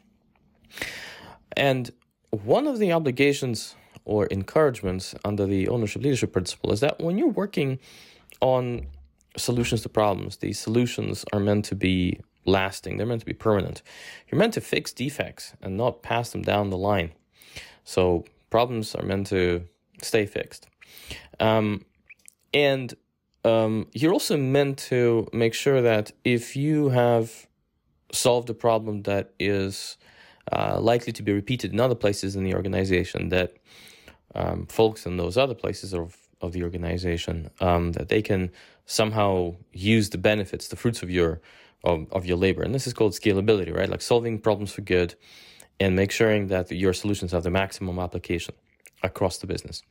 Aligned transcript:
And 1.56 1.90
one 2.30 2.66
of 2.66 2.78
the 2.78 2.92
obligations 2.92 3.74
or 4.04 4.26
encouragements 4.26 5.14
under 5.24 5.46
the 5.46 5.68
ownership 5.68 6.02
leadership 6.02 6.32
principle 6.32 6.72
is 6.72 6.80
that 6.80 7.00
when 7.00 7.18
you're 7.18 7.28
working 7.28 7.78
on 8.40 8.86
solutions 9.36 9.82
to 9.82 9.88
problems, 9.88 10.38
these 10.38 10.58
solutions 10.58 11.24
are 11.32 11.40
meant 11.40 11.64
to 11.66 11.74
be 11.74 12.20
lasting, 12.46 12.96
they're 12.96 13.06
meant 13.06 13.20
to 13.20 13.26
be 13.26 13.34
permanent. 13.34 13.82
You're 14.30 14.38
meant 14.38 14.54
to 14.54 14.60
fix 14.60 14.92
defects 14.92 15.54
and 15.60 15.76
not 15.76 16.02
pass 16.02 16.30
them 16.30 16.42
down 16.42 16.70
the 16.70 16.78
line. 16.78 17.12
So 17.84 18.24
problems 18.48 18.94
are 18.94 19.04
meant 19.04 19.26
to 19.28 19.64
stay 20.02 20.26
fixed. 20.26 20.68
Um, 21.38 21.84
and 22.52 22.94
um, 23.44 23.88
you're 23.92 24.12
also 24.12 24.36
meant 24.36 24.78
to 24.78 25.28
make 25.32 25.54
sure 25.54 25.82
that 25.82 26.12
if 26.24 26.56
you 26.56 26.90
have 26.90 27.46
solved 28.12 28.50
a 28.50 28.54
problem 28.54 29.02
that 29.02 29.32
is 29.38 29.96
uh, 30.52 30.80
likely 30.80 31.12
to 31.12 31.22
be 31.22 31.32
repeated 31.32 31.72
in 31.72 31.80
other 31.80 31.94
places 31.94 32.36
in 32.36 32.44
the 32.44 32.54
organization 32.54 33.28
that 33.28 33.56
um, 34.34 34.66
folks 34.66 35.06
in 35.06 35.16
those 35.16 35.36
other 35.36 35.54
places 35.54 35.92
of, 35.92 36.16
of 36.40 36.52
the 36.52 36.62
organization 36.62 37.50
um, 37.60 37.92
that 37.92 38.08
they 38.08 38.22
can 38.22 38.50
somehow 38.86 39.54
use 39.72 40.10
the 40.10 40.18
benefits 40.18 40.68
the 40.68 40.76
fruits 40.76 41.02
of 41.02 41.10
your 41.10 41.40
of, 41.82 42.06
of 42.12 42.26
your 42.26 42.36
labor. 42.36 42.62
And 42.62 42.74
this 42.74 42.86
is 42.86 42.92
called 42.92 43.12
scalability 43.12 43.74
right? 43.74 43.88
Like 43.88 44.02
solving 44.02 44.38
problems 44.38 44.72
for 44.72 44.82
good 44.82 45.14
and 45.78 45.96
make 45.96 46.10
sure 46.10 46.44
that 46.46 46.70
your 46.70 46.92
solutions 46.92 47.32
have 47.32 47.42
the 47.42 47.50
maximum 47.50 47.98
application 47.98 48.54
across 49.02 49.38
the 49.38 49.46
business. 49.46 49.82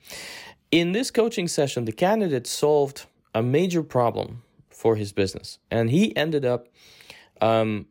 In 0.71 0.91
this 0.91 1.11
coaching 1.11 1.47
session 1.47 1.85
the 1.85 1.91
candidate 1.91 2.47
solved 2.47 3.05
a 3.33 3.41
major 3.41 3.83
problem 3.83 4.43
for 4.69 4.95
his 4.95 5.11
business 5.11 5.59
and 5.71 5.89
he 5.89 6.15
ended 6.15 6.45
up 6.45 6.67
um, 7.41 7.87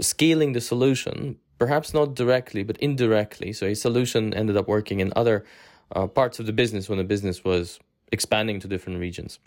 scaling 0.00 0.52
the 0.52 0.60
solution 0.60 1.38
perhaps 1.58 1.94
not 1.94 2.14
directly, 2.14 2.62
but 2.62 2.76
indirectly. 2.78 3.52
So 3.52 3.66
a 3.66 3.74
solution 3.74 4.34
ended 4.34 4.56
up 4.56 4.68
working 4.68 5.00
in 5.00 5.12
other 5.16 5.44
uh, 5.94 6.06
parts 6.06 6.38
of 6.38 6.46
the 6.46 6.52
business 6.52 6.88
when 6.88 6.98
the 6.98 7.04
business 7.04 7.44
was 7.44 7.78
expanding 8.12 8.60
to 8.60 8.68
different 8.68 9.00
regions. 9.00 9.38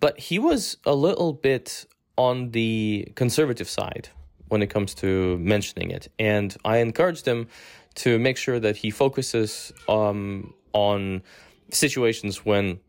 But 0.00 0.18
he 0.18 0.38
was 0.38 0.76
a 0.84 0.94
little 0.94 1.32
bit 1.32 1.86
on 2.16 2.50
the 2.50 3.12
conservative 3.14 3.68
side 3.68 4.08
when 4.48 4.62
it 4.62 4.68
comes 4.68 4.94
to 4.94 5.38
mentioning 5.38 5.90
it. 5.90 6.08
And 6.18 6.56
I 6.64 6.78
encouraged 6.78 7.26
him 7.26 7.48
to 7.94 8.18
make 8.18 8.36
sure 8.36 8.58
that 8.58 8.76
he 8.76 8.90
focuses 8.90 9.72
um, 9.88 10.54
on 10.72 11.22
situations 11.70 12.44
when 12.44 12.80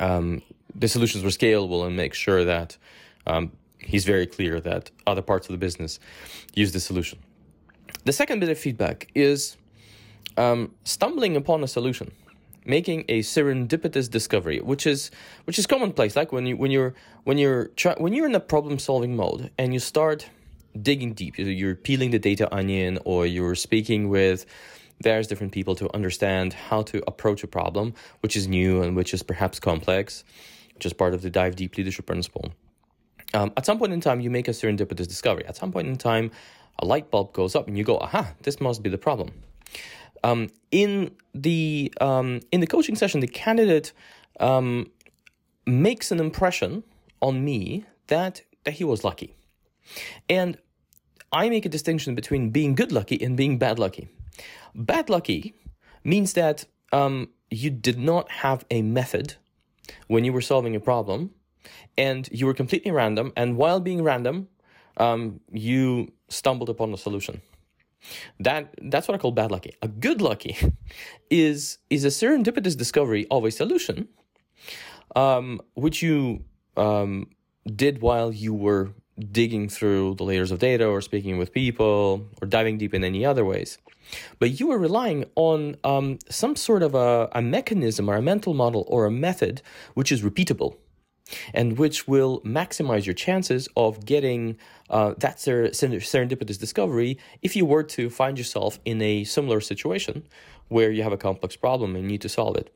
um, 0.00 0.42
the 0.74 0.88
solutions 0.88 1.24
were 1.24 1.30
scalable 1.30 1.86
and 1.86 1.96
make 1.96 2.14
sure 2.14 2.44
that 2.44 2.76
um, 3.26 3.52
he's 3.80 4.04
very 4.04 4.26
clear 4.26 4.60
that 4.60 4.90
other 5.06 5.22
parts 5.22 5.48
of 5.48 5.52
the 5.52 5.58
business 5.58 5.98
use 6.54 6.72
the 6.72 6.80
solution. 6.80 7.18
The 8.04 8.12
second 8.12 8.40
bit 8.40 8.48
of 8.48 8.58
feedback 8.58 9.08
is 9.14 9.56
um, 10.36 10.74
stumbling 10.84 11.36
upon 11.36 11.62
a 11.62 11.68
solution, 11.68 12.12
making 12.64 13.04
a 13.08 13.20
serendipitous 13.20 14.10
discovery, 14.10 14.60
which 14.60 14.86
is 14.86 15.10
which 15.44 15.58
is 15.58 15.66
commonplace. 15.66 16.16
Like 16.16 16.32
when 16.32 16.46
you 16.46 16.56
when 16.56 16.70
you're 16.70 16.94
when 17.24 17.38
you're 17.38 17.68
try, 17.68 17.94
when 17.98 18.12
you're 18.12 18.26
in 18.26 18.34
a 18.34 18.40
problem 18.40 18.78
solving 18.78 19.16
mode 19.16 19.50
and 19.58 19.72
you 19.72 19.80
start 19.80 20.28
digging 20.80 21.12
deep, 21.12 21.38
you're 21.38 21.74
peeling 21.74 22.10
the 22.10 22.18
data 22.18 22.52
onion, 22.54 22.98
or 23.04 23.26
you're 23.26 23.54
speaking 23.54 24.08
with 24.08 24.46
various 25.02 25.26
different 25.26 25.52
people 25.52 25.74
to 25.76 25.92
understand 25.94 26.52
how 26.52 26.82
to 26.82 27.02
approach 27.06 27.42
a 27.44 27.46
problem, 27.46 27.94
which 28.20 28.36
is 28.36 28.48
new 28.48 28.82
and 28.82 28.96
which 28.96 29.14
is 29.14 29.22
perhaps 29.22 29.60
complex, 29.60 30.24
which 30.74 30.86
is 30.86 30.92
part 30.92 31.14
of 31.14 31.22
the 31.22 31.30
dive 31.30 31.56
deep 31.56 31.76
leadership 31.76 32.06
principle. 32.06 32.52
Um, 33.34 33.52
at 33.56 33.66
some 33.66 33.78
point 33.78 33.92
in 33.92 34.00
time, 34.00 34.20
you 34.20 34.30
make 34.30 34.48
a 34.48 34.52
serendipitous 34.52 35.06
discovery. 35.06 35.44
At 35.46 35.56
some 35.56 35.70
point 35.70 35.88
in 35.88 35.96
time, 35.96 36.30
a 36.78 36.86
light 36.86 37.10
bulb 37.10 37.32
goes 37.32 37.54
up, 37.54 37.68
and 37.68 37.76
you 37.76 37.84
go, 37.84 37.98
"Aha! 37.98 38.32
This 38.42 38.60
must 38.60 38.82
be 38.82 38.90
the 38.90 38.98
problem." 38.98 39.30
Um, 40.24 40.48
in 40.70 41.12
the 41.34 41.92
um, 42.00 42.40
in 42.52 42.60
the 42.60 42.66
coaching 42.66 42.96
session, 42.96 43.20
the 43.20 43.28
candidate 43.28 43.92
um, 44.40 44.90
makes 45.66 46.10
an 46.10 46.20
impression 46.20 46.84
on 47.20 47.44
me 47.44 47.84
that 48.06 48.42
that 48.64 48.72
he 48.72 48.84
was 48.84 49.04
lucky, 49.04 49.34
and 50.28 50.56
I 51.32 51.50
make 51.50 51.66
a 51.66 51.68
distinction 51.68 52.14
between 52.14 52.50
being 52.50 52.74
good 52.74 52.92
lucky 52.92 53.22
and 53.22 53.36
being 53.36 53.58
bad 53.58 53.78
lucky. 53.78 54.08
Bad 54.74 55.10
lucky 55.10 55.54
means 56.04 56.32
that 56.34 56.64
um, 56.92 57.28
you 57.50 57.70
did 57.70 57.98
not 57.98 58.30
have 58.30 58.64
a 58.70 58.82
method 58.82 59.34
when 60.06 60.24
you 60.24 60.32
were 60.32 60.40
solving 60.40 60.74
a 60.74 60.80
problem 60.80 61.30
and 61.96 62.28
you 62.32 62.46
were 62.46 62.54
completely 62.54 62.90
random. 62.90 63.32
And 63.36 63.56
while 63.56 63.80
being 63.80 64.02
random, 64.02 64.48
um, 64.96 65.40
you 65.52 66.12
stumbled 66.28 66.68
upon 66.68 66.92
a 66.92 66.96
solution. 66.96 67.40
That 68.38 68.74
that's 68.82 69.08
what 69.08 69.14
I 69.14 69.18
call 69.18 69.32
bad 69.32 69.50
lucky. 69.50 69.74
A 69.82 69.88
good 69.88 70.20
lucky 70.20 70.56
is 71.30 71.78
is 71.90 72.04
a 72.04 72.08
serendipitous 72.08 72.76
discovery 72.76 73.26
of 73.30 73.44
a 73.44 73.50
solution, 73.50 74.08
um, 75.16 75.60
which 75.74 76.02
you 76.02 76.44
um, 76.76 77.28
did 77.66 78.00
while 78.00 78.32
you 78.32 78.54
were 78.54 78.90
digging 79.32 79.68
through 79.68 80.14
the 80.14 80.22
layers 80.22 80.52
of 80.52 80.60
data 80.60 80.86
or 80.86 81.00
speaking 81.00 81.38
with 81.38 81.52
people 81.52 82.24
or 82.40 82.46
diving 82.46 82.78
deep 82.78 82.94
in 82.94 83.02
any 83.02 83.24
other 83.24 83.44
ways. 83.44 83.78
But 84.38 84.60
you 84.60 84.68
were 84.68 84.78
relying 84.78 85.24
on 85.34 85.76
um, 85.82 86.18
some 86.30 86.54
sort 86.54 86.82
of 86.82 86.94
a, 86.94 87.28
a 87.32 87.42
mechanism 87.42 88.08
or 88.08 88.16
a 88.16 88.22
mental 88.22 88.54
model 88.54 88.84
or 88.88 89.06
a 89.06 89.10
method 89.10 89.60
which 89.94 90.12
is 90.12 90.22
repeatable 90.22 90.76
and 91.52 91.78
which 91.78 92.08
will 92.08 92.40
maximize 92.40 93.06
your 93.06 93.14
chances 93.14 93.68
of 93.76 94.04
getting 94.04 94.56
uh, 94.90 95.14
that 95.18 95.40
ser- 95.40 95.68
serendipitous 95.68 96.58
discovery 96.58 97.18
if 97.42 97.54
you 97.56 97.64
were 97.66 97.82
to 97.82 98.08
find 98.10 98.38
yourself 98.38 98.78
in 98.84 99.02
a 99.02 99.24
similar 99.24 99.60
situation 99.60 100.26
where 100.68 100.90
you 100.90 101.02
have 101.02 101.12
a 101.12 101.16
complex 101.16 101.56
problem 101.56 101.96
and 101.96 102.06
need 102.06 102.20
to 102.20 102.28
solve 102.28 102.56
it. 102.56 102.74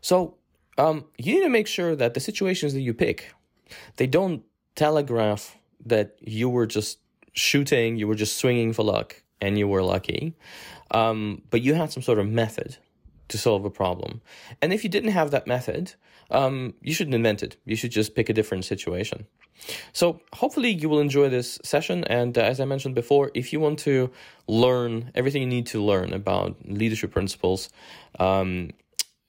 So 0.00 0.36
um, 0.76 1.04
you 1.18 1.34
need 1.34 1.42
to 1.42 1.48
make 1.48 1.66
sure 1.66 1.96
that 1.96 2.14
the 2.14 2.20
situations 2.20 2.72
that 2.74 2.80
you 2.80 2.94
pick, 2.94 3.32
they 3.96 4.06
don't 4.06 4.42
telegraph 4.74 5.56
that 5.84 6.16
you 6.20 6.48
were 6.48 6.66
just 6.66 6.98
shooting, 7.32 7.96
you 7.96 8.06
were 8.06 8.14
just 8.14 8.36
swinging 8.36 8.72
for 8.72 8.84
luck, 8.84 9.22
and 9.40 9.58
you 9.58 9.68
were 9.68 9.82
lucky. 9.82 10.34
Um, 10.90 11.42
but 11.50 11.62
you 11.62 11.74
had 11.74 11.92
some 11.92 12.02
sort 12.02 12.18
of 12.18 12.28
method 12.28 12.78
to 13.28 13.38
solve 13.38 13.64
a 13.64 13.70
problem. 13.70 14.20
And 14.60 14.72
if 14.72 14.84
you 14.84 14.90
didn't 14.90 15.10
have 15.10 15.30
that 15.30 15.46
method, 15.46 15.94
um, 16.30 16.74
you 16.82 16.92
shouldn't 16.92 17.14
invent 17.14 17.42
it. 17.42 17.56
You 17.64 17.76
should 17.76 17.90
just 17.90 18.14
pick 18.14 18.28
a 18.28 18.32
different 18.32 18.64
situation. 18.64 19.26
So 19.92 20.20
hopefully 20.32 20.70
you 20.70 20.88
will 20.88 21.00
enjoy 21.00 21.28
this 21.28 21.58
session. 21.64 22.04
And 22.04 22.38
uh, 22.38 22.42
as 22.42 22.60
I 22.60 22.64
mentioned 22.64 22.94
before, 22.94 23.30
if 23.34 23.52
you 23.52 23.60
want 23.60 23.80
to 23.80 24.10
learn 24.46 25.10
everything 25.14 25.42
you 25.42 25.48
need 25.48 25.66
to 25.68 25.82
learn 25.82 26.12
about 26.12 26.56
leadership 26.64 27.12
principles, 27.12 27.70
um, 28.18 28.70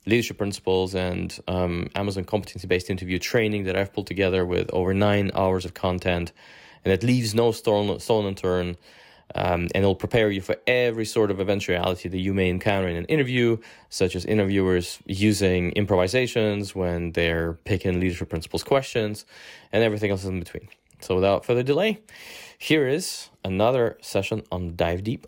leadership 0.06 0.38
principles 0.38 0.96
and 0.96 1.40
um, 1.48 1.90
Amazon 1.96 2.24
competency 2.24 2.68
based 2.68 2.90
interview 2.90 3.20
training 3.20 3.66
that 3.66 3.76
I've 3.76 3.94
pulled 3.94 4.08
together 4.08 4.46
with 4.46 4.70
over 4.72 4.94
nine 4.94 5.32
hours 5.34 5.66
of 5.66 5.74
content. 5.74 6.32
And 6.84 6.92
it 6.92 7.04
leaves 7.04 7.36
no 7.36 7.52
stone, 7.52 8.00
unturned. 8.10 8.78
Um, 9.34 9.70
and 9.74 9.78
it'll 9.78 9.96
prepare 9.96 10.30
you 10.30 10.42
for 10.42 10.58
every 10.68 11.06
sort 11.06 11.32
of 11.32 11.40
eventuality 11.40 12.10
that 12.10 12.18
you 12.18 12.34
may 12.34 12.50
encounter 12.50 12.90
in 12.90 12.98
an 12.98 13.06
interview, 13.06 13.58
such 13.90 14.16
as 14.16 14.26
interviewers 14.26 15.00
using 15.06 15.72
improvisations 15.72 16.76
when 16.76 17.14
they're 17.14 17.54
picking 17.64 18.00
leadership 18.00 18.30
principles 18.30 18.64
questions 18.64 19.26
and 19.72 19.84
everything 19.84 20.12
else 20.12 20.26
in 20.26 20.40
between. 20.40 20.68
So, 21.00 21.16
without 21.16 21.46
further 21.46 21.64
delay, 21.64 22.00
here 22.58 22.88
is 22.88 23.30
another 23.44 23.98
session 24.02 24.44
on 24.52 24.76
Dive 24.76 25.04
Deep. 25.04 25.28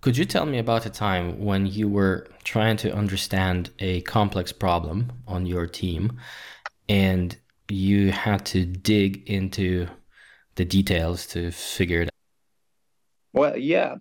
Could 0.00 0.16
you 0.16 0.24
tell 0.24 0.46
me 0.46 0.58
about 0.58 0.86
a 0.86 0.90
time 0.90 1.44
when 1.44 1.66
you 1.66 1.88
were 1.88 2.28
trying 2.44 2.76
to 2.78 2.94
understand 2.94 3.70
a 3.80 4.00
complex 4.02 4.52
problem 4.52 5.12
on 5.26 5.44
your 5.44 5.66
team 5.66 6.20
and 6.88 7.36
you 7.68 8.12
had 8.12 8.46
to 8.46 8.64
dig 8.64 9.28
into 9.28 9.88
the 10.54 10.64
details 10.64 11.26
to 11.28 11.50
figure 11.50 12.02
it 12.02 12.04
out? 12.06 12.12
Well, 13.32 13.56
yeah. 13.56 13.96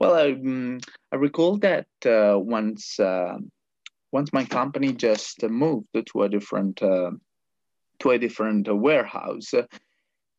Well, 0.00 0.14
I, 0.14 0.32
um, 0.32 0.80
I 1.12 1.16
recall 1.16 1.58
that 1.58 1.86
uh, 2.06 2.38
once 2.38 2.98
uh, 2.98 3.36
once 4.10 4.32
my 4.32 4.44
company 4.44 4.92
just 4.92 5.42
moved 5.42 5.88
to 5.92 6.22
a 6.22 6.28
different 6.30 6.82
uh, 6.82 7.10
to 8.00 8.10
a 8.10 8.18
different 8.18 8.74
warehouse 8.74 9.52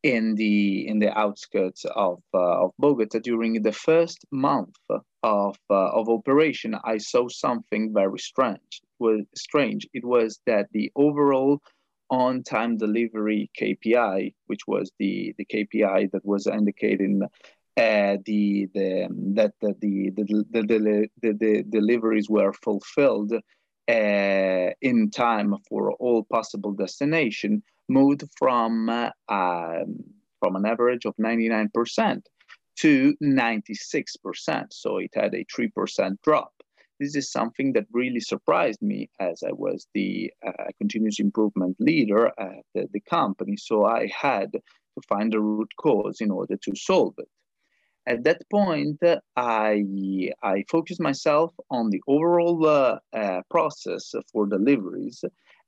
in 0.04 0.34
the 0.34 0.86
in 0.86 0.98
the 0.98 1.18
outskirts 1.18 1.86
of 1.96 2.20
uh, 2.34 2.64
of 2.64 2.72
Bogota 2.78 3.18
during 3.18 3.62
the 3.62 3.72
first 3.72 4.18
month 4.30 4.76
of 5.22 5.56
uh, 5.70 5.90
of 5.98 6.08
operation 6.10 6.76
I 6.84 6.98
saw 6.98 7.26
something 7.28 7.92
very 7.92 8.18
strange. 8.18 8.82
It 8.82 9.02
was 9.02 9.24
strange. 9.34 9.88
It 9.94 10.04
was 10.04 10.40
that 10.46 10.68
the 10.72 10.92
overall 10.94 11.60
on 12.10 12.42
time 12.42 12.76
delivery 12.76 13.50
KPI 13.58 14.34
which 14.46 14.60
was 14.68 14.92
the 14.98 15.34
the 15.38 15.46
KPI 15.46 16.12
that 16.12 16.24
was 16.24 16.46
indicating 16.46 17.22
uh, 17.22 18.16
the 18.26 18.68
the 18.74 19.08
that 19.36 19.54
the 19.62 19.74
the 19.80 20.10
the, 20.10 20.44
the, 20.50 21.08
the, 21.22 21.32
the 21.32 21.62
deliveries 21.62 22.28
were 22.28 22.52
fulfilled 22.52 23.32
uh, 23.32 24.68
in 24.82 25.10
time 25.10 25.56
for 25.66 25.92
all 25.92 26.24
possible 26.24 26.72
destination 26.72 27.62
moved 27.88 28.24
from 28.38 28.88
uh, 28.88 29.10
um, 29.28 30.04
from 30.40 30.56
an 30.56 30.66
average 30.66 31.06
of 31.06 31.16
99% 31.16 32.22
to 32.76 33.14
96%. 33.22 34.66
So 34.72 34.98
it 34.98 35.10
had 35.14 35.34
a 35.34 35.44
3% 35.44 36.16
drop. 36.22 36.52
This 37.00 37.16
is 37.16 37.32
something 37.32 37.72
that 37.72 37.86
really 37.92 38.20
surprised 38.20 38.82
me 38.82 39.08
as 39.18 39.42
I 39.42 39.52
was 39.52 39.86
the 39.94 40.30
uh, 40.46 40.52
continuous 40.78 41.18
improvement 41.18 41.76
leader 41.80 42.26
at 42.38 42.62
the, 42.74 42.88
the 42.92 43.00
company. 43.00 43.56
So 43.56 43.84
I 43.84 44.10
had 44.14 44.52
to 44.52 44.60
find 45.08 45.32
the 45.32 45.40
root 45.40 45.70
cause 45.76 46.20
in 46.20 46.30
order 46.30 46.56
to 46.56 46.76
solve 46.76 47.14
it. 47.18 47.28
At 48.06 48.24
that 48.24 48.42
point, 48.50 49.00
I, 49.34 49.82
I 50.42 50.64
focused 50.68 51.00
myself 51.00 51.54
on 51.70 51.88
the 51.88 52.02
overall 52.06 52.66
uh, 52.66 52.98
uh, 53.14 53.40
process 53.50 54.14
for 54.30 54.46
deliveries 54.46 55.24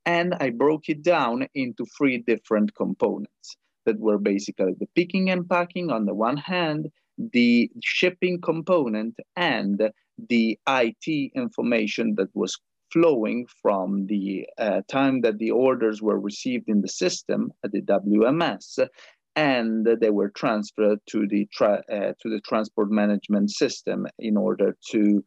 and 0.06 0.34
I 0.40 0.50
broke 0.50 0.88
it 0.88 1.02
down 1.02 1.48
into 1.54 1.84
three 1.98 2.18
different 2.18 2.74
components 2.76 3.56
that 3.84 3.98
were 3.98 4.18
basically 4.18 4.74
the 4.78 4.88
picking 4.94 5.30
and 5.30 5.48
packing 5.48 5.90
on 5.90 6.06
the 6.06 6.14
one 6.14 6.36
hand, 6.36 6.88
the 7.18 7.70
shipping 7.82 8.40
component, 8.40 9.16
and 9.34 9.90
the 10.28 10.58
IT 10.68 11.32
information 11.34 12.14
that 12.16 12.34
was 12.34 12.56
flowing 12.92 13.46
from 13.60 14.06
the 14.06 14.46
uh, 14.58 14.80
time 14.88 15.20
that 15.20 15.38
the 15.38 15.50
orders 15.50 16.00
were 16.00 16.20
received 16.20 16.68
in 16.68 16.80
the 16.80 16.88
system 16.88 17.52
at 17.64 17.72
the 17.72 17.82
WMS 17.82 18.88
and 19.34 19.86
they 20.00 20.10
were 20.10 20.30
transferred 20.30 20.98
to 21.06 21.26
the 21.28 21.46
tra- 21.52 21.82
uh, 21.92 22.12
to 22.20 22.30
the 22.30 22.40
transport 22.40 22.90
management 22.90 23.50
system 23.50 24.06
in 24.18 24.36
order 24.36 24.76
to 24.90 25.22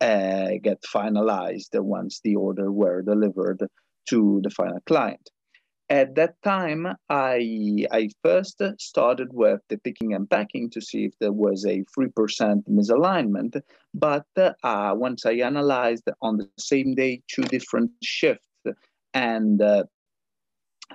uh, 0.00 0.50
get 0.62 0.82
finalized 0.82 1.68
once 1.74 2.20
the 2.24 2.34
order 2.34 2.70
were 2.70 3.00
delivered 3.00 3.66
to 4.06 4.40
the 4.42 4.50
final 4.50 4.80
client. 4.86 5.30
At 5.90 6.14
that 6.14 6.40
time, 6.42 6.86
I, 7.10 7.86
I 7.92 8.08
first 8.22 8.62
started 8.78 9.28
with 9.34 9.60
the 9.68 9.76
picking 9.76 10.14
and 10.14 10.28
packing 10.28 10.70
to 10.70 10.80
see 10.80 11.04
if 11.04 11.12
there 11.20 11.32
was 11.32 11.66
a 11.66 11.84
3% 11.96 12.64
misalignment. 12.68 13.60
But 13.92 14.26
uh, 14.36 14.94
once 14.96 15.26
I 15.26 15.34
analyzed 15.34 16.08
on 16.22 16.38
the 16.38 16.48
same 16.58 16.94
day 16.94 17.22
two 17.28 17.42
different 17.42 17.90
shifts 18.02 18.48
and 19.12 19.60
uh, 19.60 19.84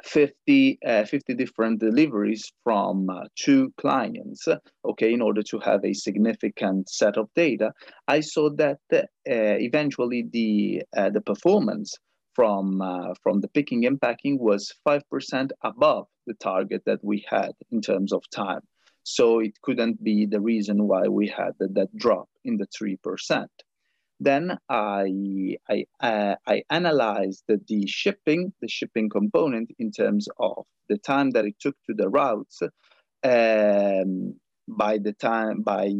50, 0.03 0.79
uh, 0.85 1.05
50 1.05 1.35
different 1.35 1.79
deliveries 1.79 2.51
from 2.63 3.09
uh, 3.09 3.25
two 3.35 3.71
clients, 3.77 4.47
okay, 4.85 5.13
in 5.13 5.21
order 5.21 5.43
to 5.43 5.59
have 5.59 5.85
a 5.85 5.93
significant 5.93 6.89
set 6.89 7.17
of 7.17 7.29
data, 7.35 7.73
I 8.07 8.21
saw 8.21 8.49
that 8.51 8.79
uh, 8.91 8.97
eventually 9.25 10.27
the, 10.31 10.83
uh, 10.97 11.09
the 11.09 11.21
performance 11.21 11.95
from 12.39 12.81
uh, 12.81 13.13
from 13.21 13.41
the 13.41 13.49
picking 13.49 13.85
and 13.85 13.99
packing 13.99 14.39
was 14.39 14.73
5% 14.87 15.49
above 15.61 16.07
the 16.25 16.33
target 16.35 16.83
that 16.85 17.03
we 17.03 17.25
had 17.29 17.51
in 17.69 17.81
terms 17.81 18.13
of 18.13 18.23
time. 18.33 18.61
So 19.03 19.39
it 19.39 19.55
couldn't 19.61 20.01
be 20.01 20.25
the 20.25 20.39
reason 20.39 20.87
why 20.87 21.09
we 21.09 21.27
had 21.27 21.51
that, 21.59 21.75
that 21.75 21.93
drop 21.97 22.29
in 22.45 22.55
the 22.55 22.67
3%. 22.67 23.45
Then 24.21 24.57
I, 24.69 25.57
I, 25.69 25.85
uh, 25.99 26.35
I 26.47 26.63
analyzed 26.69 27.43
the, 27.49 27.59
the 27.67 27.85
shipping, 27.87 28.53
the 28.61 28.69
shipping 28.69 29.09
component 29.09 29.71
in 29.77 29.91
terms 29.91 30.29
of 30.39 30.63
the 30.87 30.97
time 30.97 31.31
that 31.31 31.43
it 31.43 31.55
took 31.59 31.75
to 31.87 31.93
the 31.93 32.07
routes 32.07 32.61
um, 33.23 34.35
by 34.65 34.97
the 34.97 35.13
time 35.19 35.61
by 35.61 35.91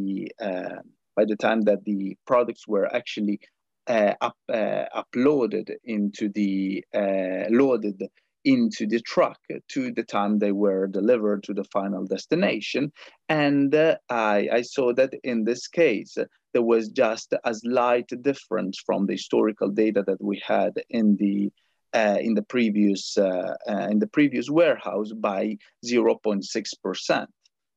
uh, 0.42 0.80
by 1.18 1.26
the 1.26 1.36
time 1.36 1.62
that 1.64 1.84
the 1.84 2.16
products 2.26 2.66
were 2.66 2.88
actually 2.96 3.42
up, 3.90 4.38
uh, 4.52 4.86
uploaded 4.96 5.72
into 5.84 6.30
the 6.30 6.84
uh, 6.94 7.50
loaded 7.50 8.08
into 8.46 8.88
the 8.88 9.02
truck 9.02 9.40
to 9.68 9.92
the 9.92 10.04
time 10.04 10.40
they 10.40 10.52
were 10.52 10.88
delivered 10.88 11.44
to 11.44 11.54
the 11.54 11.64
final 11.66 12.06
destination. 12.06 12.92
And 13.28 13.76
uh, 13.76 13.98
I, 14.10 14.48
I, 14.52 14.62
saw 14.62 14.94
that 14.94 15.14
in 15.24 15.44
this 15.44 15.68
case, 15.68 16.18
there 16.54 16.62
was 16.62 16.88
just 16.88 17.34
a 17.44 17.54
slight 17.54 18.10
difference 18.22 18.82
from 18.86 19.06
the 19.06 19.14
historical 19.14 19.70
data 19.70 20.04
that 20.08 20.22
we 20.24 20.42
had 20.46 20.74
in 20.90 21.18
the 21.18 21.52
uh, 21.94 22.18
in 22.22 22.36
the 22.36 22.44
previous 22.44 23.18
uh, 23.18 23.56
in 23.68 24.00
the 24.00 24.08
previous 24.08 24.50
warehouse 24.50 25.12
by 25.12 25.58
0.6 25.86 26.44
percent 26.84 27.30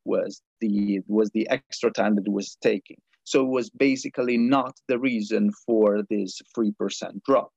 was 0.05 0.43
the 0.61 1.01
was 1.07 1.31
the 1.31 1.49
extra 1.49 1.91
time 1.91 2.15
that 2.17 2.27
it 2.27 2.33
was 2.33 2.57
taking. 2.63 2.99
So 3.25 3.45
it 3.45 3.49
was 3.49 3.71
basically 3.71 4.37
not 4.37 4.75
the 4.89 4.99
reason 4.99 5.53
for 5.67 6.03
this 6.11 6.41
3% 6.57 7.23
drop. 7.25 7.53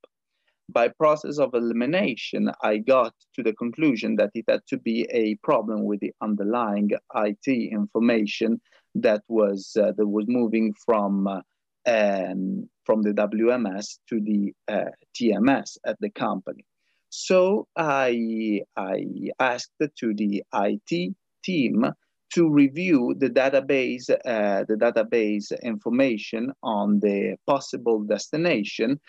By 0.70 0.88
process 0.88 1.38
of 1.38 1.54
elimination, 1.54 2.52
I 2.62 2.78
got 2.78 3.14
to 3.36 3.44
the 3.44 3.54
conclusion 3.54 4.16
that 4.16 4.32
it 4.34 4.46
had 4.48 4.62
to 4.70 4.78
be 4.78 5.08
a 5.12 5.36
problem 5.36 5.84
with 5.84 6.00
the 6.00 6.14
underlying 6.22 6.90
IT 7.16 7.48
information 7.48 8.60
that 8.96 9.22
was 9.28 9.76
uh, 9.80 9.92
that 9.98 10.08
was 10.08 10.26
moving 10.28 10.74
from 10.86 11.28
uh, 11.28 11.42
um, 11.86 12.68
from 12.84 13.04
the 13.04 13.12
WMS 13.12 14.00
to 14.10 14.20
the 14.20 14.54
uh, 14.68 14.92
TMS 15.16 15.78
at 15.86 15.98
the 16.00 16.10
company. 16.10 16.66
So 17.10 17.68
I 17.76 18.62
I 18.76 19.06
asked 19.40 19.72
to 19.80 20.14
the 20.14 20.44
IT 20.54 21.16
team 21.44 21.86
to 22.34 22.50
review 22.50 23.16
the 23.18 23.30
database, 23.30 24.10
uh, 24.10 24.64
the 24.68 24.76
database 24.76 25.52
information 25.62 26.52
on 26.64 27.00
the 27.00 27.38
possible 27.46 28.02
destination 28.02 29.00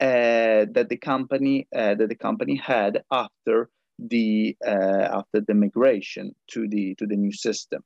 uh, 0.00 0.66
that 0.72 0.86
the 0.88 0.96
company 0.96 1.66
uh, 1.74 1.94
that 1.94 2.08
the 2.08 2.14
company 2.14 2.56
had 2.56 3.02
after 3.10 3.70
the 3.98 4.56
uh, 4.66 5.08
after 5.20 5.40
the 5.40 5.54
migration 5.54 6.34
to 6.48 6.68
the 6.68 6.94
to 6.96 7.06
the 7.06 7.16
new 7.16 7.32
system, 7.32 7.82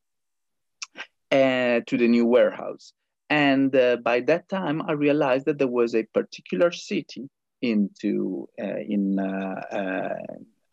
uh, 1.30 1.80
to 1.86 1.96
the 1.96 2.08
new 2.08 2.26
warehouse. 2.26 2.92
And 3.28 3.74
uh, 3.76 3.98
by 4.02 4.20
that 4.22 4.48
time, 4.48 4.82
I 4.82 4.92
realized 4.92 5.46
that 5.46 5.58
there 5.58 5.68
was 5.68 5.94
a 5.94 6.02
particular 6.02 6.72
city 6.72 7.30
into 7.62 8.48
in 8.58 9.18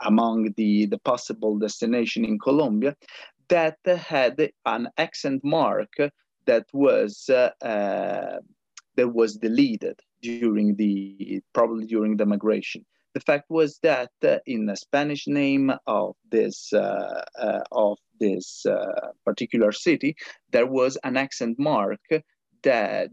among 0.01 0.53
the, 0.57 0.85
the 0.85 0.99
possible 0.99 1.57
destination 1.57 2.23
in 2.23 2.37
Colombia 2.39 2.95
that 3.49 3.77
had 3.85 4.51
an 4.65 4.89
accent 4.97 5.43
mark 5.43 5.93
that 6.45 6.65
was 6.73 7.29
uh, 7.29 7.51
uh, 7.65 8.39
that 8.95 9.09
was 9.09 9.37
deleted 9.37 9.99
during 10.21 10.75
the 10.75 11.41
probably 11.53 11.85
during 11.85 12.17
the 12.17 12.25
migration. 12.25 12.85
The 13.13 13.21
fact 13.21 13.49
was 13.49 13.79
that 13.83 14.11
uh, 14.23 14.37
in 14.45 14.65
the 14.65 14.75
Spanish 14.75 15.27
name 15.27 15.71
of 15.87 16.15
this 16.29 16.71
uh, 16.73 17.23
uh, 17.39 17.61
of 17.71 17.97
this 18.19 18.65
uh, 18.65 19.11
particular 19.25 19.71
city, 19.71 20.15
there 20.51 20.67
was 20.67 20.97
an 21.03 21.17
accent 21.17 21.57
mark 21.57 21.99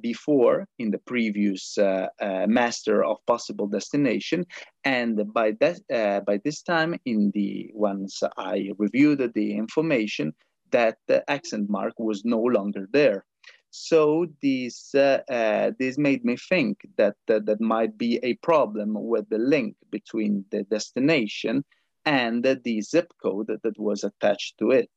before 0.00 0.66
in 0.78 0.90
the 0.90 0.98
previous 0.98 1.78
uh, 1.78 2.08
uh, 2.20 2.46
master 2.46 3.04
of 3.04 3.16
possible 3.26 3.66
destination. 3.66 4.44
And 4.84 5.32
by 5.32 5.52
that 5.60 5.78
uh, 5.92 6.20
by 6.20 6.40
this 6.44 6.62
time 6.62 6.98
in 7.04 7.30
the 7.34 7.70
once 7.74 8.22
i 8.36 8.70
reviewed 8.78 9.32
the 9.34 9.56
information 9.56 10.34
that 10.70 10.96
the 11.06 11.28
accent 11.30 11.70
mark 11.70 11.94
was 11.98 12.24
no 12.24 12.40
longer 12.40 12.88
there. 12.92 13.24
So 13.70 14.26
this 14.40 14.94
uh, 14.94 15.20
uh, 15.28 15.72
this 15.78 15.98
made 15.98 16.24
me 16.24 16.36
think 16.36 16.74
that 16.96 17.16
that 17.26 17.60
might 17.60 17.98
be 17.98 18.20
a 18.22 18.34
problem 18.34 18.90
with 18.94 19.28
the 19.28 19.38
link 19.38 19.74
between 19.90 20.44
the 20.50 20.62
destination 20.64 21.64
and 22.04 22.44
the 22.44 22.80
zip 22.82 23.08
code 23.22 23.50
that 23.64 23.78
was 23.78 24.04
attached 24.04 24.58
to 24.58 24.70
it 24.70 24.90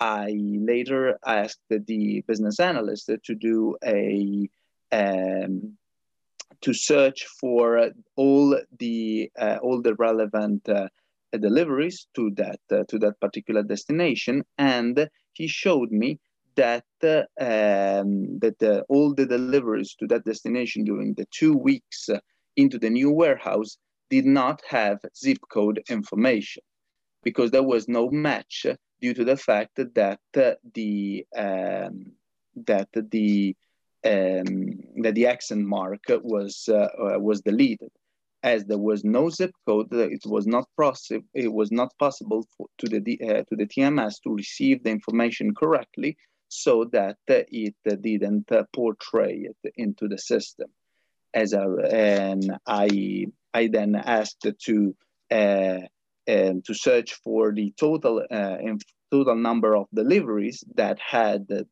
I 0.00 0.34
later 0.38 1.18
asked 1.26 1.60
the 1.68 2.22
business 2.26 2.60
analyst 2.60 3.10
to 3.24 3.34
do 3.34 3.76
a 3.84 4.48
um, 4.92 5.76
to 6.60 6.72
search 6.72 7.26
for 7.40 7.90
all 8.16 8.60
the 8.78 9.30
uh, 9.38 9.58
all 9.62 9.82
the 9.82 9.94
relevant 9.94 10.68
uh, 10.68 10.88
deliveries 11.32 12.06
to 12.14 12.30
that 12.36 12.60
uh, 12.70 12.84
to 12.88 12.98
that 12.98 13.20
particular 13.20 13.62
destination, 13.62 14.44
and 14.56 15.08
he 15.32 15.46
showed 15.46 15.90
me 15.90 16.18
that 16.56 16.84
uh, 17.02 17.22
um, 17.40 18.38
that 18.38 18.84
all 18.88 19.14
the 19.14 19.26
deliveries 19.26 19.94
to 19.96 20.06
that 20.06 20.24
destination 20.24 20.84
during 20.84 21.14
the 21.14 21.26
two 21.30 21.54
weeks 21.56 22.08
into 22.56 22.78
the 22.78 22.90
new 22.90 23.10
warehouse 23.10 23.78
did 24.10 24.24
not 24.24 24.62
have 24.68 24.98
zip 25.16 25.38
code 25.50 25.82
information 25.88 26.62
because 27.22 27.50
there 27.50 27.62
was 27.62 27.88
no 27.88 28.10
match 28.10 28.66
due 29.00 29.14
to 29.14 29.24
the 29.24 29.36
fact 29.36 29.76
that 29.76 30.58
the 30.74 31.26
um, 31.36 32.12
that 32.66 32.88
the 32.92 33.56
um, 34.04 34.78
that 35.02 35.14
the 35.14 35.26
accent 35.26 35.66
mark 35.66 36.00
was 36.08 36.68
uh, 36.68 36.88
uh, 36.98 37.18
was 37.18 37.40
deleted. 37.40 37.90
As 38.44 38.64
there 38.64 38.78
was 38.78 39.02
no 39.02 39.30
zip 39.30 39.50
code, 39.66 39.92
it 39.92 40.22
was 40.24 40.46
not 40.46 40.68
possible. 40.76 41.26
It 41.34 41.52
was 41.52 41.72
not 41.72 41.92
possible 41.98 42.46
for, 42.56 42.66
to 42.78 42.88
the 42.88 43.20
uh, 43.20 43.42
to 43.48 43.56
the 43.56 43.66
TMS 43.66 44.22
to 44.22 44.34
receive 44.34 44.84
the 44.84 44.90
information 44.90 45.54
correctly, 45.54 46.16
so 46.48 46.84
that 46.92 47.16
it 47.28 47.74
didn't 47.84 48.50
portray 48.72 49.48
it 49.50 49.72
into 49.76 50.06
the 50.06 50.18
system. 50.18 50.68
As 51.34 51.52
a, 51.52 51.64
and 51.90 52.56
I 52.66 53.26
I 53.52 53.66
then 53.66 53.96
asked 53.96 54.46
to 54.66 54.96
uh, 55.30 55.80
um, 56.28 56.62
to 56.62 56.74
search 56.74 57.14
for 57.24 57.52
the 57.52 57.72
total 57.78 58.24
uh, 58.30 58.56
total 59.10 59.36
number 59.36 59.74
of 59.74 59.86
deliveries 59.94 60.62
that 60.74 60.98
had 61.00 61.48
the, 61.48 61.66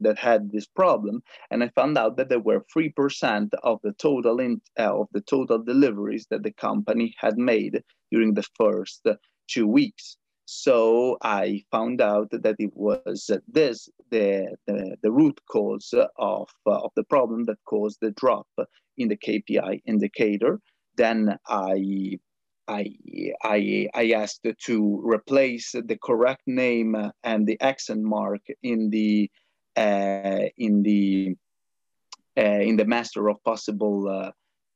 that 0.00 0.16
had 0.16 0.52
this 0.52 0.66
problem, 0.66 1.22
and 1.50 1.64
I 1.64 1.70
found 1.74 1.98
out 1.98 2.16
that 2.16 2.28
there 2.28 2.40
were 2.40 2.64
three 2.72 2.90
percent 2.90 3.52
of 3.62 3.80
the 3.82 3.92
total 3.92 4.38
in, 4.40 4.60
uh, 4.78 5.00
of 5.00 5.08
the 5.12 5.20
total 5.20 5.58
deliveries 5.58 6.26
that 6.30 6.42
the 6.42 6.52
company 6.52 7.14
had 7.18 7.36
made 7.36 7.82
during 8.12 8.34
the 8.34 8.46
first 8.56 9.06
two 9.48 9.66
weeks. 9.66 10.16
So 10.50 11.18
I 11.22 11.62
found 11.70 12.00
out 12.00 12.30
that 12.30 12.56
it 12.58 12.70
was 12.74 13.30
this 13.48 13.88
the 14.10 14.56
the, 14.66 14.96
the 15.02 15.10
root 15.10 15.38
cause 15.50 15.92
of 16.18 16.48
uh, 16.66 16.78
of 16.78 16.90
the 16.96 17.04
problem 17.04 17.44
that 17.44 17.58
caused 17.66 17.98
the 18.00 18.12
drop 18.12 18.46
in 18.96 19.08
the 19.08 19.16
KPI 19.16 19.80
indicator. 19.84 20.60
Then 20.96 21.36
I 21.46 22.18
I, 22.68 22.92
I, 23.42 23.88
I 23.94 24.12
asked 24.12 24.46
to 24.66 25.02
replace 25.02 25.72
the 25.72 25.98
correct 26.02 26.42
name 26.46 26.94
and 27.24 27.46
the 27.46 27.58
accent 27.60 28.02
mark 28.02 28.42
in 28.62 28.90
the 28.90 29.30
uh, 29.76 30.48
in 30.56 30.82
the 30.82 31.36
uh, 32.36 32.60
in 32.70 32.76
the 32.76 32.84
master 32.84 33.28
of 33.28 33.42
possible 33.44 34.08
uh, 34.08 34.30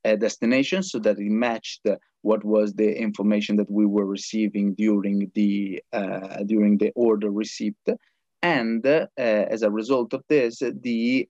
uh 0.04 0.16
destinations 0.16 0.90
so 0.92 0.98
that 1.00 1.18
it 1.18 1.30
matched 1.30 1.86
what 2.22 2.44
was 2.44 2.72
the 2.74 2.96
information 2.96 3.56
that 3.56 3.70
we 3.70 3.84
were 3.84 4.06
receiving 4.06 4.74
during 4.74 5.30
the 5.34 5.82
uh, 5.92 6.44
during 6.46 6.78
the 6.78 6.92
order 6.94 7.30
receipt. 7.30 7.74
And 8.42 8.86
uh, 8.86 9.06
as 9.16 9.62
a 9.62 9.70
result 9.70 10.12
of 10.14 10.22
this 10.28 10.60
the 10.60 11.28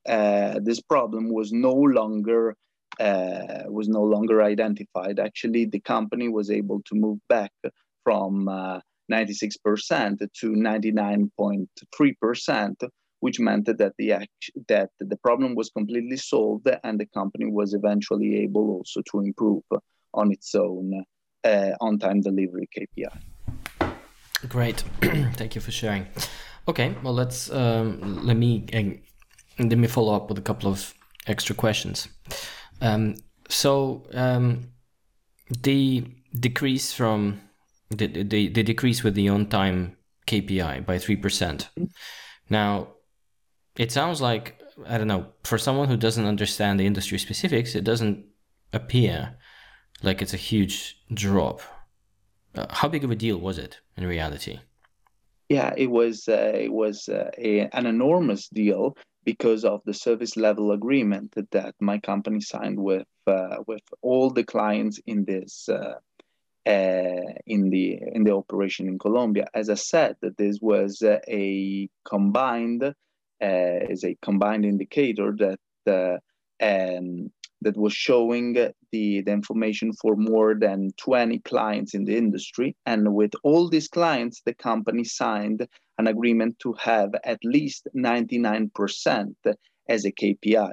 this 0.63 0.81
problem 0.83 1.33
was 1.33 1.51
no 1.53 1.75
longer 1.75 2.57
uh, 3.01 3.65
was 3.67 3.89
no 3.89 4.03
longer 4.03 4.43
identified. 4.43 5.19
Actually, 5.19 5.65
the 5.67 5.81
company 5.81 6.29
was 6.29 6.51
able 6.51 6.83
to 6.87 6.95
move 6.95 7.19
back 7.29 7.51
from 8.05 8.49
uh, 8.49 8.81
96% 9.11 10.19
to 10.41 10.51
99.3%, 10.51 12.89
which 13.21 13.41
meant 13.41 13.67
that 13.67 13.93
the 13.99 14.13
act- 14.13 14.51
that 14.69 14.91
the 15.01 15.17
problem 15.17 15.55
was 15.55 15.71
completely 15.71 16.17
solved, 16.17 16.69
and 16.85 17.01
the 17.01 17.07
company 17.07 17.47
was 17.47 17.75
eventually 17.75 18.43
able 18.43 18.71
also 18.71 19.03
to 19.11 19.21
improve 19.21 19.63
on 20.15 20.33
its 20.33 20.55
own 20.55 21.05
uh, 21.45 21.71
on-time 21.81 22.21
delivery 22.21 22.69
KPI. 22.77 23.19
Great, 24.49 24.81
thank 25.35 25.55
you 25.55 25.61
for 25.61 25.71
sharing. 25.71 26.07
Okay, 26.67 26.95
well 27.03 27.15
let's 27.15 27.51
um, 27.51 28.27
let 28.27 28.37
me 28.37 28.67
uh, 28.73 28.83
let 29.59 29.79
me 29.79 29.89
follow 29.89 30.15
up 30.15 30.29
with 30.29 30.39
a 30.39 30.43
couple 30.43 30.71
of 30.71 30.95
extra 31.27 31.55
questions. 31.55 32.09
Um, 32.83 33.15
so 33.49 34.03
um, 34.13 34.69
the 35.63 36.05
decrease 36.39 36.93
from 36.93 37.41
the, 37.91 38.07
the, 38.07 38.49
the 38.49 38.63
decrease 38.63 39.05
with 39.05 39.15
the 39.15 39.29
on 39.29 39.47
time 39.47 39.97
KPI 40.27 40.85
by 40.85 40.97
3%. 40.97 41.69
Now, 42.51 42.89
it 43.77 43.93
sounds 43.93 44.21
like, 44.21 44.61
I 44.87 44.99
don't 44.99 45.07
know, 45.07 45.27
for 45.45 45.59
someone 45.59 45.89
who 45.89 45.97
doesn't 45.97 46.27
understand 46.27 46.81
the 46.81 46.87
industry 46.87 47.19
specifics, 47.19 47.75
it 47.75 47.85
doesn't 47.85 48.25
appear 48.73 49.37
like 50.03 50.21
it's 50.21 50.35
a 50.35 50.39
huge 50.39 50.99
drop. 51.15 51.61
Uh, 52.55 52.67
how 52.69 52.89
big 52.89 53.05
of 53.05 53.11
a 53.11 53.17
deal 53.17 53.39
was 53.39 53.59
it 53.59 53.81
in 53.97 54.05
reality? 54.07 54.59
Yeah, 55.49 55.73
it 55.77 55.91
was 55.91 56.29
uh, 56.29 56.53
it 56.55 56.73
was 56.73 57.09
uh, 57.09 57.31
a, 57.37 57.69
an 57.73 57.87
enormous 57.87 58.49
deal 58.49 58.97
because 59.25 59.65
of 59.65 59.83
the 59.85 59.95
service 59.95 60.37
level 60.37 60.73
agreement 60.73 61.35
that 61.53 61.75
my 61.81 61.99
company 61.99 62.41
signed 62.41 62.79
with 62.79 63.07
uh, 63.27 63.59
with 63.67 63.83
all 64.03 64.31
the 64.31 64.45
clients 64.45 65.01
in 65.07 65.25
this 65.25 65.69
uh, 65.69 65.95
uh, 66.67 67.33
in 67.47 67.71
the 67.71 67.99
in 68.15 68.25
the 68.25 68.35
operation 68.35 68.89
in 68.89 68.99
Colombia. 68.99 69.47
As 69.55 69.71
I 69.71 69.75
said, 69.75 70.17
that 70.23 70.37
this 70.37 70.59
was 70.61 71.03
a 71.03 71.89
combined 72.05 72.83
uh, 72.85 72.93
is 73.41 74.05
a 74.05 74.17
combined 74.23 74.65
indicator 74.65 75.35
that 75.39 75.61
uh, 75.87 76.19
um, 76.65 77.31
that 77.63 77.77
was 77.77 77.93
showing 77.93 78.55
the, 78.55 78.75
the 78.91 79.19
information 79.19 79.93
for 79.93 80.17
more 80.17 80.55
than 80.55 80.91
20 80.97 81.39
clients 81.41 81.95
in 81.95 82.05
the 82.05 82.17
industry. 82.17 82.77
And 82.87 83.15
with 83.15 83.33
all 83.43 83.69
these 83.69 83.89
clients, 83.89 84.43
the 84.45 84.55
company 84.55 85.05
signed 85.05 85.67
an 85.99 86.07
agreement 86.07 86.59
to 86.61 86.75
have 86.75 87.11
at 87.25 87.39
least 87.45 87.89
99% 87.97 89.35
as 89.89 90.05
a 90.05 90.13
KPI. 90.13 90.73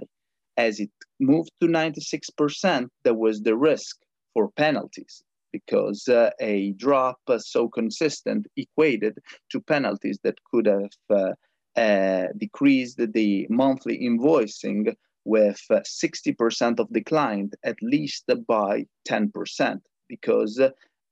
As 0.57 0.79
it 0.79 0.91
moved 1.19 1.51
to 1.61 1.67
96%, 1.67 2.89
there 3.03 3.13
was 3.13 3.41
the 3.41 3.55
risk 3.55 3.97
for 4.33 4.49
penalties 4.51 5.23
because 5.51 6.07
uh, 6.07 6.29
a 6.39 6.71
drop 6.73 7.17
uh, 7.27 7.39
so 7.39 7.67
consistent 7.67 8.45
equated 8.55 9.17
to 9.51 9.59
penalties 9.61 10.19
that 10.23 10.37
could 10.51 10.67
have 10.67 10.91
uh, 11.09 11.33
uh 11.79 12.27
decreased 12.37 12.99
the 13.13 13.47
monthly 13.49 13.97
invoicing 13.99 14.95
with 15.25 15.61
60% 15.69 16.79
uh, 16.79 16.81
of 16.81 16.87
the 16.91 17.03
client 17.03 17.55
at 17.63 17.77
least 17.81 18.25
by 18.47 18.85
10% 19.07 19.81
because 20.07 20.59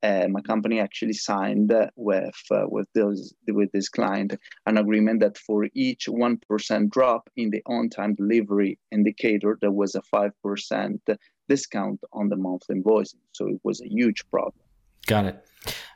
uh, 0.03 0.27
my 0.29 0.41
company 0.41 0.79
actually 0.79 1.13
signed 1.13 1.71
uh, 1.71 1.87
with 1.95 2.35
uh, 2.51 2.65
with 2.67 2.87
those 2.93 3.33
with 3.47 3.71
this 3.71 3.89
client 3.89 4.35
an 4.67 4.77
agreement 4.77 5.19
that 5.19 5.37
for 5.37 5.67
each 5.73 6.07
one 6.07 6.37
percent 6.47 6.91
drop 6.91 7.29
in 7.35 7.49
the 7.49 7.63
on-time 7.65 8.13
delivery 8.13 8.77
indicator, 8.91 9.57
there 9.59 9.71
was 9.71 9.95
a 9.95 10.01
five 10.03 10.31
percent 10.43 11.01
discount 11.49 11.99
on 12.13 12.29
the 12.29 12.35
monthly 12.35 12.75
invoicing. 12.75 13.21
So 13.31 13.47
it 13.47 13.59
was 13.63 13.81
a 13.81 13.89
huge 13.89 14.23
problem. 14.29 14.61
Got 15.07 15.25
it. 15.25 15.45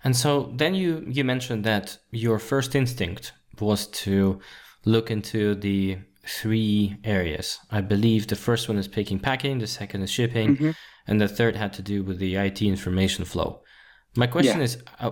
And 0.03 0.15
so 0.15 0.51
then 0.55 0.73
you 0.73 1.05
you 1.07 1.23
mentioned 1.23 1.63
that 1.65 1.99
your 2.11 2.39
first 2.39 2.75
instinct 2.75 3.33
was 3.59 3.85
to 3.87 4.39
look 4.85 5.11
into 5.11 5.53
the 5.55 5.99
three 6.25 6.97
areas. 7.03 7.59
I 7.69 7.81
believe 7.81 8.27
the 8.27 8.35
first 8.35 8.67
one 8.69 8.77
is 8.77 8.87
picking 8.87 9.19
packing, 9.19 9.59
the 9.59 9.67
second 9.67 10.03
is 10.03 10.11
shipping, 10.11 10.55
mm-hmm. 10.55 10.71
and 11.07 11.19
the 11.19 11.27
third 11.27 11.55
had 11.55 11.73
to 11.73 11.81
do 11.81 12.03
with 12.03 12.19
the 12.19 12.35
IT 12.35 12.61
information 12.61 13.25
flow. 13.25 13.61
My 14.15 14.27
question 14.27 14.57
yeah. 14.57 14.63
is, 14.63 14.83
uh, 14.99 15.11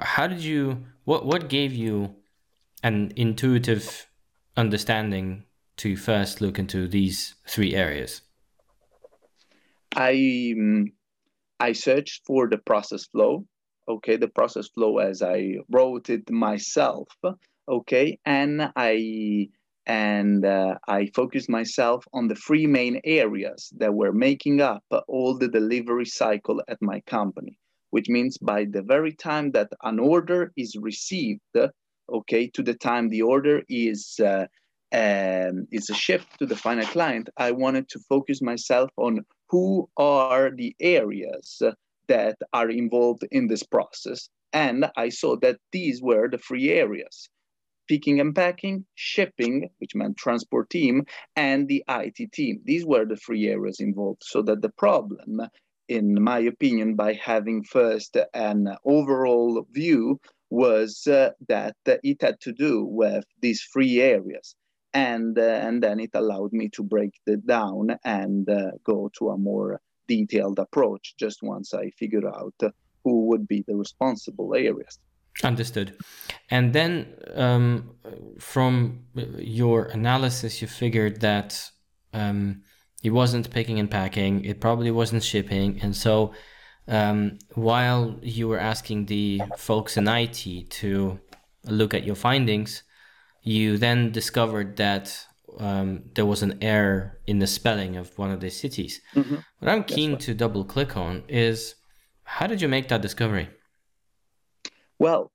how 0.00 0.26
did 0.26 0.40
you? 0.40 0.84
What 1.04 1.24
what 1.24 1.48
gave 1.48 1.72
you 1.72 2.16
an 2.82 3.12
intuitive 3.16 4.08
understanding 4.56 5.44
to 5.76 5.96
first 5.96 6.40
look 6.40 6.58
into 6.58 6.88
these 6.88 7.34
three 7.46 7.74
areas? 7.74 8.22
I 9.94 10.54
um, 10.56 10.92
I 11.60 11.72
searched 11.72 12.26
for 12.26 12.48
the 12.48 12.58
process 12.58 13.06
flow. 13.06 13.46
Okay, 13.88 14.16
the 14.16 14.28
process 14.28 14.68
flow 14.68 14.98
as 14.98 15.22
I 15.22 15.58
wrote 15.70 16.10
it 16.10 16.30
myself. 16.30 17.08
Okay, 17.68 18.18
and 18.24 18.72
I 18.74 19.48
and 19.86 20.44
uh, 20.44 20.78
I 20.88 21.06
focused 21.14 21.50
myself 21.50 22.06
on 22.12 22.28
the 22.28 22.34
three 22.34 22.66
main 22.66 23.00
areas 23.04 23.72
that 23.76 23.94
were 23.94 24.12
making 24.12 24.60
up 24.60 24.84
all 25.08 25.36
the 25.36 25.48
delivery 25.48 26.06
cycle 26.06 26.62
at 26.68 26.80
my 26.80 27.00
company, 27.00 27.58
which 27.90 28.08
means 28.08 28.38
by 28.38 28.64
the 28.64 28.82
very 28.82 29.12
time 29.12 29.50
that 29.52 29.70
an 29.82 29.98
order 29.98 30.52
is 30.56 30.76
received, 30.80 31.40
okay, 32.12 32.48
to 32.48 32.62
the 32.62 32.74
time 32.74 33.08
the 33.08 33.22
order 33.22 33.62
is 33.68 34.18
uh, 34.20 34.46
um, 34.92 35.66
is 35.72 35.86
shipped 35.86 36.38
to 36.38 36.46
the 36.46 36.56
final 36.56 36.86
client, 36.86 37.28
I 37.36 37.50
wanted 37.50 37.88
to 37.88 37.98
focus 38.08 38.40
myself 38.40 38.90
on 38.96 39.24
who 39.48 39.88
are 39.96 40.50
the 40.50 40.74
areas 40.80 41.60
that 42.06 42.36
are 42.52 42.70
involved 42.70 43.24
in 43.32 43.48
this 43.48 43.64
process. 43.64 44.28
And 44.52 44.88
I 44.96 45.08
saw 45.08 45.36
that 45.36 45.58
these 45.72 46.00
were 46.00 46.28
the 46.28 46.38
three 46.38 46.70
areas 46.70 47.28
picking 47.88 48.20
and 48.20 48.34
packing, 48.34 48.84
shipping, 48.94 49.68
which 49.78 49.94
meant 49.94 50.16
transport 50.16 50.70
team, 50.70 51.04
and 51.36 51.68
the 51.68 51.84
IT 51.88 52.32
team. 52.32 52.60
These 52.64 52.84
were 52.84 53.04
the 53.04 53.16
three 53.16 53.48
areas 53.48 53.80
involved. 53.80 54.22
So 54.24 54.42
that 54.42 54.62
the 54.62 54.70
problem, 54.70 55.40
in 55.88 56.22
my 56.22 56.40
opinion, 56.40 56.94
by 56.94 57.14
having 57.14 57.64
first 57.64 58.16
an 58.32 58.68
overall 58.84 59.66
view, 59.70 60.20
was 60.50 61.06
uh, 61.06 61.30
that 61.48 61.76
it 61.86 62.22
had 62.22 62.40
to 62.40 62.52
do 62.52 62.84
with 62.84 63.24
these 63.40 63.62
three 63.72 64.00
areas. 64.00 64.54
And, 64.92 65.36
uh, 65.36 65.42
and 65.42 65.82
then 65.82 65.98
it 65.98 66.10
allowed 66.14 66.52
me 66.52 66.68
to 66.70 66.84
break 66.84 67.14
it 67.26 67.44
down 67.44 67.96
and 68.04 68.48
uh, 68.48 68.70
go 68.84 69.10
to 69.18 69.30
a 69.30 69.38
more 69.38 69.80
detailed 70.06 70.60
approach 70.60 71.14
just 71.18 71.42
once 71.42 71.74
I 71.74 71.90
figured 71.98 72.24
out 72.24 72.54
who 73.02 73.26
would 73.26 73.46
be 73.46 73.64
the 73.66 73.76
responsible 73.76 74.54
areas. 74.54 74.98
Understood. 75.42 75.96
And 76.50 76.72
then 76.72 77.14
um, 77.34 77.96
from 78.38 79.04
your 79.38 79.86
analysis, 79.86 80.62
you 80.62 80.68
figured 80.68 81.20
that 81.20 81.70
um, 82.12 82.62
it 83.02 83.10
wasn't 83.10 83.50
picking 83.50 83.78
and 83.78 83.90
packing, 83.90 84.44
it 84.44 84.60
probably 84.60 84.90
wasn't 84.90 85.22
shipping. 85.22 85.80
And 85.82 85.96
so 85.96 86.32
um, 86.86 87.38
while 87.54 88.18
you 88.22 88.48
were 88.48 88.58
asking 88.58 89.06
the 89.06 89.42
folks 89.56 89.96
in 89.96 90.06
IT 90.06 90.70
to 90.70 91.18
look 91.64 91.94
at 91.94 92.04
your 92.04 92.14
findings, 92.14 92.82
you 93.42 93.76
then 93.76 94.12
discovered 94.12 94.76
that 94.76 95.26
um, 95.58 96.04
there 96.14 96.26
was 96.26 96.42
an 96.42 96.58
error 96.62 97.20
in 97.26 97.38
the 97.38 97.46
spelling 97.46 97.96
of 97.96 98.16
one 98.18 98.30
of 98.30 98.40
the 98.40 98.50
cities. 98.50 99.00
Mm-hmm. 99.14 99.36
What 99.58 99.70
I'm 99.70 99.84
keen 99.84 100.12
right. 100.12 100.20
to 100.20 100.34
double 100.34 100.64
click 100.64 100.96
on 100.96 101.22
is 101.28 101.74
how 102.24 102.46
did 102.46 102.60
you 102.60 102.68
make 102.68 102.88
that 102.88 103.02
discovery? 103.02 103.48
Well, 104.98 105.32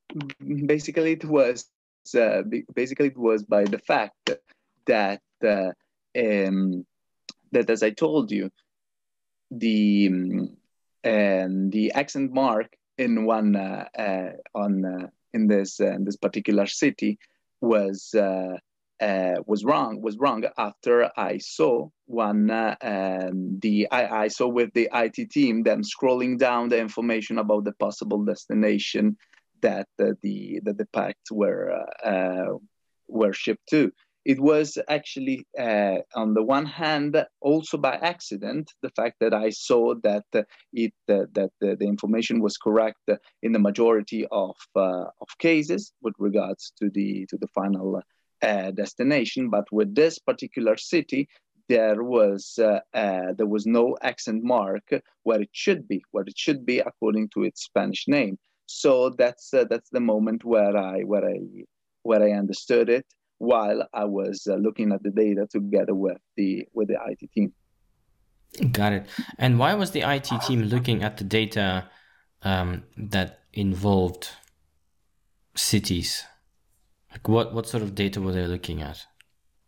basically 0.66 1.14
it 1.14 1.26
was 1.26 1.66
uh, 2.16 2.44
basically 2.74 3.08
it 3.08 3.18
was 3.18 3.44
by 3.44 3.66
the 3.66 3.80
fact 3.80 4.32
that 4.86 5.22
uh, 5.44 5.72
um, 6.18 6.86
that 7.52 7.70
as 7.70 7.84
I 7.84 7.92
told 7.92 8.32
you, 8.32 8.50
the 9.52 10.08
um, 11.04 11.70
the 11.70 11.92
accent 11.94 12.34
mark 12.34 12.76
in 12.98 13.26
one 13.26 13.56
uh, 13.56 13.86
uh 13.98 14.32
on 14.54 14.86
uh, 14.86 15.08
in 15.34 15.48
this 15.48 15.80
uh, 15.80 15.94
in 15.94 16.04
this 16.04 16.18
particular 16.18 16.68
city 16.68 17.18
was 17.62 18.14
was 19.46 19.64
wrong 19.64 20.02
was 20.02 20.18
wrong 20.18 20.44
after 20.58 21.10
I 21.18 21.38
saw 21.38 21.90
one 22.06 22.50
um, 22.52 23.60
the 23.60 23.88
I, 23.92 24.24
I 24.24 24.28
saw 24.28 24.48
with 24.48 24.74
the 24.74 24.90
IT 24.94 25.32
team 25.32 25.64
them 25.64 25.82
scrolling 25.84 26.38
down 26.38 26.70
the 26.70 26.80
information 26.80 27.38
about 27.38 27.64
the 27.64 27.74
possible 27.74 28.24
destination 28.24 29.18
that 29.62 29.88
uh, 30.00 30.14
the 30.22 30.60
that 30.64 30.78
the 30.78 30.88
packs 30.88 31.32
were 31.32 31.72
uh, 31.72 32.08
uh, 32.08 32.58
were 33.08 33.34
shipped 33.34 33.68
to. 33.70 33.92
It 34.26 34.40
was 34.40 34.78
actually, 34.90 35.48
on 35.58 36.34
the 36.34 36.44
one 36.44 36.66
hand, 36.66 37.26
also 37.40 37.78
by 37.78 37.96
accident, 37.96 38.72
the 38.84 38.90
fact 38.90 39.16
that 39.22 39.34
I 39.34 39.50
saw 39.50 39.96
that 40.04 40.26
it 40.74 40.94
that 41.08 41.52
the, 41.60 41.76
the, 41.80 41.88
information 41.88 42.42
was 42.42 42.58
correct 42.58 43.10
in 43.42 43.54
the 43.54 43.60
majority 43.60 44.28
of 44.30 44.56
of 44.76 45.30
cases 45.40 45.94
with 46.02 46.14
regards 46.20 46.74
to 46.80 46.90
the 46.90 47.26
to 47.30 47.38
the 47.38 47.48
final 47.48 48.02
destination. 48.42 49.50
But 49.50 49.72
with 49.72 49.96
this 49.96 50.20
particular 50.20 50.76
city, 50.78 51.28
there 51.70 52.04
was 52.04 52.60
uh, 52.60 52.80
uh, 52.94 53.34
there 53.38 53.46
was 53.46 53.66
no 53.66 53.96
accent 54.02 54.44
mark 54.44 54.84
where 55.24 55.42
it 55.42 55.52
should 55.54 55.88
be, 55.88 56.04
where 56.12 56.26
it 56.26 56.38
should 56.38 56.66
be 56.66 56.80
according 56.80 57.30
to 57.30 57.44
its 57.44 57.64
Spanish 57.64 58.08
name. 58.08 58.38
So 58.72 59.10
that's 59.10 59.52
uh, 59.52 59.66
that's 59.68 59.90
the 59.90 60.00
moment 60.00 60.46
where 60.46 60.78
I 60.78 61.02
where 61.02 61.28
I 61.28 61.40
where 62.04 62.22
I 62.22 62.34
understood 62.34 62.88
it 62.88 63.06
while 63.40 63.88
I 63.94 64.06
was 64.06 64.48
uh, 64.48 64.56
looking 64.56 64.92
at 64.92 65.02
the 65.02 65.10
data 65.10 65.48
together 65.50 65.96
with 65.96 66.20
the 66.38 66.68
with 66.74 66.90
the 66.90 67.00
IT 67.08 67.32
team. 67.34 67.52
Got 68.72 68.94
it. 68.94 69.06
And 69.40 69.58
why 69.58 69.74
was 69.74 69.90
the 69.90 70.02
IT 70.02 70.30
team 70.46 70.62
looking 70.62 71.04
at 71.04 71.18
the 71.18 71.24
data 71.24 71.90
um, 72.44 72.84
that 72.96 73.40
involved 73.54 74.30
cities? 75.56 76.24
Like 77.12 77.28
what 77.28 77.56
what 77.56 77.66
sort 77.68 77.82
of 77.82 77.96
data 77.96 78.22
were 78.22 78.34
they 78.34 78.46
looking 78.46 78.84
at? 78.84 79.04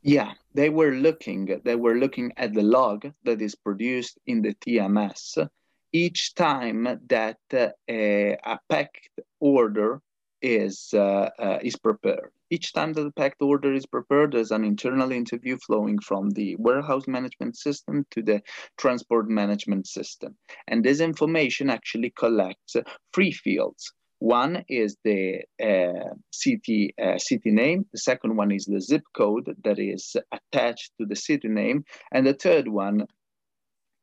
Yeah, 0.03 0.33
they 0.53 0.69
were 0.69 0.91
looking 0.91 1.59
they 1.65 1.75
were 1.75 1.95
looking 1.95 2.33
at 2.37 2.53
the 2.53 2.61
log 2.61 3.11
that 3.23 3.41
is 3.41 3.55
produced 3.55 4.19
in 4.27 4.43
the 4.43 4.53
TMS 4.53 5.49
each 5.93 6.35
time 6.35 6.99
that 7.07 7.37
uh, 7.53 7.69
a 7.87 8.59
packed 8.69 9.09
order 9.39 10.01
is 10.41 10.89
uh, 10.93 11.29
uh, 11.39 11.59
is 11.61 11.75
prepared. 11.75 12.31
Each 12.49 12.73
time 12.73 12.93
that 12.93 13.03
the 13.03 13.11
packed 13.11 13.41
order 13.41 13.73
is 13.73 13.85
prepared, 13.85 14.33
there's 14.33 14.51
an 14.51 14.65
internal 14.65 15.11
interview 15.11 15.57
flowing 15.65 15.99
from 15.99 16.31
the 16.31 16.55
warehouse 16.57 17.07
management 17.07 17.55
system 17.55 18.05
to 18.11 18.21
the 18.21 18.41
transport 18.77 19.29
management 19.29 19.87
system. 19.87 20.35
And 20.67 20.83
this 20.83 20.99
information 20.99 21.69
actually 21.69 22.11
collects 22.17 22.75
three 23.13 23.31
fields. 23.31 23.93
One 24.19 24.63
is 24.67 24.97
the 25.03 25.41
uh, 25.63 26.13
city 26.31 26.93
uh, 27.01 27.17
city 27.17 27.51
name. 27.51 27.85
The 27.91 27.99
second 27.99 28.35
one 28.35 28.51
is 28.51 28.65
the 28.65 28.81
zip 28.81 29.03
code 29.15 29.55
that 29.63 29.79
is 29.79 30.15
attached 30.31 30.91
to 30.99 31.05
the 31.07 31.15
city 31.15 31.47
name, 31.47 31.85
and 32.11 32.27
the 32.27 32.33
third 32.33 32.67
one 32.67 33.07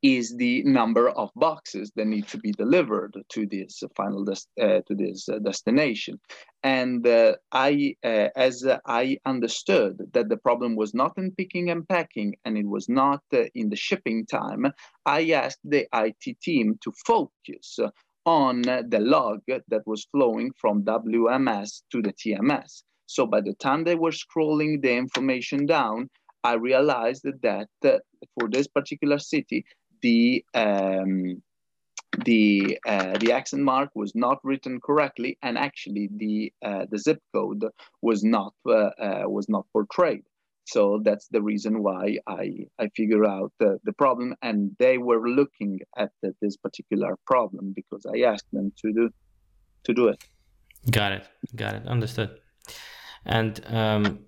is 0.02 0.36
the 0.36 0.62
number 0.62 1.08
of 1.10 1.30
boxes 1.34 1.90
that 1.96 2.06
need 2.06 2.26
to 2.28 2.38
be 2.38 2.52
delivered 2.52 3.16
to 3.28 3.46
this 3.46 3.82
final 3.96 4.24
uh, 4.30 4.80
to 4.86 4.94
this 4.94 5.28
uh, 5.28 5.38
destination. 5.40 6.20
And 6.62 7.06
uh, 7.06 7.34
i 7.52 7.94
as 8.04 8.66
i 8.86 9.18
understood 9.24 9.98
that 10.12 10.28
the 10.28 10.36
problem 10.36 10.76
was 10.76 10.92
not 10.92 11.12
in 11.16 11.30
picking 11.32 11.70
and 11.70 11.88
packing 11.88 12.34
and 12.44 12.58
it 12.58 12.66
was 12.66 12.88
not 12.88 13.22
in 13.54 13.68
the 13.68 13.76
shipping 13.76 14.26
time 14.26 14.66
i 15.06 15.30
asked 15.30 15.60
the 15.64 15.86
it 15.92 16.40
team 16.40 16.76
to 16.82 16.92
focus 17.06 17.78
on 18.26 18.62
the 18.62 19.00
log 19.00 19.40
that 19.46 19.86
was 19.86 20.08
flowing 20.12 20.52
from 20.60 20.82
wms 20.82 21.82
to 21.92 22.02
the 22.02 22.12
tms 22.12 22.82
so 23.06 23.24
by 23.24 23.40
the 23.40 23.54
time 23.54 23.84
they 23.84 23.94
were 23.94 24.10
scrolling 24.10 24.82
the 24.82 24.92
information 24.92 25.64
down 25.64 26.08
I 26.44 26.54
realized 26.54 27.26
that 27.42 27.68
uh, 27.84 27.98
for 28.34 28.48
this 28.48 28.68
particular 28.68 29.18
city, 29.18 29.64
the 30.00 30.44
um, 30.54 31.42
the 32.24 32.78
uh, 32.86 33.18
the 33.18 33.32
accent 33.32 33.62
mark 33.62 33.90
was 33.94 34.14
not 34.14 34.38
written 34.42 34.80
correctly, 34.80 35.38
and 35.42 35.58
actually 35.58 36.08
the 36.16 36.52
uh, 36.62 36.86
the 36.90 36.98
zip 36.98 37.20
code 37.34 37.64
was 38.02 38.24
not 38.24 38.54
uh, 38.66 38.72
uh 38.72 39.24
was 39.26 39.48
not 39.48 39.66
portrayed. 39.72 40.24
So 40.66 41.00
that's 41.02 41.28
the 41.28 41.40
reason 41.40 41.82
why 41.82 42.18
I 42.26 42.66
I 42.78 42.88
figure 42.96 43.24
out 43.24 43.52
the 43.58 43.92
problem, 43.96 44.34
and 44.42 44.76
they 44.78 44.98
were 44.98 45.28
looking 45.28 45.80
at 45.96 46.10
the, 46.22 46.34
this 46.42 46.56
particular 46.56 47.16
problem 47.26 47.72
because 47.74 48.04
I 48.06 48.20
asked 48.20 48.50
them 48.52 48.72
to 48.82 48.92
do 48.92 49.10
to 49.84 49.94
do 49.94 50.08
it. 50.08 50.22
Got 50.90 51.12
it. 51.12 51.28
Got 51.54 51.74
it. 51.74 51.86
Understood. 51.86 52.38
And 53.24 53.60
um, 53.66 54.20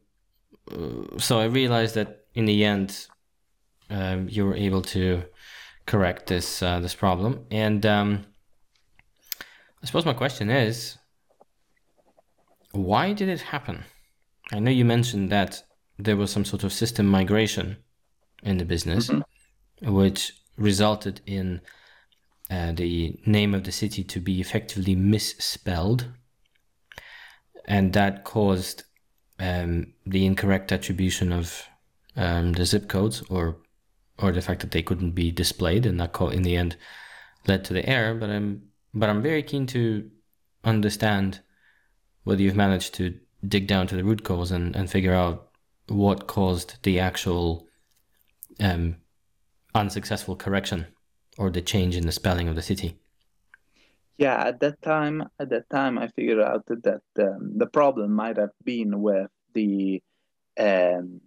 so 1.19 1.41
I 1.41 1.45
realized 1.45 1.95
that 1.95 2.27
in 2.35 2.45
the 2.45 2.65
end, 2.65 3.07
um, 3.89 4.29
you 4.29 4.45
were 4.45 4.55
able 4.55 4.83
to 4.83 5.25
correct 5.87 6.27
this 6.27 6.63
uh, 6.63 6.81
this 6.81 6.95
problem. 6.95 7.47
And 7.51 7.85
um, 7.87 8.25
I 9.83 9.87
suppose 9.87 10.05
my 10.05 10.13
question 10.13 10.51
is, 10.51 10.99
why 12.73 13.13
did 13.13 13.29
it 13.29 13.41
happen? 13.41 13.85
I 14.53 14.59
know 14.59 14.71
you 14.71 14.85
mentioned 14.85 15.31
that 15.31 15.63
there 15.99 16.17
was 16.17 16.31
some 16.31 16.45
sort 16.45 16.65
of 16.65 16.73
system 16.73 17.07
migration 17.07 17.77
in 18.43 18.59
the 18.59 18.65
business, 18.65 19.09
mm-hmm. 19.09 19.95
which 19.95 20.33
resulted 20.57 21.21
in 21.27 21.61
uh, 22.51 22.73
the 22.73 23.19
name 23.27 23.55
of 23.55 23.65
the 23.65 23.73
city 23.73 24.03
to 24.05 24.21
be 24.21 24.41
effectively 24.41 24.95
misspelled, 24.95 26.09
and 27.67 27.93
that 27.93 28.25
caused 28.25 28.85
um, 29.39 29.93
the 30.05 30.27
incorrect 30.27 30.73
attribution 30.73 31.33
of 31.33 31.65
um, 32.17 32.53
the 32.53 32.67
zip 32.67 32.89
codes, 32.89 33.23
or 33.31 33.57
or 34.21 34.33
the 34.33 34.43
fact 34.43 34.61
that 34.61 34.71
they 34.71 34.83
couldn't 34.83 35.13
be 35.13 35.31
displayed, 35.31 35.87
and 35.87 35.99
that 36.01 36.21
in 36.33 36.43
the 36.43 36.57
end 36.57 36.77
led 37.47 37.65
to 37.65 37.73
the 37.73 37.89
error. 37.89 38.15
But 38.15 38.31
I'm 38.31 38.63
but 38.93 39.09
I'm 39.09 39.23
very 39.23 39.43
keen 39.43 39.67
to 39.69 40.11
understand 40.65 41.41
whether 42.25 42.43
you've 42.43 42.57
managed 42.57 42.95
to 42.95 43.19
dig 43.47 43.67
down 43.67 43.87
to 43.87 43.97
the 43.97 44.05
root 44.05 44.25
cause 44.25 44.51
and, 44.51 44.77
and 44.77 44.91
figure 44.91 45.15
out 45.15 45.49
what 45.89 46.27
caused 46.27 46.83
the 46.83 47.01
actual 47.01 47.67
um, 48.61 48.97
unsuccessful 49.75 50.37
correction 50.37 50.87
or 51.39 51.51
the 51.51 51.63
change 51.63 51.97
in 51.97 52.07
the 52.07 52.13
spelling 52.13 52.49
of 52.49 52.55
the 52.55 52.63
city. 52.63 52.99
Yeah, 54.19 54.49
at 54.49 54.61
that 54.61 54.83
time, 54.83 55.25
at 55.39 55.49
that 55.49 55.71
time, 55.71 55.99
I 55.99 56.09
figured 56.09 56.41
out 56.41 56.67
that 56.67 57.03
um, 57.19 57.57
the 57.57 57.67
problem 57.67 58.13
might 58.13 58.37
have 58.37 58.51
been 58.63 59.01
with 59.01 59.31
the 59.55 60.03
um, 60.59 61.23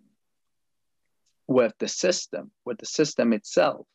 with 1.48 1.74
the 1.80 1.88
system, 1.88 2.52
with 2.66 2.78
the 2.78 2.86
system 2.86 3.34
itself, 3.34 3.88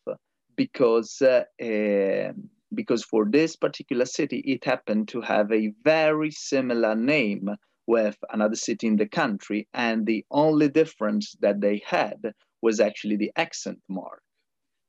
because 0.56 1.22
uh, 1.22 1.44
uh, 1.62 2.32
because 2.74 3.02
for 3.04 3.24
this 3.24 3.56
particular 3.56 4.04
city, 4.04 4.38
it 4.46 4.64
happened 4.64 5.08
to 5.08 5.20
have 5.22 5.50
a 5.52 5.72
very 5.84 6.30
similar 6.30 6.94
name 6.94 7.48
with 7.86 8.18
another 8.30 8.56
city 8.56 8.86
in 8.86 8.96
the 8.96 9.08
country, 9.08 9.66
and 9.72 10.06
the 10.06 10.24
only 10.30 10.68
difference 10.68 11.36
that 11.40 11.60
they 11.60 11.80
had 11.86 12.34
was 12.60 12.80
actually 12.80 13.16
the 13.16 13.32
accent 13.36 13.78
mark, 13.88 14.22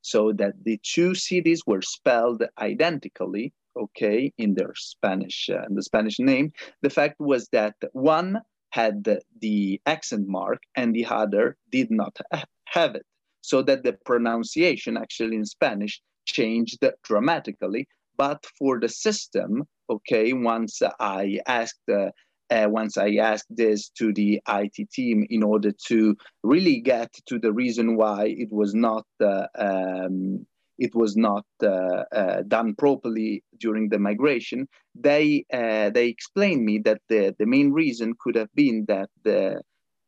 so 0.02 0.34
that 0.34 0.54
the 0.64 0.80
two 0.84 1.16
cities 1.16 1.62
were 1.66 1.82
spelled 1.82 2.44
identically, 2.60 3.54
okay, 3.78 4.34
in 4.38 4.56
their 4.56 4.74
Spanish, 4.76 5.50
uh, 5.50 5.62
the 5.70 5.84
Spanish 5.84 6.20
name. 6.20 6.52
The 6.82 6.90
fact 6.90 7.16
was 7.20 7.48
that 7.54 7.76
one 7.94 8.42
had 8.72 9.20
the 9.42 9.82
accent 9.86 10.28
mark 10.28 10.60
and 10.76 10.94
the 10.94 11.06
other 11.06 11.58
did 11.72 11.90
not 11.92 12.18
have 12.66 12.96
it, 12.96 13.06
so 13.42 13.62
that 13.64 13.84
the 13.84 13.94
pronunciation 14.06 14.98
actually 14.98 15.36
in 15.36 15.46
Spanish 15.46 16.02
changed 16.26 16.84
dramatically. 17.04 17.88
But 18.18 18.46
for 18.58 18.80
the 18.80 18.90
system, 18.90 19.64
okay, 19.90 20.34
once 20.34 20.82
I 21.00 21.40
asked, 21.48 21.88
uh, 21.90 22.12
uh, 22.52 22.68
once 22.70 22.98
I 22.98 23.16
asked 23.16 23.48
this 23.50 23.90
to 23.98 24.12
the 24.12 24.42
IT 24.48 24.90
team 24.92 25.26
in 25.30 25.44
order 25.44 25.72
to 25.88 26.18
really 26.44 26.82
get 26.82 27.14
to 27.28 27.40
the 27.40 27.54
reason 27.54 27.96
why 27.96 28.26
it 28.28 28.52
was 28.52 28.74
not 28.74 29.06
uh, 29.24 29.48
um, 29.58 30.46
it 30.80 30.96
was 30.96 31.16
not 31.16 31.46
uh, 31.62 32.04
uh, 32.12 32.42
done 32.48 32.74
properly 32.76 33.44
during 33.60 33.90
the 33.90 34.00
migration, 34.00 34.68
they 34.96 35.46
uh, 35.54 35.90
they 35.90 36.08
explained 36.08 36.66
me 36.66 36.80
that 36.80 37.02
the, 37.10 37.36
the 37.38 37.46
main 37.46 37.72
reason 37.72 38.16
could 38.20 38.36
have 38.36 38.54
been 38.56 38.86
that 38.88 39.10
the 39.24 39.62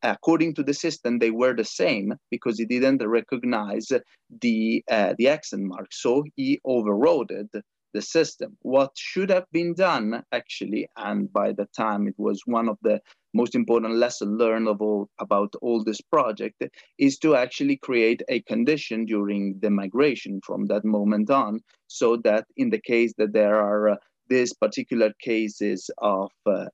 according 0.04 0.56
to 0.56 0.64
the 0.64 0.74
system, 0.74 1.20
they 1.20 1.32
were 1.32 1.56
the 1.56 1.66
same 1.66 2.14
because 2.32 2.58
he 2.58 2.66
didn't 2.66 3.08
recognize 3.08 3.92
the 4.42 4.84
uh, 4.90 5.14
the 5.18 5.28
accent 5.28 5.64
mark. 5.64 5.88
So 5.92 6.24
he 6.36 6.60
overrode 6.66 7.32
the 7.94 8.02
system. 8.02 8.58
What 8.62 8.92
should 8.96 9.30
have 9.30 9.46
been 9.52 9.74
done, 9.74 10.24
actually, 10.32 10.88
and 10.98 11.32
by 11.32 11.52
the 11.54 11.68
time 11.76 12.08
it 12.08 12.16
was 12.18 12.42
one 12.46 12.70
of 12.70 12.78
the 12.82 13.02
most 13.34 13.56
important 13.56 13.96
lessons 13.96 14.38
learned 14.40 14.68
of 14.68 14.82
all 14.82 15.10
about 15.20 15.54
all 15.62 15.84
this 15.84 16.02
project, 16.02 16.64
is 16.98 17.18
to 17.20 17.36
actually 17.36 17.78
create 17.78 18.22
a 18.30 18.42
condition 18.42 19.06
during 19.06 19.60
the 19.60 19.70
migration 19.70 20.42
from 20.44 20.66
that 20.68 20.84
moment 20.84 21.30
on, 21.30 21.62
so 21.88 22.18
that 22.18 22.46
in 22.58 22.70
the 22.70 22.82
case 22.82 23.14
that 23.18 23.34
there 23.34 23.56
are 23.56 23.90
uh, 23.90 23.96
these 24.30 24.54
particular 24.54 25.14
cases 25.22 25.90
of 25.98 26.32
uh, 26.46 26.66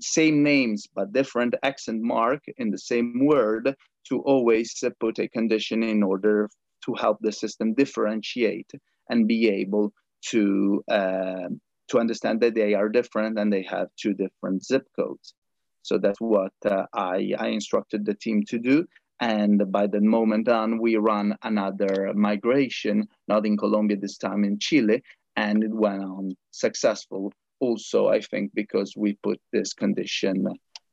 same 0.00 0.42
names 0.42 0.86
but 0.94 1.12
different 1.12 1.54
accent 1.62 2.02
mark 2.02 2.42
in 2.56 2.70
the 2.70 2.78
same 2.78 3.24
word 3.24 3.74
to 4.08 4.20
always 4.22 4.82
put 5.00 5.18
a 5.18 5.28
condition 5.28 5.82
in 5.82 6.02
order 6.02 6.48
to 6.84 6.94
help 6.94 7.18
the 7.20 7.32
system 7.32 7.74
differentiate 7.74 8.70
and 9.08 9.28
be 9.28 9.48
able 9.48 9.92
to 10.30 10.82
uh, 10.90 11.48
to 11.88 11.98
understand 11.98 12.40
that 12.40 12.54
they 12.54 12.74
are 12.74 12.88
different 12.88 13.38
and 13.38 13.52
they 13.52 13.62
have 13.62 13.88
two 13.96 14.14
different 14.14 14.64
zip 14.64 14.86
codes. 14.94 15.34
So 15.82 15.96
that's 15.96 16.20
what 16.20 16.52
uh, 16.66 16.84
I, 16.92 17.32
I 17.38 17.48
instructed 17.48 18.04
the 18.04 18.14
team 18.14 18.42
to 18.48 18.58
do. 18.58 18.86
And 19.20 19.72
by 19.72 19.86
the 19.86 20.00
moment 20.00 20.48
on, 20.48 20.78
we 20.78 20.96
run 20.96 21.34
another 21.42 22.12
migration, 22.14 23.08
not 23.26 23.46
in 23.46 23.56
Colombia 23.56 23.96
this 23.96 24.18
time, 24.18 24.44
in 24.44 24.58
Chile, 24.58 25.02
and 25.36 25.64
it 25.64 25.72
went 25.72 26.02
on 26.02 26.36
successful 26.50 27.32
also, 27.60 28.08
I 28.08 28.20
think, 28.20 28.52
because 28.54 28.94
we 28.96 29.14
put 29.22 29.40
this 29.52 29.72
condition 29.72 30.46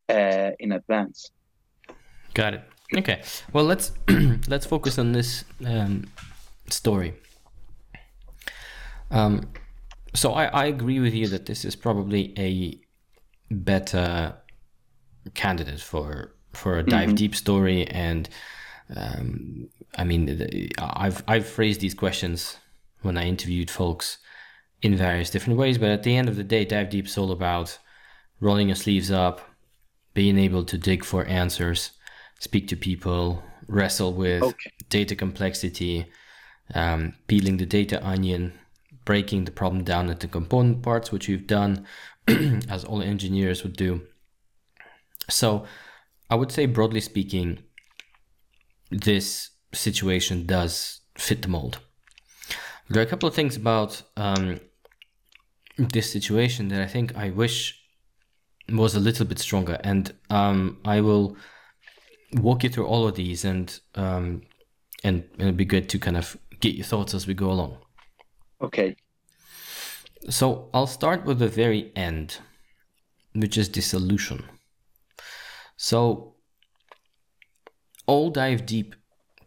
uh, 0.10 0.52
in 0.60 0.72
advance. 0.72 1.30
Got 2.34 2.56
it. 2.56 2.64
Okay. 2.96 3.22
Well, 3.54 3.66
let's 3.66 3.92
let's 4.48 4.66
focus 4.66 4.98
on 4.98 5.12
this 5.12 5.46
um, 5.66 6.06
story. 6.70 7.14
Um, 9.12 9.50
so 10.14 10.34
I, 10.34 10.46
I 10.46 10.66
agree 10.66 11.00
with 11.00 11.14
you 11.14 11.28
that 11.28 11.46
this 11.46 11.66
is 11.66 11.76
probably 11.76 12.34
a 12.38 12.80
better 13.54 14.36
candidate 15.34 15.82
for 15.82 16.34
for 16.54 16.78
a 16.78 16.84
dive 16.84 17.10
mm-hmm. 17.10 17.16
deep 17.16 17.36
story 17.36 17.86
and 17.88 18.30
um, 18.96 19.68
I 19.98 20.04
mean 20.04 20.70
I've 20.80 21.24
I've 21.28 21.46
phrased 21.46 21.82
these 21.82 21.94
questions 21.94 22.58
when 23.02 23.18
I 23.18 23.26
interviewed 23.26 23.70
folks 23.70 24.18
in 24.82 24.96
various 24.96 25.30
different 25.30 25.58
ways. 25.58 25.78
But 25.78 25.90
at 25.90 26.04
the 26.04 26.16
end 26.16 26.30
of 26.30 26.36
the 26.36 26.44
day, 26.44 26.66
Dive 26.66 26.90
Deep 26.90 27.08
is 27.08 27.18
all 27.18 27.32
about 27.32 27.78
rolling 28.40 28.68
your 28.68 28.76
sleeves 28.76 29.12
up, 29.12 29.42
being 30.14 30.38
able 30.38 30.64
to 30.66 30.78
dig 30.78 31.04
for 31.04 31.26
answers, 31.26 31.92
speak 32.40 32.68
to 32.68 32.76
people, 32.76 33.44
wrestle 33.68 34.14
with 34.14 34.44
okay. 34.44 34.72
data 34.90 35.16
complexity, 35.16 36.06
um, 36.74 37.14
peeling 37.28 37.58
the 37.58 37.66
data 37.66 38.06
onion, 38.06 38.54
breaking 39.06 39.46
the 39.46 39.52
problem 39.52 39.84
down 39.84 40.10
into 40.10 40.28
component 40.28 40.82
parts, 40.82 41.12
which 41.12 41.30
you've 41.30 41.48
done, 41.48 41.86
as 42.28 42.84
all 42.84 43.02
engineers 43.02 43.64
would 43.64 43.76
do. 43.78 44.02
So, 45.30 45.66
I 46.30 46.36
would 46.36 46.52
say, 46.52 46.66
broadly 46.66 47.02
speaking, 47.02 47.60
this 48.92 49.52
situation 49.74 50.46
does 50.46 51.02
fit 51.18 51.44
the 51.44 51.48
mold. 51.48 51.80
There 52.90 53.02
are 53.02 53.06
a 53.06 53.10
couple 53.10 53.28
of 53.28 53.36
things 53.36 53.56
about 53.56 54.02
um, 54.16 54.60
this 55.78 56.12
situation 56.12 56.68
that 56.70 56.82
I 56.82 56.88
think 56.88 57.16
I 57.16 57.30
wish 57.30 57.82
was 58.70 58.96
a 58.96 59.00
little 59.00 59.26
bit 59.26 59.40
stronger, 59.40 59.80
and 59.84 60.14
um, 60.30 60.80
I 60.86 61.02
will 61.02 61.38
walk 62.34 62.64
you 62.64 62.70
through 62.70 62.88
all 62.88 63.08
of 63.08 63.16
these, 63.16 63.46
and 63.46 63.80
um, 63.96 64.42
and 65.04 65.24
it'd 65.38 65.58
be 65.58 65.66
good 65.66 65.90
to 65.90 66.00
kind 66.00 66.18
of 66.18 66.38
get 66.60 66.76
your 66.76 66.86
thoughts 66.86 67.14
as 67.14 67.28
we 67.28 67.34
go 67.34 67.52
along. 67.52 67.78
Okay. 68.62 68.96
So 70.30 70.70
I'll 70.74 70.88
start 70.88 71.26
with 71.26 71.40
the 71.40 71.48
very 71.48 71.92
end, 71.96 72.40
which 73.34 73.58
is 73.58 73.70
the 73.70 73.82
solution. 73.82 74.44
So 75.78 76.36
all 78.08 78.30
dive 78.30 78.66
deep 78.66 78.96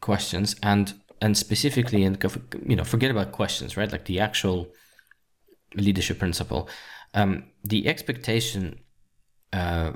questions 0.01 0.57
and 0.63 0.95
and 1.21 1.37
specifically 1.37 2.05
and 2.05 2.23
you 2.67 2.77
know 2.77 2.85
forget 2.85 3.11
about 3.11 3.33
questions 3.33 3.77
right 3.77 3.91
like 3.91 4.05
the 4.05 4.21
actual 4.21 4.69
leadership 5.75 6.19
principle 6.19 6.69
um, 7.15 7.45
the 7.65 7.89
expectation 7.89 8.79
uh, 9.53 9.93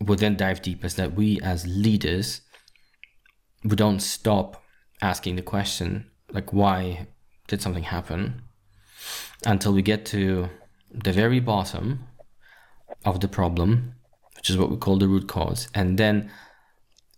would 0.00 0.18
then 0.18 0.36
dive 0.36 0.62
deep 0.62 0.84
is 0.84 0.94
that 0.94 1.14
we 1.14 1.40
as 1.40 1.66
leaders 1.66 2.42
we 3.64 3.76
don't 3.76 4.00
stop 4.00 4.62
asking 5.02 5.36
the 5.36 5.42
question 5.42 6.10
like 6.30 6.52
why 6.52 7.06
did 7.48 7.62
something 7.62 7.84
happen. 7.84 8.42
Until 9.46 9.72
we 9.72 9.82
get 9.82 10.06
to 10.06 10.48
the 10.90 11.12
very 11.12 11.40
bottom 11.40 12.06
of 13.04 13.20
the 13.20 13.28
problem 13.28 13.94
which 14.44 14.50
is 14.50 14.58
what 14.58 14.70
we 14.70 14.76
call 14.76 14.98
the 14.98 15.08
root 15.08 15.26
cause. 15.26 15.68
And 15.74 15.96
then 15.96 16.30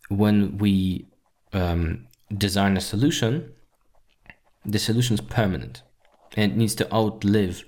when 0.08 0.58
we 0.58 1.08
um, 1.52 2.06
design 2.32 2.76
a 2.76 2.80
solution, 2.80 3.52
the 4.64 4.78
solution 4.78 5.14
is 5.14 5.20
permanent. 5.20 5.82
And 6.36 6.52
it 6.52 6.56
needs 6.56 6.76
to 6.76 6.94
outlive 6.94 7.64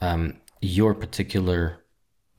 um, 0.00 0.38
your 0.62 0.94
particular 0.94 1.84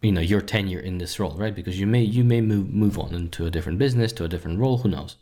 you 0.02 0.12
know 0.12 0.22
your 0.22 0.42
tenure 0.42 0.80
in 0.80 0.98
this 0.98 1.20
role 1.20 1.36
right? 1.38 1.54
Because 1.54 1.80
you 1.80 1.86
may 1.86 2.02
you 2.02 2.24
may 2.24 2.42
move 2.42 2.70
move 2.70 2.98
on 2.98 3.14
into 3.14 3.46
a 3.46 3.52
different 3.52 3.78
business 3.78 4.12
to 4.14 4.24
a 4.24 4.28
different 4.28 4.58
role 4.58 4.80
who 4.80 4.90
knows? 4.90 5.18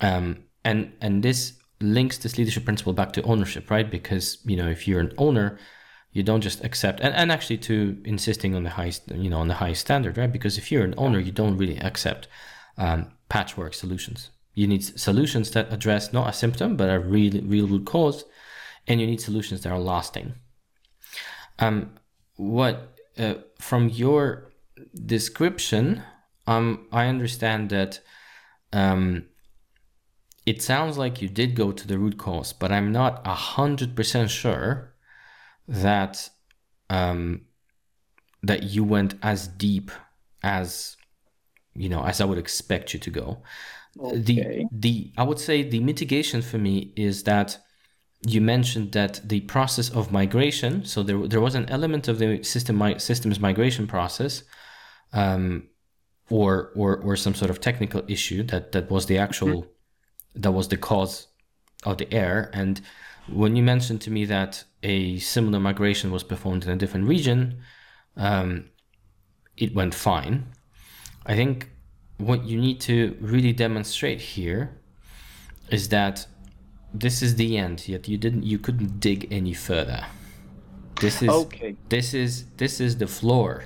Um, 0.00 0.44
and 0.64 0.92
and 1.00 1.24
this 1.24 1.54
links 1.84 2.18
this 2.18 2.38
leadership 2.38 2.64
principle 2.64 2.92
back 2.92 3.12
to 3.12 3.22
ownership 3.22 3.70
right? 3.70 3.90
Because 3.90 4.38
you 4.44 4.56
know 4.56 4.68
if 4.68 4.88
you're 4.88 5.00
an 5.00 5.12
owner 5.18 5.58
you 6.12 6.22
don't 6.22 6.40
just 6.40 6.64
accept 6.64 7.00
and, 7.00 7.14
and 7.14 7.32
actually 7.32 7.58
to 7.58 8.00
insisting 8.04 8.54
on 8.54 8.62
the 8.62 8.70
highest 8.70 9.10
you 9.10 9.30
know 9.30 9.38
on 9.38 9.48
the 9.48 9.54
highest 9.54 9.82
standard 9.82 10.16
right? 10.18 10.32
Because 10.32 10.58
if 10.58 10.72
you're 10.72 10.84
an 10.84 10.94
owner 10.96 11.18
you 11.18 11.32
don't 11.32 11.56
really 11.56 11.78
accept 11.78 12.28
um, 12.76 13.12
patchwork 13.28 13.74
solutions. 13.74 14.30
You 14.54 14.66
need 14.66 14.84
solutions 14.84 15.50
that 15.52 15.72
address 15.72 16.12
not 16.12 16.28
a 16.28 16.32
symptom, 16.32 16.76
but 16.76 16.88
a 16.88 16.98
real, 16.98 17.40
real 17.42 17.66
root 17.66 17.86
cause 17.86 18.24
and 18.86 19.00
you 19.00 19.06
need 19.06 19.20
solutions 19.20 19.62
that 19.62 19.72
are 19.72 19.78
lasting. 19.78 20.34
Um, 21.58 21.94
what 22.36 22.96
uh, 23.18 23.34
from 23.58 23.88
your 23.88 24.52
description, 25.06 26.02
um, 26.46 26.86
I 26.92 27.06
understand 27.06 27.70
that 27.70 28.00
um, 28.72 29.26
it 30.46 30.60
sounds 30.62 30.98
like 30.98 31.22
you 31.22 31.28
did 31.28 31.54
go 31.54 31.72
to 31.72 31.86
the 31.86 31.98
root 31.98 32.18
cause, 32.18 32.52
but 32.52 32.70
I'm 32.70 32.92
not 32.92 33.22
a 33.26 33.34
hundred 33.34 33.96
percent 33.96 34.30
sure 34.30 34.94
that 35.66 36.28
um, 36.90 37.42
that 38.42 38.64
you 38.64 38.84
went 38.84 39.14
as 39.22 39.48
deep 39.48 39.90
as 40.42 40.96
you 41.74 41.88
know 41.88 42.04
as 42.04 42.20
I 42.20 42.24
would 42.24 42.38
expect 42.38 42.92
you 42.92 43.00
to 43.00 43.10
go. 43.10 43.42
Okay. 43.98 44.18
The 44.18 44.66
the 44.70 45.12
I 45.16 45.22
would 45.22 45.38
say 45.38 45.62
the 45.62 45.80
mitigation 45.80 46.42
for 46.42 46.58
me 46.58 46.92
is 46.96 47.22
that 47.22 47.58
you 48.26 48.40
mentioned 48.40 48.92
that 48.92 49.20
the 49.24 49.40
process 49.40 49.88
of 49.90 50.12
migration. 50.12 50.84
So 50.84 51.02
there 51.02 51.26
there 51.26 51.40
was 51.40 51.54
an 51.54 51.68
element 51.70 52.08
of 52.08 52.18
the 52.18 52.42
system 52.42 52.78
mi- 52.78 52.98
systems 52.98 53.40
migration 53.40 53.86
process. 53.86 54.42
Um, 55.12 55.68
or, 56.30 56.72
or 56.74 56.96
or 56.96 57.16
some 57.16 57.34
sort 57.34 57.50
of 57.50 57.60
technical 57.60 58.02
issue 58.08 58.42
that 58.44 58.72
that 58.72 58.90
was 58.90 59.06
the 59.06 59.18
actual 59.18 59.48
mm-hmm. 59.48 59.73
That 60.34 60.52
was 60.52 60.68
the 60.68 60.76
cause 60.76 61.28
of 61.84 61.98
the 61.98 62.12
error. 62.12 62.50
And 62.52 62.80
when 63.28 63.56
you 63.56 63.62
mentioned 63.62 64.00
to 64.02 64.10
me 64.10 64.24
that 64.26 64.64
a 64.82 65.18
similar 65.18 65.60
migration 65.60 66.10
was 66.10 66.22
performed 66.22 66.64
in 66.64 66.70
a 66.70 66.76
different 66.76 67.06
region 67.06 67.62
um, 68.16 68.66
it 69.56 69.74
went 69.74 69.94
fine. 69.94 70.52
I 71.26 71.34
think 71.34 71.70
what 72.18 72.44
you 72.44 72.60
need 72.60 72.80
to 72.82 73.16
really 73.20 73.52
demonstrate 73.52 74.20
here 74.20 74.78
is 75.70 75.88
that 75.88 76.26
this 76.92 77.22
is 77.22 77.34
the 77.34 77.58
end 77.58 77.88
yet 77.88 78.06
you 78.06 78.16
didn't 78.16 78.44
you 78.44 78.58
couldn't 78.58 79.00
dig 79.00 79.26
any 79.32 79.52
further. 79.52 80.06
This 81.00 81.22
is 81.22 81.28
okay. 81.28 81.76
this 81.88 82.14
is 82.14 82.44
this 82.56 82.80
is 82.80 82.98
the 82.98 83.08
floor 83.08 83.64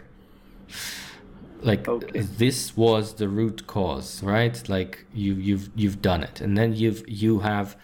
like 1.62 1.88
okay. 1.88 2.20
this 2.20 2.76
was 2.76 3.14
the 3.14 3.28
root 3.28 3.66
cause 3.66 4.22
right? 4.22 4.68
Like 4.68 5.04
you 5.14 5.34
you've 5.34 5.70
you've 5.74 6.00
done 6.02 6.22
it. 6.22 6.40
And 6.40 6.56
then 6.56 6.74
you've 6.74 7.04
you 7.08 7.40
have 7.40 7.76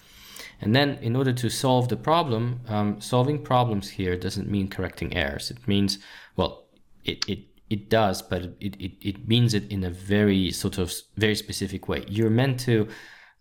and 0.61 0.75
then 0.75 0.99
in 1.03 1.17
order 1.17 1.33
to 1.33 1.51
solve 1.51 1.89
the 1.89 1.97
problem 1.97 2.61
um, 2.69 3.01
solving 3.01 3.43
problems 3.43 3.91
here 3.91 4.17
doesn't 4.17 4.49
mean 4.49 4.69
correcting 4.69 5.17
errors. 5.17 5.51
It 5.51 5.67
means 5.67 5.99
well 6.37 6.67
it 7.05 7.29
it 7.29 7.41
it 7.71 7.89
does 7.89 8.23
but 8.23 8.43
it, 8.61 8.77
it 8.79 8.93
it 9.01 9.29
means 9.29 9.55
it 9.55 9.71
in 9.71 9.85
a 9.85 9.91
very 9.91 10.51
sort 10.51 10.79
of 10.79 10.93
very 11.17 11.35
specific 11.35 11.89
way. 11.89 12.05
You're 12.09 12.31
meant 12.31 12.61
to 12.61 12.89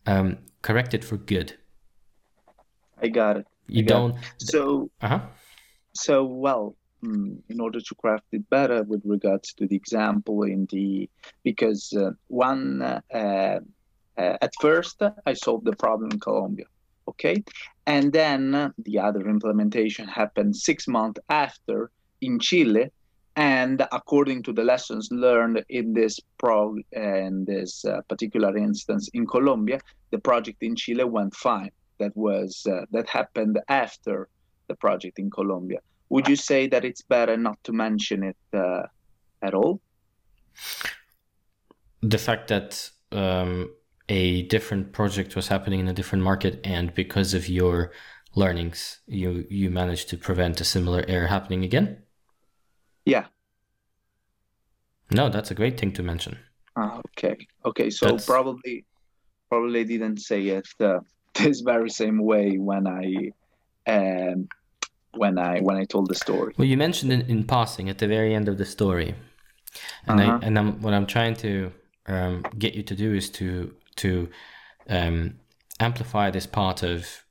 um, 0.06 0.40
correct 0.62 0.94
it 0.94 1.04
for 1.04 1.18
good. 1.18 1.54
I 3.02 3.08
got 3.08 3.38
it. 3.38 3.46
You 3.68 3.84
don't 3.84 4.16
so 4.38 4.90
uh-huh. 5.02 5.22
so 5.94 6.26
well 6.26 6.76
in 7.04 7.60
order 7.60 7.80
to 7.82 7.96
craft 7.96 8.26
it 8.32 8.50
better 8.50 8.84
with 8.84 9.02
regards 9.06 9.54
to 9.54 9.68
the 9.68 9.76
example 9.76 10.44
in 10.44 10.68
the 10.72 11.10
because 11.44 11.94
uh, 11.94 12.12
one 12.28 12.82
uh, 12.82 13.02
uh, 13.14 13.60
at 14.18 14.52
first 14.62 15.02
I 15.26 15.34
solved 15.34 15.66
the 15.66 15.76
problem 15.76 16.12
in 16.12 16.20
Colombia, 16.20 16.66
okay, 17.08 17.44
and 17.86 18.14
then 18.14 18.74
the 18.78 19.00
other 19.00 19.28
implementation 19.28 20.08
happened 20.08 20.56
six 20.56 20.88
months 20.88 21.20
after 21.30 21.92
in 22.22 22.40
Chile, 22.40 22.92
and 23.36 23.86
according 23.92 24.44
to 24.44 24.54
the 24.54 24.64
lessons 24.64 25.10
learned 25.12 25.64
in 25.70 25.94
this 25.94 26.20
pro 26.38 26.78
in 26.92 27.46
this 27.46 27.84
uh, 27.86 28.02
particular 28.08 28.56
instance 28.56 29.10
in 29.14 29.26
Colombia, 29.28 29.80
the 30.12 30.20
project 30.20 30.64
in 30.64 30.76
Chile 30.76 31.04
went 31.04 31.36
fine. 31.36 31.72
That 32.00 32.16
was 32.16 32.66
uh, 32.70 32.86
that 32.92 33.10
happened 33.10 33.60
after 33.68 34.30
the 34.68 34.76
project 34.76 35.20
in 35.20 35.30
Colombia 35.30 35.80
would 36.14 36.28
you 36.28 36.36
say 36.36 36.68
that 36.68 36.86
it's 36.86 37.02
better 37.02 37.36
not 37.36 37.58
to 37.64 37.72
mention 37.74 38.24
it 38.24 38.38
uh, 38.54 38.84
at 39.42 39.56
all? 39.56 39.82
The 42.02 42.20
fact 42.20 42.50
that 42.50 42.92
um, 43.12 43.74
a 44.10 44.44
different 44.44 44.94
project 44.94 45.36
was 45.36 45.48
happening 45.48 45.80
in 45.80 45.88
a 45.88 45.94
different 45.94 46.24
market, 46.24 46.60
and 46.64 46.94
because 46.94 47.34
of 47.34 47.50
your 47.50 47.92
learnings, 48.36 49.00
you 49.08 49.48
you 49.50 49.72
managed 49.72 50.08
to 50.10 50.18
prevent 50.18 50.62
a 50.62 50.64
similar 50.64 51.04
error 51.08 51.28
happening 51.28 51.64
again. 51.64 51.88
Yeah. 53.06 53.26
No, 55.10 55.30
that's 55.30 55.50
a 55.50 55.56
great 55.56 55.80
thing 55.80 55.94
to 55.94 56.04
mention. 56.04 56.38
Ah, 56.76 57.02
okay. 57.08 57.38
Okay. 57.66 57.90
So 57.90 58.06
that's... 58.06 58.26
probably 58.26 58.86
probably 59.50 59.84
didn't 59.84 60.20
say 60.20 60.42
it 60.58 60.68
uh, 60.80 61.00
this 61.34 61.62
very 61.62 61.90
same 61.90 62.20
way 62.20 62.58
when 62.70 62.86
I 62.86 63.06
um, 63.96 64.48
when 65.16 65.38
I 65.38 65.60
when 65.60 65.76
I 65.76 65.86
told 65.86 66.10
the 66.10 66.16
story. 66.16 66.54
Well, 66.58 66.68
you 66.68 66.78
mentioned 66.78 67.12
in, 67.12 67.22
in 67.22 67.44
passing 67.44 67.90
at 67.90 67.98
the 67.98 68.08
very 68.08 68.34
end 68.34 68.48
of 68.48 68.58
the 68.58 68.66
story, 68.66 69.16
and 70.08 70.20
uh-huh. 70.20 70.40
I 70.42 70.46
and 70.46 70.58
I'm, 70.58 70.82
what 70.82 70.94
I'm 70.94 71.06
trying 71.06 71.36
to 71.38 71.72
um, 72.08 72.44
get 72.58 72.74
you 72.74 72.84
to 72.84 72.96
do 72.96 73.14
is 73.14 73.30
to 73.32 73.74
to 73.98 74.30
um, 74.90 75.36
amplify 75.80 76.32
this 76.32 76.48
part 76.48 76.84
of 76.84 77.24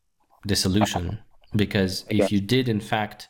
the 0.44 0.56
solution 0.56 1.18
because 1.54 2.04
if 2.08 2.32
you 2.32 2.40
did 2.40 2.68
in 2.68 2.80
fact 2.80 3.28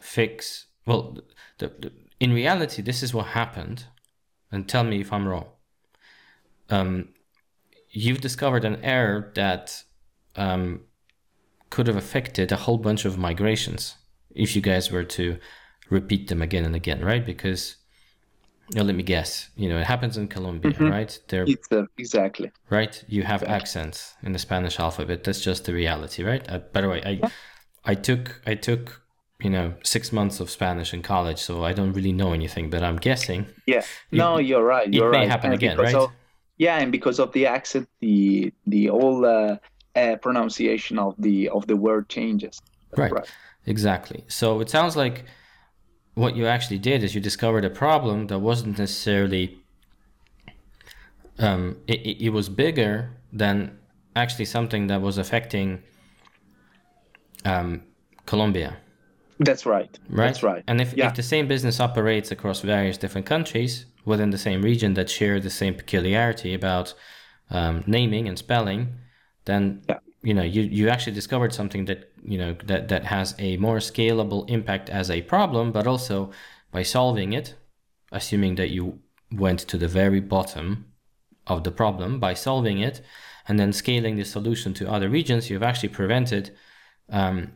fix 0.00 0.66
well 0.86 1.16
the, 1.58 1.68
the, 1.80 1.92
in 2.20 2.32
reality 2.32 2.82
this 2.82 3.02
is 3.02 3.14
what 3.14 3.26
happened. 3.26 3.84
And 4.50 4.66
tell 4.66 4.82
me 4.82 5.00
if 5.00 5.12
i'm 5.12 5.28
wrong. 5.28 5.48
Um, 6.70 7.10
you've 7.90 8.22
discovered 8.22 8.64
an 8.64 8.82
error 8.82 9.30
that 9.34 9.84
um, 10.36 10.84
could 11.70 11.86
have 11.86 11.96
affected 11.96 12.52
a 12.52 12.56
whole 12.56 12.78
bunch 12.78 13.04
of 13.04 13.18
migrations 13.18 13.96
if 14.34 14.54
you 14.54 14.62
guys 14.62 14.90
were 14.90 15.04
to 15.04 15.38
repeat 15.90 16.28
them 16.28 16.42
again 16.42 16.64
and 16.64 16.76
again, 16.76 17.04
right? 17.04 17.24
Because 17.24 17.76
you 18.70 18.78
know, 18.78 18.84
let 18.84 18.94
me 18.94 19.02
guess. 19.02 19.48
You 19.56 19.68
know, 19.68 19.78
it 19.78 19.86
happens 19.86 20.16
in 20.16 20.28
Colombia, 20.28 20.72
mm-hmm. 20.72 20.88
right? 20.88 21.18
There, 21.28 21.46
uh, 21.72 21.84
exactly. 21.96 22.52
Right. 22.68 23.02
You 23.08 23.22
have 23.22 23.42
exactly. 23.42 23.56
accents 23.56 24.14
in 24.22 24.32
the 24.32 24.38
Spanish 24.38 24.78
alphabet. 24.78 25.24
That's 25.24 25.40
just 25.40 25.64
the 25.64 25.72
reality, 25.72 26.22
right? 26.22 26.48
Uh, 26.50 26.58
by 26.58 26.82
the 26.82 26.88
way, 26.88 27.02
I, 27.04 27.10
yeah. 27.10 27.28
I 27.84 27.94
took, 27.94 28.42
I 28.46 28.54
took, 28.54 29.00
you 29.40 29.50
know, 29.50 29.74
six 29.82 30.12
months 30.12 30.40
of 30.40 30.50
Spanish 30.50 30.92
in 30.92 31.02
college, 31.02 31.38
so 31.38 31.64
I 31.64 31.72
don't 31.72 31.92
really 31.92 32.12
know 32.12 32.32
anything. 32.32 32.68
But 32.68 32.82
I'm 32.82 32.96
guessing. 32.96 33.46
Yeah. 33.66 33.84
No, 34.12 34.38
you're 34.38 34.64
right. 34.64 34.92
You're 34.92 35.08
it 35.08 35.10
right. 35.10 35.20
may 35.20 35.26
happen 35.26 35.52
and 35.52 35.54
again, 35.54 35.78
right? 35.78 35.94
Of, 35.94 36.10
yeah, 36.58 36.78
and 36.78 36.92
because 36.92 37.18
of 37.18 37.32
the 37.32 37.46
accent, 37.46 37.88
the 38.00 38.52
the 38.66 38.86
whole. 38.86 39.24
Uh, 39.24 39.56
uh, 39.96 40.16
pronunciation 40.16 40.98
of 40.98 41.14
the 41.18 41.48
of 41.48 41.66
the 41.66 41.76
word 41.76 42.08
changes. 42.08 42.60
Right. 42.96 43.12
right. 43.12 43.26
Exactly. 43.66 44.24
So 44.28 44.60
it 44.60 44.70
sounds 44.70 44.96
like 44.96 45.24
what 46.14 46.34
you 46.36 46.46
actually 46.46 46.78
did 46.78 47.04
is 47.04 47.14
you 47.14 47.20
discovered 47.20 47.64
a 47.64 47.70
problem 47.70 48.26
that 48.26 48.38
wasn't 48.38 48.78
necessarily 48.78 49.58
um, 51.38 51.76
it, 51.86 52.20
it 52.20 52.30
was 52.30 52.48
bigger 52.48 53.10
than 53.32 53.78
actually 54.16 54.44
something 54.44 54.88
that 54.88 55.00
was 55.00 55.18
affecting 55.18 55.82
um, 57.44 57.82
Colombia. 58.26 58.76
That's 59.38 59.64
right. 59.64 59.96
Right. 60.08 60.26
That's 60.26 60.42
right. 60.42 60.64
And 60.66 60.80
if, 60.80 60.94
yeah. 60.94 61.08
if 61.08 61.14
the 61.14 61.22
same 61.22 61.46
business 61.46 61.78
operates 61.78 62.32
across 62.32 62.60
various 62.60 62.98
different 62.98 63.26
countries 63.26 63.86
within 64.04 64.30
the 64.30 64.38
same 64.38 64.62
region 64.62 64.94
that 64.94 65.08
share 65.08 65.38
the 65.38 65.50
same 65.50 65.74
peculiarity 65.74 66.54
about 66.54 66.94
um, 67.50 67.84
naming 67.86 68.26
and 68.26 68.36
spelling, 68.36 68.94
then 69.48 69.82
yeah. 69.88 69.98
you 70.22 70.34
know 70.34 70.42
you 70.42 70.62
you 70.62 70.88
actually 70.88 71.14
discovered 71.14 71.52
something 71.52 71.86
that 71.86 72.12
you 72.22 72.38
know 72.38 72.52
that 72.64 72.88
that 72.88 73.04
has 73.04 73.34
a 73.38 73.56
more 73.56 73.78
scalable 73.78 74.48
impact 74.48 74.88
as 74.90 75.10
a 75.10 75.22
problem, 75.22 75.72
but 75.72 75.86
also 75.86 76.30
by 76.70 76.82
solving 76.82 77.32
it, 77.32 77.54
assuming 78.12 78.54
that 78.56 78.70
you 78.70 79.00
went 79.32 79.60
to 79.60 79.76
the 79.78 79.88
very 79.88 80.20
bottom 80.20 80.86
of 81.46 81.64
the 81.64 81.70
problem 81.70 82.20
by 82.20 82.34
solving 82.34 82.78
it 82.78 83.00
and 83.46 83.58
then 83.58 83.72
scaling 83.72 84.16
the 84.16 84.24
solution 84.24 84.74
to 84.74 84.90
other 84.90 85.08
regions, 85.08 85.48
you've 85.48 85.62
actually 85.62 85.88
prevented 85.88 86.54
um, 87.08 87.52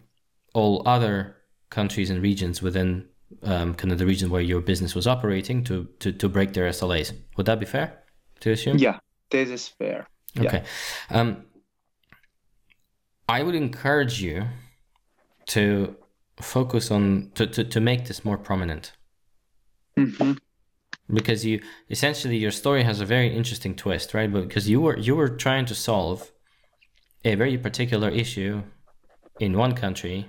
all 0.54 0.82
other 0.86 1.36
countries 1.68 2.10
and 2.10 2.22
regions 2.22 2.62
within 2.62 3.06
um, 3.42 3.74
kind 3.74 3.92
of 3.92 3.98
the 3.98 4.06
region 4.06 4.30
where 4.30 4.40
your 4.42 4.60
business 4.60 4.94
was 4.94 5.06
operating 5.06 5.62
to, 5.64 5.88
to, 6.00 6.12
to 6.12 6.28
break 6.28 6.54
their 6.54 6.68
SLAs. 6.70 7.12
Would 7.36 7.46
that 7.46 7.60
be 7.60 7.66
fair 7.66 8.02
to 8.40 8.52
assume? 8.52 8.78
Yeah, 8.78 8.98
this 9.30 9.50
is 9.50 9.68
fair. 9.68 10.06
Okay. 10.38 10.62
Yeah. 11.10 11.20
Um, 11.20 11.44
I 13.28 13.42
would 13.42 13.54
encourage 13.54 14.20
you 14.20 14.46
to 15.46 15.96
focus 16.40 16.90
on 16.90 17.30
to, 17.34 17.46
to, 17.46 17.64
to 17.64 17.80
make 17.80 18.06
this 18.06 18.24
more 18.24 18.38
prominent. 18.38 18.92
Mm-hmm. 19.98 20.32
Because 21.12 21.44
you 21.44 21.60
essentially 21.90 22.36
your 22.36 22.50
story 22.50 22.82
has 22.84 23.00
a 23.00 23.04
very 23.04 23.34
interesting 23.34 23.74
twist, 23.74 24.14
right? 24.14 24.32
Because 24.32 24.68
you 24.68 24.80
were 24.80 24.98
you 24.98 25.14
were 25.14 25.28
trying 25.28 25.66
to 25.66 25.74
solve 25.74 26.32
a 27.24 27.34
very 27.34 27.58
particular 27.58 28.08
issue 28.08 28.62
in 29.38 29.58
one 29.58 29.74
country, 29.74 30.28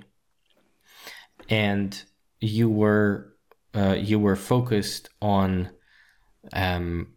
and 1.48 2.02
you 2.40 2.68
were 2.68 3.34
uh, 3.74 3.96
you 3.98 4.18
were 4.18 4.36
focused 4.36 5.08
on 5.22 5.70
um, 6.52 7.13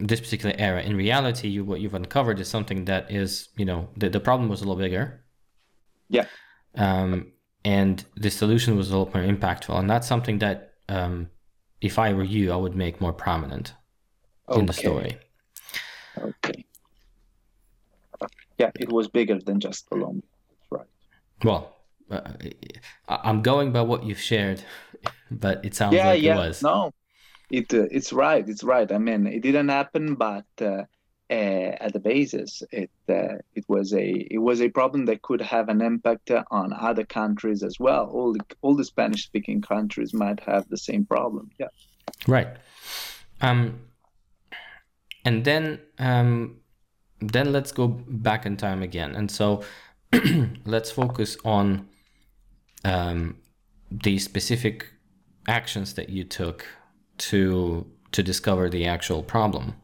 this 0.00 0.20
particular 0.20 0.54
era. 0.58 0.82
In 0.82 0.96
reality, 0.96 1.48
you 1.48 1.64
what 1.64 1.80
you've 1.80 1.94
uncovered 1.94 2.40
is 2.40 2.48
something 2.48 2.86
that 2.86 3.10
is, 3.10 3.48
you 3.56 3.64
know, 3.64 3.88
the, 3.96 4.08
the 4.08 4.20
problem 4.20 4.48
was 4.48 4.60
a 4.60 4.64
little 4.64 4.80
bigger. 4.80 5.22
Yeah. 6.08 6.26
Um, 6.74 7.32
and 7.64 8.04
the 8.16 8.30
solution 8.30 8.76
was 8.76 8.90
a 8.90 8.98
little 8.98 9.12
more 9.14 9.22
impactful, 9.26 9.78
and 9.78 9.88
that's 9.88 10.08
something 10.08 10.38
that, 10.38 10.74
um, 10.88 11.28
if 11.80 11.98
I 11.98 12.12
were 12.12 12.24
you, 12.24 12.52
I 12.52 12.56
would 12.56 12.74
make 12.74 13.00
more 13.00 13.12
prominent 13.12 13.74
in 14.54 14.66
the 14.66 14.72
story. 14.72 15.18
Okay. 16.18 16.64
Yeah, 18.58 18.70
it 18.78 18.90
was 18.90 19.08
bigger 19.08 19.38
than 19.38 19.60
just 19.60 19.88
Colombia. 19.88 20.22
That's 20.50 20.72
right. 20.72 20.86
Well, 21.44 21.76
uh, 22.10 22.20
I'm 23.08 23.42
going 23.42 23.72
by 23.72 23.82
what 23.82 24.04
you've 24.04 24.20
shared, 24.20 24.62
but 25.30 25.64
it 25.64 25.74
sounds 25.74 25.94
yeah, 25.94 26.08
like 26.08 26.22
yeah. 26.22 26.34
it 26.34 26.38
was. 26.38 26.62
No, 26.62 26.92
it 27.50 27.72
uh, 27.74 27.86
it's 27.90 28.12
right. 28.12 28.48
It's 28.48 28.64
right. 28.64 28.90
I 28.90 28.98
mean, 28.98 29.26
it 29.26 29.40
didn't 29.40 29.68
happen, 29.68 30.14
but 30.14 30.46
uh, 30.60 30.84
uh, 31.30 31.76
at 31.80 31.92
the 31.92 32.00
basis, 32.00 32.62
it 32.72 32.90
uh, 33.08 33.38
it 33.54 33.64
was 33.68 33.92
a 33.94 34.10
it 34.30 34.38
was 34.38 34.60
a 34.60 34.68
problem 34.68 35.06
that 35.06 35.22
could 35.22 35.40
have 35.40 35.68
an 35.68 35.80
impact 35.80 36.30
uh, 36.30 36.42
on 36.50 36.72
other 36.72 37.04
countries 37.04 37.62
as 37.62 37.78
well. 37.78 38.06
All 38.12 38.32
the 38.32 38.40
all 38.62 38.74
the 38.74 38.84
Spanish 38.84 39.24
speaking 39.24 39.62
countries 39.62 40.12
might 40.12 40.40
have 40.40 40.68
the 40.68 40.76
same 40.76 41.04
problem. 41.04 41.50
Yeah. 41.58 41.68
Right. 42.26 42.48
Um, 43.40 43.80
and 45.24 45.44
then 45.44 45.80
um, 45.98 46.56
then 47.20 47.52
let's 47.52 47.72
go 47.72 47.86
back 47.88 48.46
in 48.46 48.56
time 48.56 48.82
again, 48.82 49.14
and 49.14 49.30
so 49.30 49.62
let's 50.64 50.90
focus 50.90 51.36
on 51.44 51.88
um, 52.84 53.36
the 53.90 54.18
specific 54.18 54.86
actions 55.46 55.94
that 55.94 56.08
you 56.08 56.24
took 56.24 56.66
to 57.20 57.86
to 58.12 58.22
discover 58.22 58.68
the 58.68 58.86
actual 58.86 59.22
problem. 59.22 59.74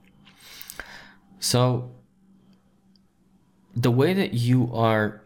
So 1.39 1.93
the 3.75 3.91
way 3.91 4.15
that 4.15 4.35
you 4.35 4.71
are 4.73 5.23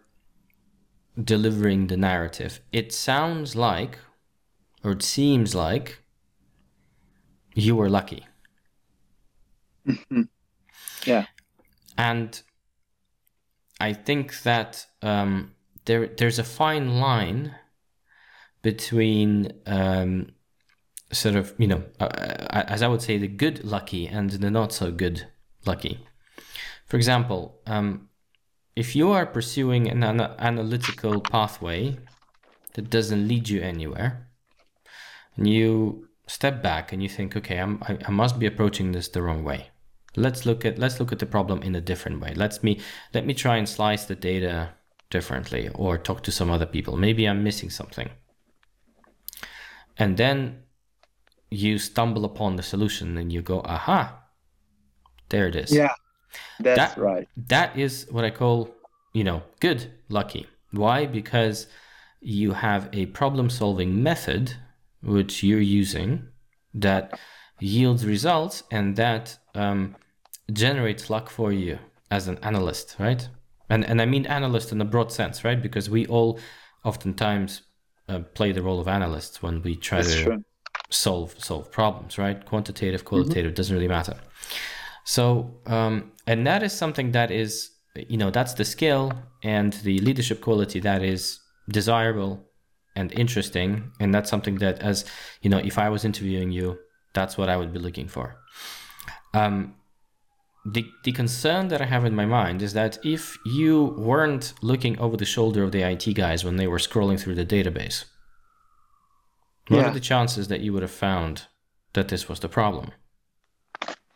delivering 1.23 1.87
the 1.87 1.97
narrative, 1.97 2.61
it 2.73 2.93
sounds 2.93 3.57
like, 3.57 3.99
or 4.85 4.93
it 4.93 5.03
seems 5.03 5.55
like, 5.55 6.03
you 7.55 7.77
were 7.77 7.89
lucky. 7.89 8.27
Yeah. 11.05 11.27
And 11.97 12.43
I 13.81 13.93
think 13.93 14.43
that 14.43 14.87
um, 15.01 15.55
there 15.85 16.07
there's 16.07 16.39
a 16.39 16.45
fine 16.45 17.01
line 17.01 17.55
between 18.63 19.53
um, 19.67 20.33
sort 21.13 21.37
of 21.37 21.55
you 21.59 21.67
know 21.67 21.83
uh, 21.99 22.05
uh, 22.05 22.65
as 22.69 22.83
I 22.83 22.89
would 22.89 23.03
say 23.03 23.19
the 23.19 23.29
good 23.29 23.65
lucky 23.65 24.07
and 24.07 24.31
the 24.31 24.51
not 24.51 24.73
so 24.73 24.91
good 24.91 25.27
lucky. 25.67 26.07
For 26.87 26.97
example, 26.97 27.61
um, 27.67 28.09
if 28.75 28.97
you 28.97 29.11
are 29.11 29.27
pursuing 29.27 29.89
an 29.89 30.03
ana- 30.03 30.35
analytical 30.39 31.21
pathway 31.21 31.99
that 32.75 32.91
doesn't 32.91 33.29
lead 33.29 33.49
you 33.49 33.61
anywhere, 33.61 34.29
and 35.37 35.49
you 35.49 36.09
step 36.27 36.63
back 36.63 36.93
and 36.93 37.03
you 37.03 37.09
think, 37.09 37.37
okay, 37.37 37.59
I'm, 37.59 37.83
I, 37.83 37.99
I 38.07 38.11
must 38.11 38.39
be 38.39 38.47
approaching 38.47 38.93
this 38.93 39.09
the 39.09 39.23
wrong 39.23 39.45
way. 39.45 39.71
Let's 40.17 40.45
look 40.45 40.65
at 40.65 40.79
let's 40.79 40.99
look 40.99 41.13
at 41.13 41.21
the 41.21 41.27
problem 41.27 41.63
in 41.63 41.77
a 41.77 41.81
different 41.81 42.21
way. 42.21 42.35
Let's 42.35 42.63
me 42.63 42.81
let 43.15 43.25
me 43.27 43.35
try 43.35 43.57
and 43.57 43.69
slice 43.69 44.07
the 44.07 44.17
data 44.17 44.71
differently 45.09 45.69
or 45.75 45.99
talk 45.99 46.23
to 46.25 46.33
some 46.33 46.51
other 46.51 46.67
people. 46.67 46.97
Maybe 46.97 47.27
I'm 47.27 47.45
missing 47.45 47.71
something. 47.71 48.11
And 49.97 50.17
then 50.17 50.63
you 51.51 51.79
stumble 51.79 52.25
upon 52.25 52.57
the 52.57 52.63
solution 52.63 53.17
and 53.17 53.33
you 53.33 53.43
go, 53.43 53.61
aha, 53.65 54.19
there 55.29 55.47
it 55.49 55.57
is. 55.57 55.73
Yeah. 55.73 55.93
That's 56.61 56.95
That- 56.95 56.99
right. 57.03 57.29
That 57.49 57.77
is 57.77 58.07
what 58.11 58.25
I 58.25 58.31
call, 58.31 58.75
you 59.13 59.25
know, 59.25 59.43
good 59.61 59.91
lucky. 60.09 60.47
Why? 60.71 61.07
Because 61.07 61.67
you 62.21 62.53
have 62.53 62.89
a 62.93 63.07
problem 63.07 63.51
solving 63.51 64.03
method 64.03 64.55
which 65.03 65.43
you're 65.43 65.61
using 65.61 66.29
that 66.75 67.19
yields 67.59 68.07
results 68.07 68.63
and 68.71 68.95
that 68.97 69.39
um, 69.55 69.97
generates 70.53 71.11
luck 71.11 71.31
for 71.31 71.51
you 71.53 71.79
as 72.11 72.29
an 72.29 72.39
analyst, 72.43 72.97
right? 72.99 73.29
And 73.69 73.85
and 73.85 74.01
I 74.03 74.07
mean 74.07 74.27
analyst 74.27 74.73
in 74.73 74.81
a 74.81 74.85
broad 74.85 75.11
sense, 75.13 75.45
right? 75.45 75.61
Because 75.61 75.89
we 75.89 76.07
all 76.07 76.39
oftentimes 76.85 77.63
uh, 78.09 78.21
play 78.35 78.53
the 78.53 78.63
role 78.63 78.81
of 78.81 78.89
analysts 78.89 79.43
when 79.43 79.63
we 79.63 79.77
try 79.77 80.03
That's 80.03 80.15
to 80.15 80.23
true. 80.25 80.45
Solve 80.91 81.35
solve 81.39 81.71
problems, 81.71 82.19
right? 82.19 82.45
Quantitative, 82.45 83.05
qualitative 83.05 83.55
doesn't 83.55 83.75
really 83.75 83.89
matter. 83.89 84.17
So, 85.05 85.55
um, 85.67 86.13
and 86.27 86.47
that 86.47 86.63
is 86.63 86.73
something 86.73 87.13
that 87.13 87.31
is, 87.31 87.71
you 87.97 88.17
know, 88.17 88.31
that's 88.31 88.55
the 88.55 88.65
skill 88.65 89.13
and 89.43 89.73
the 89.85 89.99
leadership 90.01 90.41
quality 90.41 90.81
that 90.81 91.03
is 91.03 91.41
desirable 91.69 92.45
and 92.97 93.13
interesting, 93.13 93.93
and 94.01 94.13
that's 94.15 94.29
something 94.29 94.57
that, 94.57 94.81
as 94.81 95.05
you 95.43 95.51
know, 95.51 95.59
if 95.59 95.79
I 95.79 95.89
was 95.89 96.05
interviewing 96.05 96.51
you, 96.51 96.79
that's 97.13 97.39
what 97.39 97.49
I 97.49 97.57
would 97.57 97.73
be 97.73 97.79
looking 97.79 98.09
for. 98.09 98.37
Um, 99.33 99.75
the 100.65 100.85
the 101.05 101.13
concern 101.13 101.69
that 101.69 101.81
I 101.81 101.87
have 101.87 102.05
in 102.05 102.15
my 102.15 102.27
mind 102.27 102.63
is 102.63 102.73
that 102.75 102.99
if 103.05 103.39
you 103.47 103.95
weren't 103.97 104.53
looking 104.61 104.99
over 104.99 105.17
the 105.17 105.25
shoulder 105.25 105.63
of 105.63 105.73
the 105.73 105.83
IT 105.83 106.15
guys 106.15 106.45
when 106.45 106.57
they 106.57 106.67
were 106.67 106.79
scrolling 106.79 107.19
through 107.19 107.37
the 107.37 107.47
database, 107.47 108.05
what 109.71 109.79
Yeah. 109.79 109.89
are 109.91 109.95
the 109.95 110.01
chances 110.01 110.49
that 110.49 110.61
you 110.61 110.73
would 110.73 110.83
have 110.83 110.91
found 110.91 111.47
that 111.93 112.09
this 112.09 112.29
was 112.29 112.41
the 112.41 112.49
problem? 112.49 112.91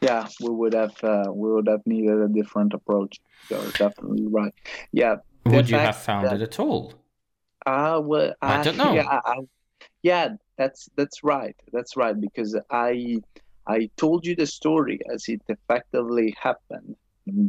Yeah, 0.01 0.27
we 0.41 0.51
would 0.51 0.75
have 0.75 0.97
uh, 1.03 1.31
we 1.33 1.51
would 1.53 1.69
have 1.69 1.81
needed 1.87 2.19
a 2.21 2.29
different 2.29 2.75
approach. 2.75 3.21
You're 3.49 3.71
definitely 3.71 4.27
right. 4.27 4.53
Yeah. 4.93 5.17
Would 5.47 5.71
you 5.71 5.79
have 5.79 5.97
found 5.97 6.27
that- 6.27 6.35
it 6.41 6.43
at 6.43 6.59
all? 6.61 6.93
Uh, 7.65 8.01
well, 8.05 8.35
I 8.43 8.63
don't 8.63 8.77
know. 8.77 8.93
Yeah, 8.93 9.07
I, 9.09 9.21
I- 9.25 9.49
yeah, 10.03 10.29
that's 10.59 10.89
that's 10.97 11.23
right. 11.25 11.57
That's 11.73 11.97
right 11.97 12.19
because 12.21 12.59
I 12.71 13.19
I 13.67 13.89
told 13.97 14.27
you 14.27 14.35
the 14.37 14.47
story 14.47 14.99
as 15.15 15.29
it 15.29 15.41
effectively 15.49 16.35
happened 16.39 16.97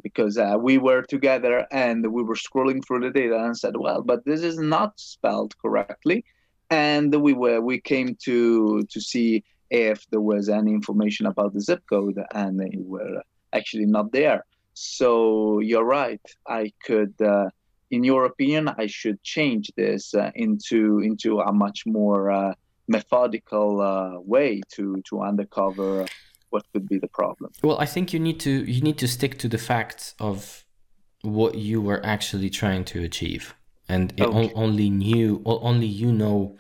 because 0.02 0.38
uh, 0.38 0.56
we 0.58 0.78
were 0.78 1.02
together 1.02 1.68
and 1.72 2.00
we 2.14 2.24
were 2.24 2.36
scrolling 2.36 2.82
through 2.86 3.02
the 3.02 3.12
data 3.12 3.38
and 3.44 3.58
said, 3.58 3.76
well, 3.76 4.02
but 4.02 4.24
this 4.24 4.42
is 4.42 4.58
not 4.58 4.98
spelled 4.98 5.54
correctly, 5.58 6.24
and 6.70 7.14
we 7.14 7.34
were 7.34 7.62
we 7.62 7.80
came 7.80 8.16
to 8.24 8.84
to 8.90 9.02
see 9.02 9.44
if 9.70 10.06
there 10.10 10.22
was 10.22 10.50
any 10.50 10.72
information 10.72 11.26
about 11.26 11.54
the 11.54 11.62
zip 11.62 11.84
code 11.90 12.20
and 12.34 12.60
they 12.60 12.78
were 12.78 13.22
actually 13.54 13.86
not 13.86 14.12
there. 14.12 14.46
So 14.74 15.60
you're 15.60 15.86
right. 15.86 16.22
I 16.48 16.72
could. 16.86 17.14
Uh, 17.22 17.50
in 17.92 18.04
your 18.04 18.26
opinion, 18.26 18.68
I 18.68 18.88
should 18.88 19.22
change 19.24 19.72
this 19.78 20.14
uh, 20.14 20.32
into 20.36 21.00
into 21.00 21.40
a 21.40 21.54
much 21.54 21.86
more 21.86 22.32
uh, 22.32 22.54
methodical 22.88 23.82
uh, 23.82 24.20
way 24.20 24.62
to 24.74 25.02
to 25.10 25.22
uncover 25.22 26.06
what 26.50 26.64
could 26.74 26.88
be 26.88 26.98
the 26.98 27.08
problem. 27.08 27.52
Well, 27.64 27.78
I 27.80 27.86
think 27.86 28.14
you 28.14 28.20
need 28.20 28.40
to 28.42 28.52
you 28.66 28.82
need 28.82 28.98
to 29.00 29.08
stick 29.08 29.38
to 29.40 29.48
the 29.48 29.58
facts 29.58 30.16
of 30.20 30.66
what 31.22 31.56
you 31.56 31.82
were 31.82 32.06
actually 32.06 32.50
trying 32.50 32.86
to 32.86 33.04
achieve, 33.04 33.56
and 33.88 34.14
it 34.18 34.22
on- 34.26 34.36
Okay. 34.46 34.54
only 34.56 34.86
you 34.88 35.42
o- 35.46 35.60
only 35.60 35.88
you 35.88 36.12
know 36.12 36.56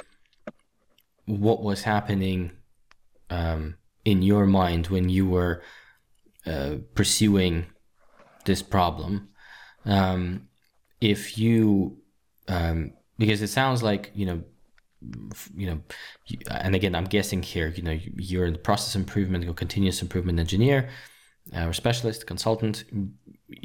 what 1.25 1.61
was 1.63 1.83
happening 1.83 2.51
um, 3.29 3.75
in 4.03 4.21
your 4.21 4.45
mind 4.45 4.87
when 4.87 5.09
you 5.09 5.27
were 5.27 5.63
uh, 6.45 6.75
pursuing 6.93 7.65
this 8.45 8.61
problem. 8.61 9.29
Um, 9.85 10.47
if 11.01 11.37
you 11.37 11.97
um, 12.47 12.91
because 13.17 13.41
it 13.41 13.47
sounds 13.49 13.81
like 13.81 14.11
you 14.13 14.25
know 14.27 14.43
you 15.55 15.67
know 15.67 15.79
and 16.49 16.73
again 16.75 16.95
i'm 16.95 17.03
guessing 17.05 17.43
here 17.43 17.67
you 17.67 17.83
know 17.83 17.91
you- 17.91 18.13
you're 18.17 18.49
the 18.51 18.57
process 18.57 18.95
improvement 18.95 19.47
or 19.47 19.53
continuous 19.53 20.01
improvement 20.01 20.39
engineer 20.39 20.89
uh, 21.55 21.67
or 21.67 21.73
specialist 21.73 22.25
consultant 22.25 22.83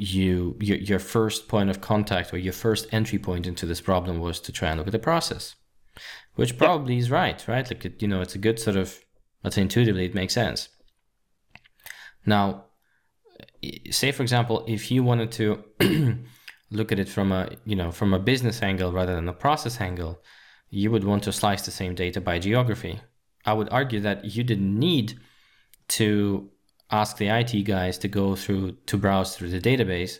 you 0.01 0.57
your, 0.59 0.77
your 0.77 0.99
first 0.99 1.47
point 1.47 1.69
of 1.69 1.79
contact 1.79 2.33
or 2.33 2.37
your 2.39 2.53
first 2.53 2.87
entry 2.91 3.19
point 3.19 3.45
into 3.45 3.67
this 3.67 3.81
problem 3.81 4.19
was 4.19 4.39
to 4.39 4.51
try 4.51 4.69
and 4.69 4.79
look 4.79 4.87
at 4.87 4.91
the 4.91 4.99
process 4.99 5.55
which 6.35 6.57
probably 6.57 6.97
is 6.97 7.11
right 7.11 7.47
right? 7.47 7.69
Like 7.69 7.85
it, 7.85 8.01
you 8.01 8.07
know 8.07 8.21
it's 8.21 8.33
a 8.33 8.39
good 8.39 8.59
sort 8.59 8.77
of 8.77 8.99
let's 9.43 9.55
say 9.55 9.61
intuitively 9.61 10.05
it 10.05 10.15
makes 10.15 10.33
sense. 10.33 10.69
Now 12.25 12.65
say 13.91 14.11
for 14.11 14.23
example 14.23 14.65
if 14.67 14.89
you 14.89 15.03
wanted 15.03 15.31
to 15.33 15.63
look 16.71 16.91
at 16.91 16.99
it 16.99 17.09
from 17.09 17.31
a 17.31 17.49
you 17.65 17.75
know 17.75 17.91
from 17.91 18.13
a 18.13 18.19
business 18.19 18.63
angle 18.63 18.91
rather 18.91 19.13
than 19.13 19.29
a 19.29 19.33
process 19.33 19.79
angle 19.79 20.19
you 20.71 20.89
would 20.89 21.03
want 21.03 21.23
to 21.23 21.31
slice 21.31 21.63
the 21.63 21.71
same 21.71 21.93
data 21.93 22.21
by 22.21 22.39
geography. 22.39 23.01
I 23.45 23.53
would 23.53 23.69
argue 23.69 23.99
that 23.99 24.25
you 24.25 24.43
didn't 24.43 24.79
need 24.79 25.19
to 25.89 26.49
ask 26.91 27.17
the 27.17 27.27
IT 27.27 27.63
guys 27.63 27.97
to 27.97 28.07
go 28.07 28.35
through 28.35 28.71
to 28.85 28.97
browse 28.97 29.35
through 29.35 29.49
the 29.49 29.61
database 29.61 30.19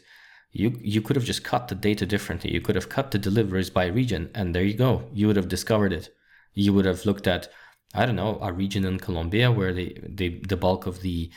you 0.51 0.77
you 0.81 1.01
could 1.01 1.15
have 1.15 1.25
just 1.25 1.43
cut 1.43 1.67
the 1.67 1.75
data 1.75 2.05
differently 2.05 2.53
you 2.53 2.61
could 2.61 2.75
have 2.75 2.89
cut 2.89 3.11
the 3.11 3.17
deliveries 3.17 3.69
by 3.69 3.85
region 3.85 4.29
and 4.33 4.53
there 4.53 4.63
you 4.63 4.73
go 4.73 5.03
you 5.13 5.27
would 5.27 5.35
have 5.35 5.47
discovered 5.47 5.93
it 5.93 6.09
you 6.53 6.73
would 6.73 6.85
have 6.85 7.05
looked 7.05 7.27
at 7.27 7.49
i 7.93 8.05
don't 8.05 8.15
know 8.15 8.37
a 8.41 8.51
region 8.51 8.85
in 8.85 8.97
colombia 8.99 9.51
where 9.51 9.73
the 9.73 9.97
the, 10.07 10.41
the 10.47 10.57
bulk 10.57 10.85
of 10.85 11.01
the 11.01 11.29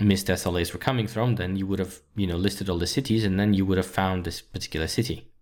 missed 0.00 0.28
SLAs 0.28 0.72
were 0.72 0.78
coming 0.78 1.08
from, 1.08 1.34
then 1.34 1.56
you 1.56 1.66
would 1.66 1.80
have, 1.80 2.00
you 2.14 2.28
know, 2.28 2.36
listed 2.36 2.70
all 2.70 2.78
the 2.78 2.86
cities 2.86 3.24
and 3.24 3.36
then 3.40 3.52
you 3.52 3.66
would 3.66 3.78
have 3.78 3.86
found 4.00 4.22
this 4.22 4.40
particular 4.40 4.86
city. 4.86 5.32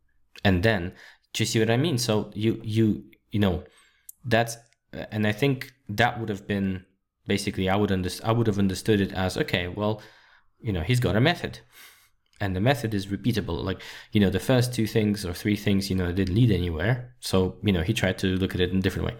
And 0.44 0.62
then 0.62 0.94
Do 1.36 1.42
you 1.42 1.46
see 1.46 1.60
what 1.60 1.70
I 1.70 1.76
mean? 1.76 1.98
So 1.98 2.30
you 2.34 2.58
you 2.64 3.04
you 3.30 3.40
know 3.40 3.64
that's 4.24 4.56
and 5.10 5.26
I 5.26 5.32
think 5.32 5.74
that 5.90 6.18
would 6.18 6.30
have 6.30 6.46
been 6.46 6.86
basically 7.26 7.68
I 7.68 7.76
would 7.76 7.92
under, 7.92 8.10
I 8.24 8.32
would 8.32 8.46
have 8.46 8.58
understood 8.58 9.00
it 9.00 9.12
as 9.12 9.36
okay, 9.36 9.68
well, 9.68 10.00
you 10.60 10.72
know, 10.72 10.82
he's 10.82 11.00
got 11.00 11.16
a 11.16 11.20
method. 11.20 11.60
And 12.40 12.54
the 12.54 12.60
method 12.60 12.92
is 12.92 13.06
repeatable. 13.06 13.64
Like, 13.64 13.80
you 14.12 14.20
know, 14.20 14.28
the 14.28 14.40
first 14.40 14.74
two 14.74 14.86
things 14.86 15.24
or 15.24 15.32
three 15.32 15.56
things, 15.56 15.88
you 15.88 15.96
know, 15.96 16.12
didn't 16.12 16.34
lead 16.34 16.50
anywhere. 16.50 17.14
So, 17.20 17.56
you 17.62 17.72
know, 17.72 17.80
he 17.80 17.94
tried 17.94 18.18
to 18.18 18.36
look 18.36 18.54
at 18.54 18.60
it 18.60 18.70
in 18.70 18.78
a 18.78 18.82
different 18.82 19.06
way. 19.06 19.14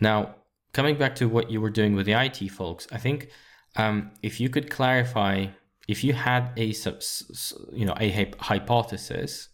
Now, 0.00 0.34
coming 0.74 0.96
back 0.96 1.14
to 1.16 1.28
what 1.28 1.50
you 1.50 1.60
were 1.60 1.70
doing 1.70 1.94
with 1.94 2.04
the 2.04 2.12
IT 2.12 2.50
folks, 2.50 2.86
I 2.92 2.98
think 2.98 3.30
um, 3.76 4.10
if 4.22 4.38
you 4.38 4.50
could 4.50 4.70
clarify, 4.70 5.46
if 5.88 6.04
you 6.04 6.12
had 6.12 6.50
a, 6.58 6.74
you 7.72 7.86
know, 7.86 7.94
a 7.98 8.32
hypothesis 8.38 9.48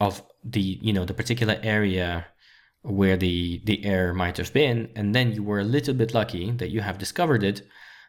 of 0.00 0.22
the, 0.42 0.60
you 0.60 0.92
know, 0.92 1.04
the 1.04 1.14
particular 1.14 1.60
area 1.62 2.26
where 2.82 3.16
the 3.16 3.60
the 3.64 3.84
error 3.84 4.12
might 4.12 4.36
have 4.36 4.52
been 4.52 4.90
and 4.96 5.14
then 5.14 5.32
you 5.32 5.42
were 5.42 5.60
a 5.60 5.64
little 5.64 5.94
bit 5.94 6.14
lucky 6.14 6.50
that 6.52 6.70
you 6.70 6.80
have 6.80 6.98
discovered 6.98 7.42
it. 7.42 7.62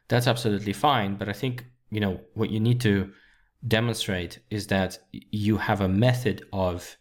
That's 0.10 0.28
absolutely 0.28 0.74
fine 0.74 1.16
but 1.16 1.30
i 1.30 1.34
think 1.34 1.66
you 1.90 2.00
know 2.00 2.20
what 2.34 2.50
you 2.50 2.60
need 2.60 2.82
to 2.82 3.12
demonstrate 3.68 4.40
is 4.50 4.68
that 4.68 5.00
you 5.12 5.58
have 5.58 5.82
a 5.82 5.88
method 5.88 6.46
of 6.52 6.98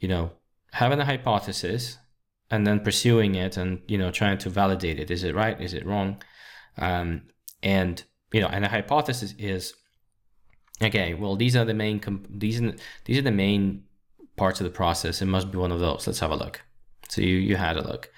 you 0.00 0.08
know 0.08 0.32
having 0.72 1.00
a 1.00 1.04
hypothesis 1.04 1.98
and 2.50 2.66
then 2.66 2.80
pursuing 2.80 3.34
it 3.34 3.56
and 3.56 3.80
you 3.88 3.96
know 3.96 4.10
trying 4.10 4.38
to 4.38 4.50
validate 4.50 4.98
it. 4.98 5.10
Is 5.10 5.24
it 5.24 5.34
right? 5.34 5.60
Is 5.60 5.74
it 5.74 5.86
wrong? 5.86 6.22
Um, 6.76 7.22
and 7.62 8.02
you 8.32 8.40
know 8.40 8.48
and 8.48 8.64
a 8.64 8.68
hypothesis 8.68 9.34
is 9.38 9.74
okay 10.82 11.14
well 11.14 11.36
these 11.36 11.54
are 11.54 11.64
the 11.64 11.72
main 11.72 12.00
comp- 12.00 12.26
these 12.28 12.60
these 13.04 13.18
are 13.18 13.22
the 13.22 13.30
main 13.30 13.84
parts 14.36 14.60
of 14.60 14.64
the 14.64 14.70
process. 14.70 15.22
It 15.22 15.26
must 15.26 15.50
be 15.50 15.58
one 15.58 15.72
of 15.72 15.80
those. 15.80 16.06
Let's 16.06 16.20
have 16.20 16.32
a 16.32 16.36
look 16.36 16.60
so 17.08 17.20
you, 17.20 17.36
you 17.36 17.56
had 17.56 17.76
a 17.76 17.82
look. 17.82 18.10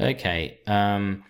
Okay. 0.00 0.60
Um, 0.66 1.24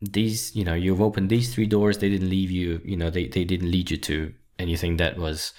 these, 0.00 0.54
you 0.54 0.64
know, 0.64 0.74
you've 0.74 1.00
opened 1.00 1.30
these 1.30 1.54
three 1.54 1.66
doors. 1.66 1.98
They 1.98 2.10
didn't 2.10 2.30
leave 2.30 2.50
you, 2.50 2.80
you 2.84 2.96
know, 2.96 3.10
they, 3.10 3.28
they 3.28 3.44
didn't 3.44 3.70
lead 3.70 3.90
you 3.90 3.96
to 3.98 4.34
anything 4.58 4.96
that 4.98 5.18
was 5.18 5.52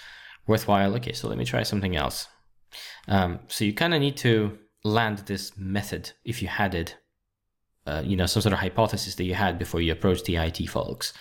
worthwhile. 0.47 0.95
Okay, 0.95 1.13
so 1.13 1.27
let 1.27 1.37
me 1.37 1.45
try 1.45 1.63
something 1.63 1.95
else. 1.95 2.27
Um, 3.07 3.39
so 3.47 3.65
you 3.65 3.73
kind 3.73 3.93
of 3.93 4.01
need 4.01 4.17
to 4.17 4.57
land 4.83 5.19
this 5.19 5.57
method 5.57 6.11
if 6.23 6.41
you 6.41 6.47
had 6.47 6.75
it, 6.75 6.97
uh, 7.87 8.03
you 8.05 8.15
know, 8.15 8.25
some 8.25 8.41
sort 8.41 8.53
of 8.53 8.59
hypothesis 8.59 9.15
that 9.15 9.23
you 9.23 9.33
had 9.33 9.57
before 9.57 9.81
you 9.81 9.91
approached 9.91 10.25
the 10.25 10.35
IT 10.35 10.67
folks. 10.69 11.13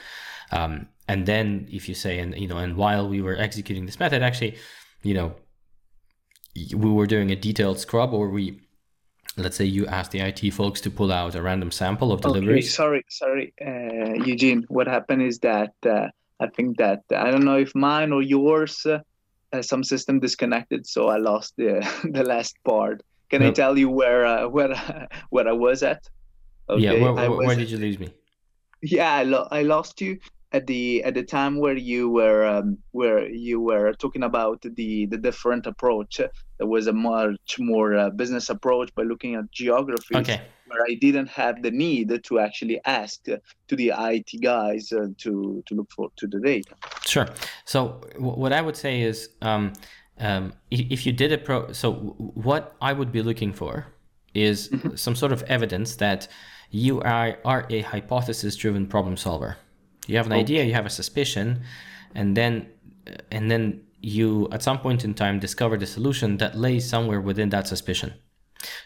Um, 0.52 0.88
and 1.08 1.26
then 1.26 1.68
if 1.70 1.88
you 1.88 1.94
say, 1.94 2.18
and, 2.18 2.36
you 2.36 2.48
know, 2.48 2.58
and 2.58 2.76
while 2.76 3.08
we 3.08 3.22
were 3.22 3.36
executing 3.36 3.86
this 3.86 3.98
method, 3.98 4.22
actually, 4.22 4.56
you 5.02 5.14
know, 5.14 5.34
we 6.54 6.90
were 6.90 7.06
doing 7.06 7.30
a 7.30 7.36
detailed 7.36 7.78
scrub 7.78 8.12
or 8.12 8.28
we 8.28 8.60
let's 9.36 9.56
say 9.56 9.64
you 9.64 9.86
ask 9.86 10.10
the 10.10 10.20
IT 10.20 10.50
folks 10.52 10.80
to 10.82 10.90
pull 10.90 11.12
out 11.12 11.34
a 11.34 11.42
random 11.42 11.70
sample 11.70 12.12
of 12.12 12.20
deliveries. 12.20 12.66
Okay, 12.66 12.68
sorry, 12.68 13.04
sorry, 13.08 13.54
uh, 13.60 14.24
Eugene. 14.24 14.64
What 14.68 14.86
happened 14.86 15.22
is 15.22 15.38
that 15.40 15.72
uh, 15.84 16.08
I 16.40 16.48
think 16.48 16.78
that 16.78 17.02
I 17.10 17.30
don't 17.30 17.44
know 17.44 17.58
if 17.58 17.74
mine 17.74 18.12
or 18.12 18.22
yours, 18.22 18.86
uh, 18.86 19.62
some 19.62 19.84
system 19.84 20.20
disconnected, 20.20 20.86
so 20.86 21.08
I 21.08 21.18
lost 21.18 21.54
the 21.56 21.86
the 22.04 22.24
last 22.24 22.56
part. 22.64 23.02
Can 23.30 23.42
nope. 23.42 23.52
I 23.52 23.54
tell 23.54 23.78
you 23.78 23.88
where 23.90 24.24
uh, 24.24 24.48
where 24.48 24.74
where 25.30 25.48
I 25.48 25.52
was 25.52 25.82
at? 25.82 26.02
Okay, 26.68 26.82
yeah, 26.82 26.92
where, 26.92 27.12
where, 27.12 27.30
where 27.30 27.56
did 27.56 27.70
you 27.70 27.78
lose 27.78 27.98
me? 27.98 28.10
Yeah, 28.80 29.12
I, 29.12 29.22
lo- 29.22 29.48
I 29.50 29.62
lost 29.62 30.00
you 30.00 30.18
at 30.54 30.68
the 30.68 31.02
at 31.02 31.14
the 31.14 31.22
time 31.22 31.58
where 31.58 31.76
you 31.76 32.08
were 32.08 32.46
um, 32.46 32.78
where 32.92 33.26
you 33.28 33.60
were 33.60 33.92
talking 33.94 34.22
about 34.22 34.62
the 34.62 35.06
the 35.06 35.18
different 35.18 35.66
approach 35.66 36.20
there 36.58 36.66
was 36.66 36.86
a 36.86 36.92
much 36.92 37.58
more 37.58 37.96
uh, 37.96 38.08
business 38.10 38.48
approach 38.48 38.94
by 38.94 39.02
looking 39.02 39.34
at 39.34 39.50
geography 39.50 40.14
okay. 40.14 40.40
where 40.68 40.82
i 40.88 40.94
didn't 40.94 41.26
have 41.26 41.60
the 41.62 41.72
need 41.72 42.08
to 42.22 42.38
actually 42.38 42.80
ask 42.84 43.24
to 43.24 43.76
the 43.76 43.92
it 43.98 44.30
guys 44.40 44.92
uh, 44.92 45.08
to 45.18 45.62
to 45.66 45.74
look 45.74 45.90
for 45.90 46.08
to 46.16 46.28
the 46.28 46.38
data 46.38 46.74
sure 47.04 47.28
so 47.64 48.00
w- 48.12 48.38
what 48.42 48.52
i 48.52 48.60
would 48.62 48.76
say 48.76 49.02
is 49.02 49.30
um, 49.42 49.72
um, 50.20 50.52
if 50.70 51.04
you 51.04 51.12
did 51.12 51.32
a 51.32 51.38
pro 51.38 51.72
so 51.72 51.92
what 52.18 52.76
i 52.80 52.92
would 52.92 53.10
be 53.10 53.22
looking 53.22 53.52
for 53.52 53.86
is 54.34 54.68
mm-hmm. 54.68 54.94
some 54.94 55.16
sort 55.16 55.32
of 55.32 55.42
evidence 55.44 55.96
that 55.96 56.28
you 56.70 57.00
are, 57.02 57.38
are 57.44 57.66
a 57.70 57.80
hypothesis 57.82 58.56
driven 58.56 58.84
problem 58.86 59.16
solver 59.16 59.56
you 60.06 60.16
have 60.16 60.26
an 60.26 60.32
okay. 60.32 60.40
idea, 60.40 60.64
you 60.64 60.74
have 60.74 60.86
a 60.86 60.90
suspicion, 60.90 61.62
and 62.14 62.36
then 62.36 62.68
and 63.30 63.50
then 63.50 63.82
you 64.00 64.48
at 64.52 64.62
some 64.62 64.78
point 64.78 65.04
in 65.04 65.14
time 65.14 65.38
discover 65.40 65.76
the 65.76 65.86
solution 65.86 66.36
that 66.36 66.56
lays 66.56 66.88
somewhere 66.88 67.20
within 67.20 67.48
that 67.50 67.66
suspicion. 67.66 68.12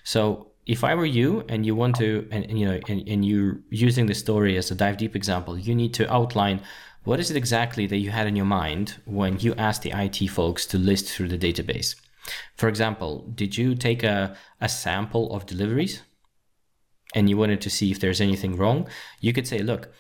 So 0.05 0.53
if 0.67 0.85
I 0.85 0.95
were 0.95 1.07
you 1.07 1.45
and 1.49 1.65
you 1.65 1.75
want 1.75 1.97
to 1.97 2.29
and, 2.31 2.45
and 2.45 2.59
you 2.59 2.67
know 2.67 2.81
and, 2.89 3.09
and 3.09 3.25
you're 3.25 3.59
using 3.71 4.07
the 4.07 4.15
story 4.15 4.57
as 4.57 4.71
a 4.71 4.75
dive 4.75 4.97
deep 4.97 5.17
example, 5.17 5.59
you 5.59 5.75
need 5.75 5.95
to 5.95 6.13
outline 6.13 6.61
what 7.05 7.21
is 7.21 7.31
it 7.31 7.37
exactly 7.37 7.87
that 7.87 7.97
you 7.97 8.11
had 8.11 8.27
in 8.27 8.37
your 8.37 8.45
mind 8.45 8.97
when 9.07 9.39
you 9.41 9.55
asked 9.55 9.83
the 9.83 9.93
IT 9.95 10.29
folks 10.29 10.67
to 10.67 10.79
list 10.79 11.09
through 11.09 11.29
the 11.29 11.39
database. 11.39 11.95
For 12.57 12.69
example, 12.69 13.31
did 13.35 13.57
you 13.57 13.75
take 13.75 14.03
a, 14.03 14.37
a 14.61 14.69
sample 14.69 15.33
of 15.35 15.47
deliveries 15.47 16.03
and 17.15 17.31
you 17.31 17.39
wanted 17.39 17.63
to 17.63 17.71
see 17.71 17.91
if 17.91 18.01
there's 18.01 18.21
anything 18.21 18.57
wrong? 18.57 18.89
You 19.21 19.33
could 19.33 19.47
say, 19.47 19.61
look, 19.61 19.91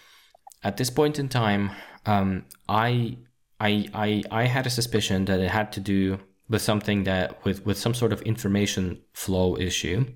at 0.62 0.76
this 0.76 0.90
point 0.90 1.18
in 1.18 1.28
time, 1.28 1.70
um, 2.06 2.44
I, 2.68 3.18
I, 3.60 3.88
I, 3.94 4.22
I 4.30 4.44
had 4.44 4.66
a 4.66 4.70
suspicion 4.70 5.24
that 5.26 5.40
it 5.40 5.50
had 5.50 5.72
to 5.72 5.80
do 5.80 6.18
with 6.48 6.62
something 6.62 7.04
that 7.04 7.44
with, 7.44 7.64
with 7.66 7.78
some 7.78 7.94
sort 7.94 8.12
of 8.12 8.22
information 8.22 9.00
flow 9.12 9.56
issue, 9.56 10.06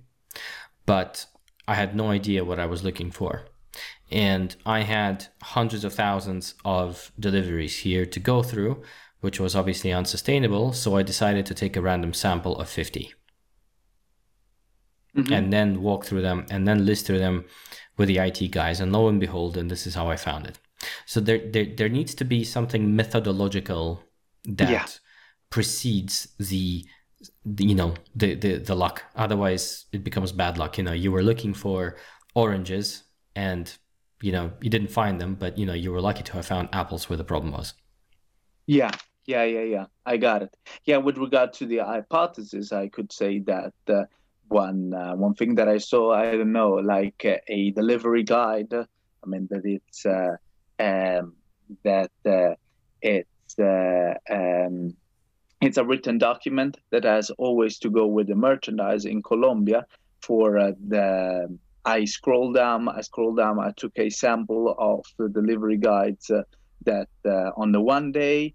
but 0.87 1.27
I 1.69 1.75
had 1.75 1.95
no 1.95 2.11
idea 2.11 2.45
what 2.45 2.59
I 2.59 2.67
was 2.67 2.83
looking 2.83 3.11
for. 3.11 3.47
And 4.11 4.55
I 4.67 4.81
had 4.81 5.27
hundreds 5.43 5.85
of 5.85 5.95
thousands 5.95 6.55
of 6.65 7.13
deliveries 7.19 7.79
here 7.79 8.05
to 8.05 8.21
go 8.21 8.43
through, 8.43 8.83
which 9.21 9.41
was 9.41 9.57
obviously 9.57 9.93
unsustainable. 9.93 10.73
So 10.73 10.97
I 10.97 11.03
decided 11.03 11.47
to 11.47 11.55
take 11.55 11.77
a 11.77 11.83
random 11.83 12.13
sample 12.13 12.59
of 12.59 12.69
50 12.69 13.15
mm-hmm. 15.17 15.33
and 15.33 15.53
then 15.53 15.81
walk 15.81 16.05
through 16.05 16.23
them 16.23 16.47
and 16.51 16.69
then 16.69 16.85
list 16.85 17.07
through 17.07 17.21
them 17.21 17.47
with 17.97 18.09
the 18.09 18.19
IT 18.19 18.51
guys, 18.51 18.81
and 18.81 18.93
lo 18.93 19.09
and 19.09 19.21
behold, 19.21 19.57
and 19.57 19.71
this 19.71 19.87
is 19.87 19.95
how 19.95 20.09
I 20.09 20.17
found 20.17 20.47
it. 20.47 20.59
So 21.07 21.21
there, 21.21 21.39
there, 21.39 21.67
there 21.77 21.89
needs 21.89 22.15
to 22.17 22.25
be 22.25 22.45
something 22.45 22.95
methodological 22.97 24.03
that 24.45 24.71
yeah. 24.71 24.87
precedes 25.51 26.29
the, 26.39 26.85
the, 27.45 27.65
you 27.65 27.75
know, 27.75 27.95
the, 28.15 28.35
the 28.35 28.59
the 28.59 28.75
luck. 28.75 29.05
Otherwise, 29.15 29.87
it 29.93 30.03
becomes 30.03 30.33
bad 30.33 30.59
luck. 30.59 30.79
You 30.79 30.85
know, 30.85 30.93
you 30.93 31.13
were 31.13 31.23
looking 31.23 31.55
for 31.55 31.97
oranges, 32.35 33.05
and 33.37 33.73
you 34.21 34.33
know 34.33 34.53
you 34.61 34.71
didn't 34.71 34.91
find 34.91 35.21
them, 35.21 35.35
but 35.35 35.57
you 35.59 35.67
know 35.67 35.75
you 35.75 35.93
were 35.93 36.01
lucky 36.01 36.23
to 36.25 36.33
have 36.33 36.47
found 36.47 36.69
apples 36.73 37.09
where 37.09 37.17
the 37.17 37.25
problem 37.25 37.53
was. 37.53 37.75
Yeah, 38.67 38.91
yeah, 39.27 39.45
yeah, 39.45 39.63
yeah. 39.63 39.87
I 40.05 40.17
got 40.17 40.43
it. 40.43 40.57
Yeah, 40.85 40.97
with 40.97 41.19
regard 41.19 41.53
to 41.55 41.67
the 41.67 41.79
hypothesis, 41.79 42.73
I 42.73 42.89
could 42.89 43.13
say 43.13 43.39
that. 43.41 43.73
Uh, 43.87 44.05
one 44.53 44.95
uh, 44.95 45.15
one 45.15 45.35
thing 45.35 45.55
that 45.57 45.69
I 45.69 45.79
saw, 45.79 46.13
I 46.13 46.33
don't 46.33 46.53
know, 46.53 46.75
like 46.75 47.25
uh, 47.25 47.37
a 47.49 47.71
delivery 47.71 48.23
guide. 48.23 48.73
I 48.73 49.27
mean 49.27 49.49
that 49.51 49.65
it's 49.65 50.05
uh, 50.07 50.37
um, 50.79 51.35
that 51.85 52.11
uh, 52.27 52.55
it's 53.01 53.59
uh, 53.59 54.15
um, 54.31 54.95
it's 55.61 55.79
a 55.79 55.85
written 55.85 56.19
document 56.19 56.77
that 56.91 57.05
has 57.05 57.31
always 57.31 57.79
to 57.81 57.91
go 57.91 58.07
with 58.07 58.29
the 58.29 58.35
merchandise 58.35 59.05
in 59.05 59.23
Colombia. 59.23 59.87
For 60.21 60.73
the 60.89 61.59
I 61.85 62.05
scroll 62.05 62.53
down, 62.53 62.89
I 62.89 63.01
scroll 63.01 63.35
down, 63.35 63.59
I 63.59 63.73
took 63.77 63.93
a 63.97 64.09
sample 64.09 64.75
of 64.79 65.05
the 65.19 65.29
delivery 65.29 65.79
guides 65.79 66.31
that 66.85 67.09
on 67.57 67.73
the 67.73 67.81
one 67.81 68.13
day 68.13 68.55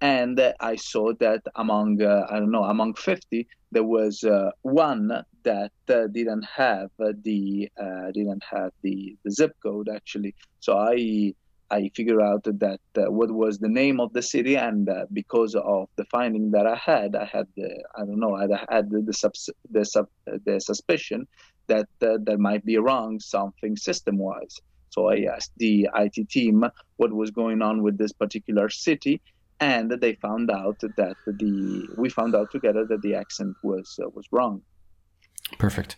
and 0.00 0.40
I 0.60 0.76
saw 0.76 1.12
that 1.20 1.42
among 1.54 2.02
uh, 2.02 2.26
I 2.30 2.38
don't 2.38 2.50
know 2.50 2.64
among 2.64 2.94
50 2.94 3.46
there 3.74 3.84
was 3.84 4.22
uh, 4.22 4.50
one 4.62 5.08
that 5.42 5.72
uh, 5.88 6.06
didn't 6.06 6.44
have 6.44 6.90
the 6.98 7.68
uh, 7.78 8.10
didn't 8.12 8.42
have 8.48 8.72
the, 8.82 9.16
the 9.24 9.30
zip 9.30 9.52
code 9.62 9.88
actually. 9.92 10.34
So 10.60 10.78
I 10.78 11.34
I 11.70 11.90
figured 11.96 12.22
out 12.22 12.44
that 12.44 12.80
uh, 12.96 13.10
what 13.10 13.30
was 13.32 13.58
the 13.58 13.68
name 13.68 13.98
of 14.00 14.12
the 14.12 14.22
city 14.22 14.56
and 14.56 14.88
uh, 14.88 15.06
because 15.12 15.54
of 15.56 15.88
the 15.96 16.04
finding 16.04 16.50
that 16.52 16.66
I 16.66 16.76
had 16.76 17.16
I 17.16 17.24
had 17.24 17.48
the, 17.56 17.68
I 17.96 18.00
don't 18.00 18.20
know 18.20 18.36
I 18.36 18.46
had 18.68 18.90
the 18.90 19.00
the, 19.00 19.12
subs, 19.12 19.50
the, 19.70 19.84
sub, 19.84 20.06
the 20.24 20.60
suspicion 20.60 21.26
that 21.66 21.88
that 22.00 22.38
might 22.38 22.64
be 22.64 22.76
wrong 22.78 23.18
something 23.18 23.76
system 23.76 24.18
wise 24.18 24.60
so 24.90 25.08
I 25.08 25.26
asked 25.34 25.52
the 25.56 25.88
IT 25.96 26.28
team 26.28 26.64
what 26.96 27.12
was 27.12 27.30
going 27.30 27.60
on 27.62 27.82
with 27.82 27.96
this 27.98 28.12
particular 28.12 28.68
city 28.68 29.20
and 29.60 29.90
they 29.90 30.14
found 30.14 30.50
out 30.50 30.80
that 30.80 31.16
the 31.26 31.88
we 31.96 32.08
found 32.08 32.34
out 32.34 32.50
together 32.50 32.84
that 32.86 33.02
the 33.02 33.14
accent 33.14 33.56
was 33.62 33.98
uh, 34.02 34.08
was 34.14 34.26
wrong. 34.32 34.62
Perfect. 35.58 35.96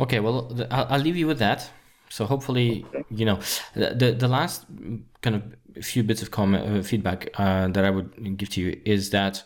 Okay, 0.00 0.20
well, 0.20 0.56
I'll, 0.70 0.86
I'll 0.90 1.00
leave 1.00 1.16
you 1.16 1.26
with 1.26 1.38
that. 1.38 1.70
So 2.08 2.24
hopefully, 2.24 2.84
okay. 2.88 3.04
you 3.10 3.24
know, 3.24 3.40
the 3.74 4.14
the 4.18 4.28
last 4.28 4.66
kind 5.22 5.36
of 5.36 5.84
few 5.84 6.02
bits 6.02 6.22
of 6.22 6.30
comment 6.30 6.78
uh, 6.78 6.82
feedback 6.82 7.28
uh, 7.34 7.68
that 7.68 7.84
I 7.84 7.90
would 7.90 8.36
give 8.36 8.50
to 8.50 8.60
you 8.60 8.80
is 8.84 9.10
that 9.10 9.42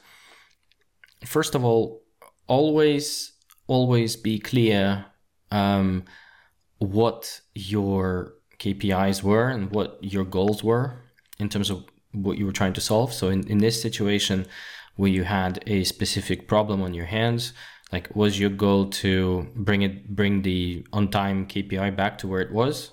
first 1.24 1.54
of 1.54 1.64
all, 1.64 2.02
always 2.46 3.32
always 3.66 4.16
be 4.16 4.38
clear 4.38 5.06
um, 5.50 6.04
what 6.78 7.40
your 7.54 8.34
KPIs 8.58 9.22
were 9.22 9.48
and 9.48 9.70
what 9.70 9.98
your 10.02 10.24
goals 10.24 10.62
were 10.62 11.02
in 11.38 11.48
terms 11.48 11.70
of 11.70 11.84
what 12.12 12.38
you 12.38 12.46
were 12.46 12.52
trying 12.52 12.72
to 12.74 12.80
solve. 12.80 13.12
So 13.12 13.28
in, 13.28 13.46
in 13.48 13.58
this 13.58 13.80
situation 13.80 14.46
where 14.96 15.10
you 15.10 15.24
had 15.24 15.62
a 15.66 15.84
specific 15.84 16.48
problem 16.48 16.82
on 16.82 16.94
your 16.94 17.06
hands, 17.06 17.52
like 17.92 18.14
was 18.14 18.38
your 18.38 18.50
goal 18.50 18.86
to 18.86 19.48
bring 19.54 19.82
it 19.82 20.14
bring 20.14 20.42
the 20.42 20.86
on 20.92 21.10
time 21.10 21.46
KPI 21.46 21.96
back 21.96 22.18
to 22.18 22.28
where 22.28 22.40
it 22.40 22.52
was? 22.52 22.92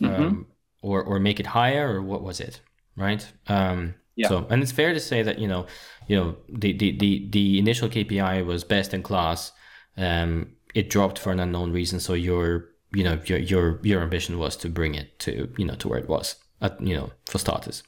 Mm-hmm. 0.00 0.22
Um, 0.22 0.46
or 0.82 1.02
or 1.02 1.20
make 1.20 1.38
it 1.38 1.46
higher 1.46 1.94
or 1.94 2.02
what 2.02 2.22
was 2.22 2.40
it? 2.40 2.60
Right? 2.96 3.26
Um, 3.46 3.94
yeah. 4.16 4.28
So 4.28 4.46
and 4.50 4.62
it's 4.62 4.72
fair 4.72 4.92
to 4.92 5.00
say 5.00 5.22
that, 5.22 5.38
you 5.38 5.48
know, 5.48 5.66
you 6.08 6.16
know, 6.16 6.36
the 6.48 6.76
the, 6.76 6.98
the, 6.98 7.28
the 7.30 7.58
initial 7.58 7.88
KPI 7.88 8.44
was 8.44 8.64
best 8.64 8.92
in 8.92 9.02
class. 9.02 9.52
Um, 9.96 10.52
it 10.74 10.90
dropped 10.90 11.18
for 11.18 11.32
an 11.32 11.40
unknown 11.40 11.72
reason. 11.72 12.00
So 12.00 12.14
your 12.14 12.70
you 12.92 13.04
know 13.04 13.20
your 13.24 13.38
your 13.38 13.80
your 13.82 14.02
ambition 14.02 14.38
was 14.38 14.56
to 14.56 14.68
bring 14.68 14.94
it 14.94 15.18
to 15.20 15.52
you 15.56 15.64
know 15.64 15.74
to 15.76 15.88
where 15.88 15.98
it 15.98 16.08
was 16.08 16.36
at, 16.62 16.80
you 16.80 16.94
know 16.94 17.10
for 17.26 17.38
starters 17.38 17.82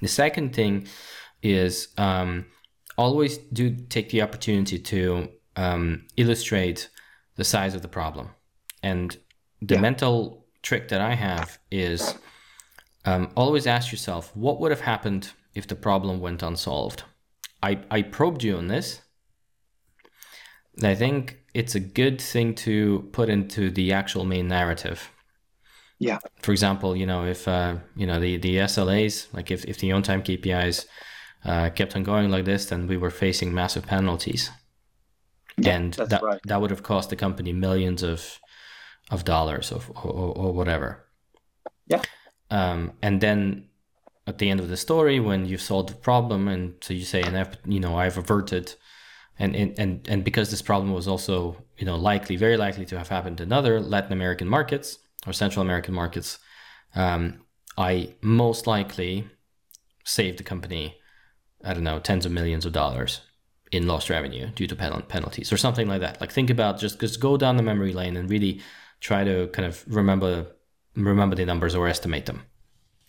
the 0.00 0.08
second 0.08 0.54
thing 0.54 0.86
is 1.42 1.88
um, 1.96 2.46
always 2.96 3.38
do 3.38 3.74
take 3.88 4.10
the 4.10 4.22
opportunity 4.22 4.78
to 4.78 5.28
um, 5.56 6.06
illustrate 6.16 6.90
the 7.36 7.44
size 7.44 7.74
of 7.74 7.82
the 7.82 7.88
problem 7.88 8.28
and 8.82 9.16
the 9.62 9.74
yeah. 9.74 9.80
mental 9.80 10.46
trick 10.62 10.88
that 10.88 11.00
i 11.00 11.14
have 11.14 11.58
is 11.70 12.14
um, 13.04 13.30
always 13.36 13.66
ask 13.66 13.90
yourself 13.90 14.34
what 14.36 14.60
would 14.60 14.70
have 14.70 14.82
happened 14.82 15.32
if 15.54 15.66
the 15.66 15.76
problem 15.76 16.20
went 16.20 16.42
unsolved 16.42 17.04
i 17.62 17.78
i 17.90 18.02
probed 18.02 18.42
you 18.42 18.56
on 18.56 18.68
this 18.68 19.00
I 20.84 20.94
think 20.94 21.38
it's 21.54 21.74
a 21.74 21.80
good 21.80 22.20
thing 22.20 22.54
to 22.56 23.08
put 23.12 23.28
into 23.28 23.70
the 23.70 23.92
actual 23.92 24.24
main 24.24 24.48
narrative. 24.48 25.10
Yeah. 25.98 26.18
For 26.42 26.52
example, 26.52 26.96
you 26.96 27.06
know, 27.06 27.24
if 27.24 27.48
uh, 27.48 27.76
you 27.96 28.06
know 28.06 28.20
the 28.20 28.36
the 28.36 28.56
SLAs, 28.56 29.32
like 29.32 29.50
if 29.50 29.64
if 29.64 29.78
the 29.78 29.92
on 29.92 30.02
time 30.02 30.22
KPIs 30.22 30.86
uh, 31.44 31.70
kept 31.70 31.96
on 31.96 32.04
going 32.04 32.30
like 32.30 32.44
this, 32.44 32.66
then 32.66 32.86
we 32.86 32.96
were 32.96 33.10
facing 33.10 33.52
massive 33.52 33.86
penalties, 33.86 34.50
yeah, 35.56 35.76
and 35.76 35.94
that 35.94 36.22
right. 36.22 36.40
that 36.44 36.60
would 36.60 36.70
have 36.70 36.82
cost 36.82 37.10
the 37.10 37.16
company 37.16 37.52
millions 37.52 38.02
of 38.02 38.38
of 39.10 39.24
dollars 39.24 39.72
of 39.72 39.90
or, 39.90 40.36
or 40.36 40.52
whatever. 40.52 41.04
Yeah. 41.86 42.02
Um, 42.50 42.92
and 43.02 43.20
then 43.20 43.68
at 44.26 44.38
the 44.38 44.50
end 44.50 44.60
of 44.60 44.68
the 44.68 44.76
story, 44.76 45.18
when 45.20 45.46
you've 45.46 45.60
solved 45.60 45.88
the 45.88 45.94
problem, 45.94 46.48
and 46.48 46.74
so 46.80 46.94
you 46.94 47.04
say, 47.04 47.22
and 47.22 47.36
I've, 47.36 47.56
you 47.66 47.80
know, 47.80 47.96
I've 47.96 48.18
averted 48.18 48.74
and 49.38 49.54
and 49.56 50.06
and 50.08 50.24
because 50.24 50.50
this 50.50 50.62
problem 50.62 50.92
was 50.92 51.08
also 51.08 51.56
you 51.76 51.86
know 51.86 51.96
likely 51.96 52.36
very 52.36 52.56
likely 52.56 52.84
to 52.86 52.98
have 52.98 53.08
happened 53.08 53.40
in 53.40 53.52
other 53.52 53.80
Latin 53.80 54.12
American 54.12 54.48
markets 54.48 54.98
or 55.26 55.32
Central 55.32 55.62
American 55.62 55.94
markets, 55.94 56.38
um, 56.94 57.44
I 57.76 58.14
most 58.22 58.66
likely 58.66 59.28
saved 60.04 60.38
the 60.38 60.44
company 60.44 60.96
I 61.64 61.74
don't 61.74 61.84
know 61.84 61.98
tens 61.98 62.24
of 62.24 62.32
millions 62.32 62.64
of 62.64 62.72
dollars 62.72 63.20
in 63.72 63.86
lost 63.86 64.08
revenue 64.08 64.48
due 64.54 64.66
to 64.66 64.76
pen- 64.76 65.02
penalties 65.08 65.52
or 65.52 65.56
something 65.56 65.88
like 65.88 66.00
that. 66.00 66.20
Like 66.20 66.32
think 66.32 66.50
about 66.50 66.78
just 66.78 67.00
just 67.00 67.20
go 67.20 67.36
down 67.36 67.56
the 67.56 67.62
memory 67.62 67.92
lane 67.92 68.16
and 68.16 68.30
really 68.30 68.60
try 69.00 69.24
to 69.24 69.48
kind 69.48 69.66
of 69.66 69.84
remember 69.88 70.46
remember 70.94 71.36
the 71.36 71.44
numbers 71.44 71.74
or 71.74 71.88
estimate 71.88 72.26
them 72.26 72.42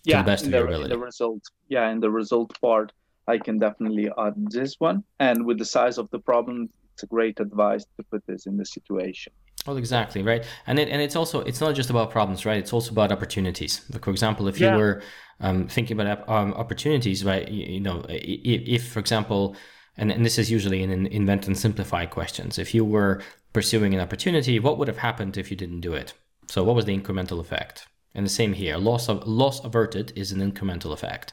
yeah, 0.04 0.16
to 0.16 0.22
the 0.22 0.26
best 0.26 0.46
of 0.46 0.52
your 0.52 0.66
ability. 0.66 0.94
The 0.94 0.98
result, 0.98 1.42
yeah, 1.68 1.90
in 1.90 2.00
the 2.00 2.10
result 2.10 2.58
part 2.60 2.92
I 3.26 3.38
can 3.38 3.58
definitely 3.58 4.10
add 4.18 4.34
this 4.50 4.74
one. 4.78 5.04
And 5.20 5.46
with 5.46 5.58
the 5.58 5.64
size 5.64 5.98
of 5.98 6.10
the 6.10 6.18
problem, 6.18 6.68
it's 6.92 7.04
a 7.04 7.06
great 7.06 7.38
advice 7.38 7.84
to 7.96 8.04
put 8.10 8.26
this 8.26 8.46
in 8.46 8.56
the 8.56 8.64
situation. 8.64 9.32
Well, 9.66 9.76
exactly 9.76 10.22
right, 10.22 10.44
and 10.66 10.78
it 10.78 10.88
and 10.88 11.02
it's 11.02 11.16
also 11.16 11.40
it's 11.42 11.60
not 11.60 11.74
just 11.74 11.90
about 11.90 12.10
problems, 12.10 12.46
right? 12.46 12.56
It's 12.56 12.72
also 12.72 12.92
about 12.92 13.12
opportunities. 13.12 13.82
Like 13.92 14.04
for 14.04 14.10
example, 14.10 14.48
if 14.48 14.58
yeah. 14.58 14.72
you 14.72 14.78
were 14.78 15.02
um, 15.40 15.68
thinking 15.68 16.00
about 16.00 16.26
um, 16.28 16.54
opportunities, 16.54 17.24
right? 17.24 17.46
You, 17.48 17.74
you, 17.74 17.80
know, 17.80 18.04
if, 18.08 18.62
if 18.68 18.88
for 18.88 19.00
example, 19.00 19.56
and, 19.96 20.10
and 20.10 20.24
this 20.24 20.38
is 20.38 20.50
usually 20.50 20.82
in, 20.82 20.90
in 20.90 21.06
invent 21.06 21.46
and 21.46 21.58
simplify 21.58 22.06
questions. 22.06 22.58
If 22.58 22.74
you 22.74 22.84
were 22.84 23.22
pursuing 23.52 23.94
an 23.94 24.00
opportunity, 24.00 24.58
what 24.58 24.78
would 24.78 24.88
have 24.88 24.98
happened 24.98 25.36
if 25.36 25.50
you 25.50 25.56
didn't 25.56 25.80
do 25.80 25.92
it? 25.92 26.14
So, 26.48 26.64
what 26.64 26.74
was 26.74 26.84
the 26.84 26.98
incremental 26.98 27.40
effect? 27.40 27.86
And 28.14 28.26
the 28.26 28.30
same 28.30 28.54
here. 28.54 28.76
Loss 28.76 29.08
of 29.08 29.26
loss 29.26 29.64
averted 29.64 30.12
is 30.16 30.32
an 30.32 30.40
incremental 30.40 30.92
effect. 30.92 31.32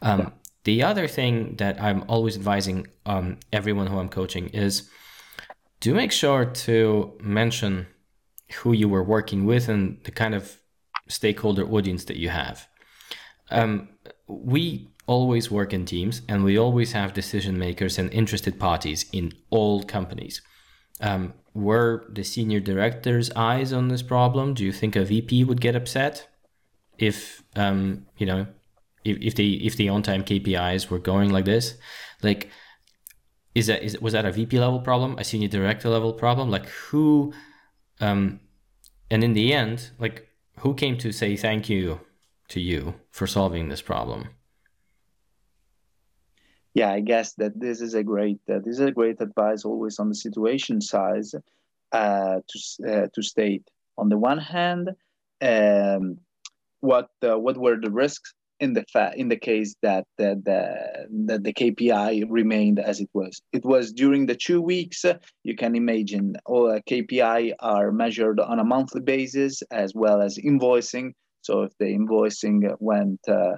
Um, 0.00 0.20
yeah. 0.20 0.30
The 0.64 0.82
other 0.82 1.08
thing 1.08 1.56
that 1.56 1.80
I'm 1.80 2.04
always 2.08 2.36
advising 2.36 2.86
um, 3.06 3.38
everyone 3.52 3.88
who 3.88 3.98
I'm 3.98 4.08
coaching 4.08 4.48
is 4.48 4.88
do 5.82 5.94
make 5.94 6.12
sure 6.12 6.44
to 6.44 7.12
mention 7.20 7.88
who 8.58 8.72
you 8.72 8.88
were 8.88 9.02
working 9.02 9.44
with 9.44 9.68
and 9.68 9.98
the 10.04 10.12
kind 10.12 10.34
of 10.34 10.60
stakeholder 11.08 11.68
audience 11.68 12.04
that 12.04 12.16
you 12.16 12.28
have. 12.28 12.68
Um, 13.50 13.88
we 14.28 14.88
always 15.06 15.50
work 15.50 15.72
in 15.72 15.84
teams 15.84 16.22
and 16.28 16.44
we 16.44 16.56
always 16.56 16.92
have 16.92 17.12
decision 17.12 17.58
makers 17.58 17.98
and 17.98 18.12
interested 18.12 18.60
parties 18.60 19.06
in 19.12 19.32
all 19.50 19.82
companies. 19.82 20.40
Um, 21.00 21.34
were 21.52 22.06
the 22.08 22.22
senior 22.22 22.60
director's 22.60 23.32
eyes 23.32 23.72
on 23.72 23.88
this 23.88 24.02
problem? 24.02 24.54
Do 24.54 24.64
you 24.64 24.72
think 24.72 24.94
a 24.94 25.04
VP 25.04 25.42
would 25.44 25.60
get 25.60 25.74
upset 25.74 26.28
if 26.96 27.42
um, 27.56 28.06
you 28.18 28.26
know 28.26 28.46
if, 29.04 29.18
if 29.20 29.34
the 29.34 29.66
if 29.66 29.76
the 29.76 29.88
on 29.88 30.02
time 30.02 30.22
KPIs 30.22 30.88
were 30.90 31.00
going 31.00 31.30
like 31.30 31.44
this, 31.44 31.74
like 32.22 32.50
is 33.54 33.66
that 33.66 33.82
is 33.82 34.00
was 34.00 34.12
that 34.12 34.24
a 34.24 34.32
VP 34.32 34.58
level 34.58 34.80
problem, 34.80 35.18
a 35.18 35.24
senior 35.24 35.48
director 35.48 35.88
level 35.88 36.12
problem? 36.12 36.50
Like 36.50 36.68
who, 36.68 37.32
um, 38.00 38.40
and 39.10 39.22
in 39.22 39.34
the 39.34 39.52
end, 39.52 39.90
like 39.98 40.28
who 40.58 40.74
came 40.74 40.96
to 40.98 41.12
say 41.12 41.36
thank 41.36 41.68
you 41.68 42.00
to 42.48 42.60
you 42.60 42.94
for 43.10 43.26
solving 43.26 43.68
this 43.68 43.82
problem? 43.82 44.28
Yeah, 46.74 46.90
I 46.90 47.00
guess 47.00 47.34
that 47.34 47.60
this 47.60 47.82
is 47.82 47.94
a 47.94 48.02
great 48.02 48.40
uh, 48.48 48.60
this 48.64 48.78
is 48.78 48.86
a 48.86 48.90
great 48.90 49.20
advice 49.20 49.64
always 49.64 49.98
on 49.98 50.08
the 50.08 50.14
situation 50.14 50.80
size 50.80 51.34
uh, 51.92 52.40
to 52.48 52.58
uh, 52.88 53.06
to 53.14 53.22
state 53.22 53.68
on 53.98 54.08
the 54.08 54.16
one 54.16 54.38
hand 54.38 54.90
um, 55.42 56.18
what 56.80 57.10
uh, 57.22 57.38
what 57.38 57.58
were 57.58 57.78
the 57.78 57.90
risks 57.90 58.32
in 58.62 58.72
the 58.74 58.84
fa- 58.92 59.12
in 59.16 59.28
the 59.28 59.36
case 59.50 59.74
that 59.82 60.04
the, 60.18 60.40
the, 60.48 60.60
that 61.26 61.42
the 61.42 61.52
KPI 61.52 62.24
remained 62.28 62.78
as 62.78 63.00
it 63.00 63.10
was. 63.12 63.42
It 63.52 63.64
was 63.64 63.92
during 63.92 64.26
the 64.26 64.36
two 64.36 64.62
weeks. 64.62 65.04
You 65.42 65.56
can 65.56 65.74
imagine 65.74 66.36
all 66.46 66.78
KPI 66.88 67.54
are 67.58 67.90
measured 67.90 68.38
on 68.38 68.60
a 68.60 68.64
monthly 68.64 69.00
basis 69.00 69.62
as 69.72 69.92
well 69.96 70.22
as 70.22 70.38
invoicing. 70.38 71.12
So 71.40 71.62
if 71.62 71.72
the 71.80 71.86
invoicing 71.86 72.60
went 72.78 73.20
uh, 73.28 73.56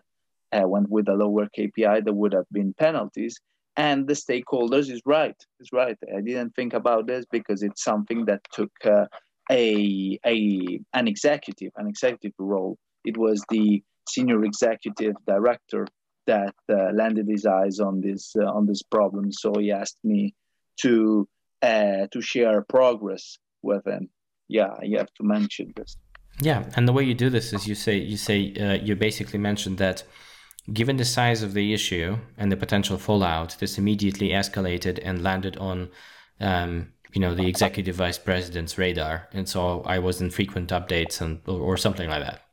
uh, 0.57 0.67
went 0.75 0.89
with 0.89 1.09
a 1.09 1.15
lower 1.15 1.49
KPI, 1.57 2.05
there 2.05 2.15
would 2.15 2.33
have 2.33 2.49
been 2.51 2.73
penalties. 2.79 3.39
And 3.77 4.07
the 4.07 4.15
stakeholders 4.15 4.91
is 4.91 5.03
right. 5.05 5.37
Is 5.61 5.69
right. 5.73 5.99
I 6.17 6.23
didn't 6.23 6.55
think 6.57 6.73
about 6.73 7.07
this 7.07 7.27
because 7.31 7.63
it's 7.63 7.85
something 7.85 8.25
that 8.25 8.41
took 8.53 8.73
uh, 8.87 9.07
a 9.51 10.19
a 10.25 10.81
an 10.95 11.09
executive 11.09 11.73
an 11.77 11.89
executive 11.89 12.33
role. 12.39 12.79
It 13.05 13.19
was 13.19 13.45
the 13.51 13.83
senior 14.09 14.45
executive 14.45 15.15
director 15.27 15.87
that 16.27 16.55
uh, 16.71 16.93
landed 16.93 17.27
his 17.29 17.47
eyes 17.47 17.81
on 17.81 18.01
this 18.01 18.35
uh, 18.39 18.45
on 18.45 18.67
this 18.67 18.83
problem. 18.83 19.33
So 19.33 19.53
he 19.59 19.71
asked 19.71 19.99
me 20.05 20.35
to 20.83 21.29
uh, 21.63 22.07
to 22.13 22.21
share 22.21 22.63
progress 22.63 23.39
with 23.63 23.87
him. 23.87 24.09
Yeah, 24.49 24.75
you 24.83 24.99
have 24.99 25.13
to 25.15 25.25
mention 25.25 25.73
this. 25.77 25.97
Yeah, 26.41 26.65
and 26.77 26.89
the 26.89 26.93
way 26.93 27.05
you 27.05 27.15
do 27.15 27.31
this 27.31 27.53
is 27.53 27.67
you 27.67 27.75
say 27.75 27.97
you 27.97 28.17
say 28.17 28.53
uh, 28.55 28.75
you 28.83 28.97
basically 28.97 29.39
mentioned 29.39 29.79
that 29.79 30.03
given 30.73 30.97
the 30.97 31.05
size 31.05 31.43
of 31.43 31.53
the 31.55 31.73
issue 31.73 32.19
and 32.37 32.51
the 32.51 32.57
potential 32.57 32.99
fallout, 32.99 33.57
this 33.61 33.79
immediately 33.79 34.31
escalated 34.31 34.99
and 35.03 35.23
landed 35.23 35.57
on. 35.59 35.91
Um, 36.41 36.91
you 37.13 37.21
know 37.21 37.33
the 37.33 37.47
executive 37.47 37.95
vice 37.95 38.19
president's 38.19 38.77
radar, 38.77 39.29
and 39.33 39.49
so 39.49 39.83
I 39.83 40.01
was 40.01 40.21
in 40.21 40.31
frequent 40.31 40.71
updates 40.71 41.21
and 41.21 41.41
or, 41.47 41.61
or 41.61 41.77
something 41.77 42.11
like 42.11 42.25
that. 42.25 42.44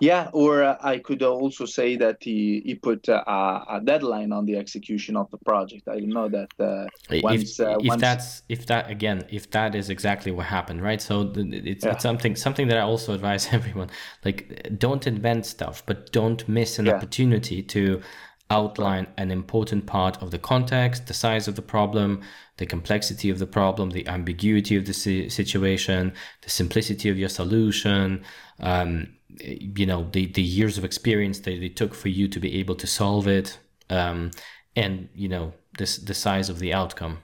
Yeah, 0.00 0.28
or 0.32 0.64
uh, 0.64 0.76
I 0.80 0.98
could 0.98 1.22
also 1.22 1.66
say 1.66 1.96
that 1.96 2.16
he, 2.20 2.62
he 2.64 2.74
put 2.74 3.08
uh, 3.08 3.22
a 3.26 3.80
deadline 3.82 4.32
on 4.32 4.44
the 4.44 4.56
execution 4.56 5.16
of 5.16 5.30
the 5.30 5.38
project. 5.38 5.86
I 5.88 6.00
know 6.00 6.28
that 6.28 6.48
uh, 6.58 6.86
once, 7.22 7.60
if, 7.60 7.66
uh, 7.66 7.78
if 7.78 7.86
once... 7.86 8.00
that's 8.00 8.42
if 8.48 8.66
that 8.66 8.90
again 8.90 9.24
if 9.30 9.50
that 9.50 9.74
is 9.74 9.90
exactly 9.90 10.32
what 10.32 10.46
happened, 10.46 10.82
right? 10.82 11.00
So 11.00 11.32
it's, 11.36 11.84
yeah. 11.84 11.92
it's 11.92 12.02
something 12.02 12.34
something 12.34 12.66
that 12.68 12.78
I 12.78 12.80
also 12.80 13.14
advise 13.14 13.48
everyone 13.52 13.90
like 14.24 14.68
don't 14.78 15.06
invent 15.06 15.46
stuff, 15.46 15.84
but 15.86 16.10
don't 16.12 16.46
miss 16.48 16.78
an 16.80 16.86
yeah. 16.86 16.94
opportunity 16.94 17.62
to 17.62 18.02
outline 18.50 19.06
an 19.16 19.30
important 19.30 19.86
part 19.86 20.20
of 20.22 20.30
the 20.30 20.38
context, 20.38 21.06
the 21.06 21.14
size 21.14 21.48
of 21.48 21.56
the 21.56 21.62
problem, 21.62 22.20
the 22.58 22.66
complexity 22.66 23.30
of 23.30 23.38
the 23.38 23.46
problem, 23.46 23.90
the 23.90 24.06
ambiguity 24.06 24.76
of 24.76 24.84
the 24.86 24.92
situation, 24.92 26.12
the 26.42 26.50
simplicity 26.50 27.08
of 27.08 27.18
your 27.18 27.28
solution. 27.28 28.22
Um, 28.60 29.14
you 29.40 29.86
know 29.86 30.08
the 30.12 30.26
the 30.26 30.42
years 30.42 30.78
of 30.78 30.84
experience 30.84 31.40
that 31.40 31.62
it 31.62 31.76
took 31.76 31.94
for 31.94 32.08
you 32.08 32.28
to 32.28 32.38
be 32.38 32.58
able 32.60 32.74
to 32.76 32.86
solve 32.86 33.26
it 33.26 33.58
um, 33.90 34.30
and 34.76 35.08
you 35.14 35.28
know 35.28 35.52
this 35.78 35.96
the 35.98 36.14
size 36.14 36.48
of 36.48 36.58
the 36.58 36.72
outcome. 36.72 37.18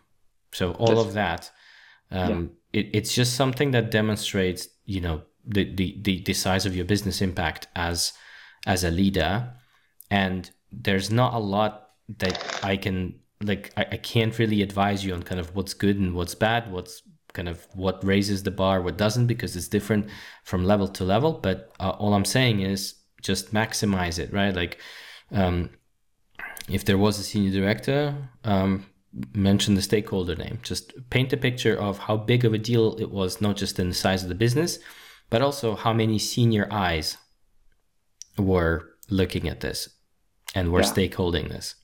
So 0.52 0.72
all 0.72 0.98
of 0.98 1.12
that, 1.14 1.50
um, 2.10 2.50
yeah. 2.72 2.80
it, 2.80 2.90
it's 2.92 3.14
just 3.14 3.34
something 3.34 3.70
that 3.70 3.90
demonstrates, 3.90 4.68
you 4.84 5.00
know, 5.00 5.22
the, 5.46 5.72
the, 5.74 5.96
the, 6.02 6.22
the 6.22 6.34
size 6.34 6.66
of 6.66 6.74
your 6.74 6.84
business 6.84 7.22
impact 7.22 7.68
as 7.76 8.12
as 8.66 8.84
a 8.84 8.90
leader. 8.90 9.52
And 10.10 10.50
there's 10.72 11.10
not 11.10 11.34
a 11.34 11.38
lot 11.38 11.90
that 12.18 12.64
I 12.64 12.76
can 12.76 13.20
like 13.42 13.72
I, 13.76 13.82
I 13.92 13.96
can't 13.96 14.38
really 14.38 14.62
advise 14.62 15.04
you 15.04 15.14
on 15.14 15.22
kind 15.22 15.40
of 15.40 15.54
what's 15.54 15.74
good 15.74 15.98
and 15.98 16.14
what's 16.14 16.34
bad, 16.34 16.70
what's 16.70 17.02
kind 17.32 17.48
of 17.48 17.66
what 17.74 18.04
raises 18.04 18.42
the 18.42 18.50
bar, 18.50 18.82
what 18.82 18.96
doesn't, 18.96 19.26
because 19.26 19.56
it's 19.56 19.68
different 19.68 20.08
from 20.44 20.64
level 20.64 20.88
to 20.88 21.04
level. 21.04 21.32
But 21.32 21.72
uh, 21.80 21.90
all 21.90 22.14
I'm 22.14 22.24
saying 22.24 22.60
is 22.60 22.94
just 23.22 23.52
maximize 23.52 24.18
it, 24.18 24.32
right? 24.32 24.54
Like, 24.54 24.78
um, 25.32 25.70
if 26.68 26.84
there 26.84 26.98
was 26.98 27.18
a 27.18 27.22
senior 27.22 27.50
director, 27.50 28.14
um, 28.44 28.86
mention 29.34 29.74
the 29.74 29.82
stakeholder 29.82 30.36
name. 30.36 30.58
Just 30.62 30.92
paint 31.10 31.32
a 31.32 31.36
picture 31.36 31.76
of 31.76 31.98
how 31.98 32.16
big 32.16 32.44
of 32.44 32.54
a 32.54 32.58
deal 32.58 32.96
it 33.00 33.10
was, 33.10 33.40
not 33.40 33.56
just 33.56 33.78
in 33.78 33.88
the 33.88 33.94
size 33.94 34.22
of 34.22 34.28
the 34.28 34.34
business, 34.34 34.78
but 35.30 35.42
also 35.42 35.74
how 35.74 35.92
many 35.92 36.18
senior 36.18 36.68
eyes 36.70 37.16
were 38.38 38.90
looking 39.08 39.48
at 39.48 39.60
this 39.60 39.88
and 40.54 40.72
were 40.72 40.80
yeah. 40.80 40.86
stakeholding 40.86 41.48
this. 41.48 41.74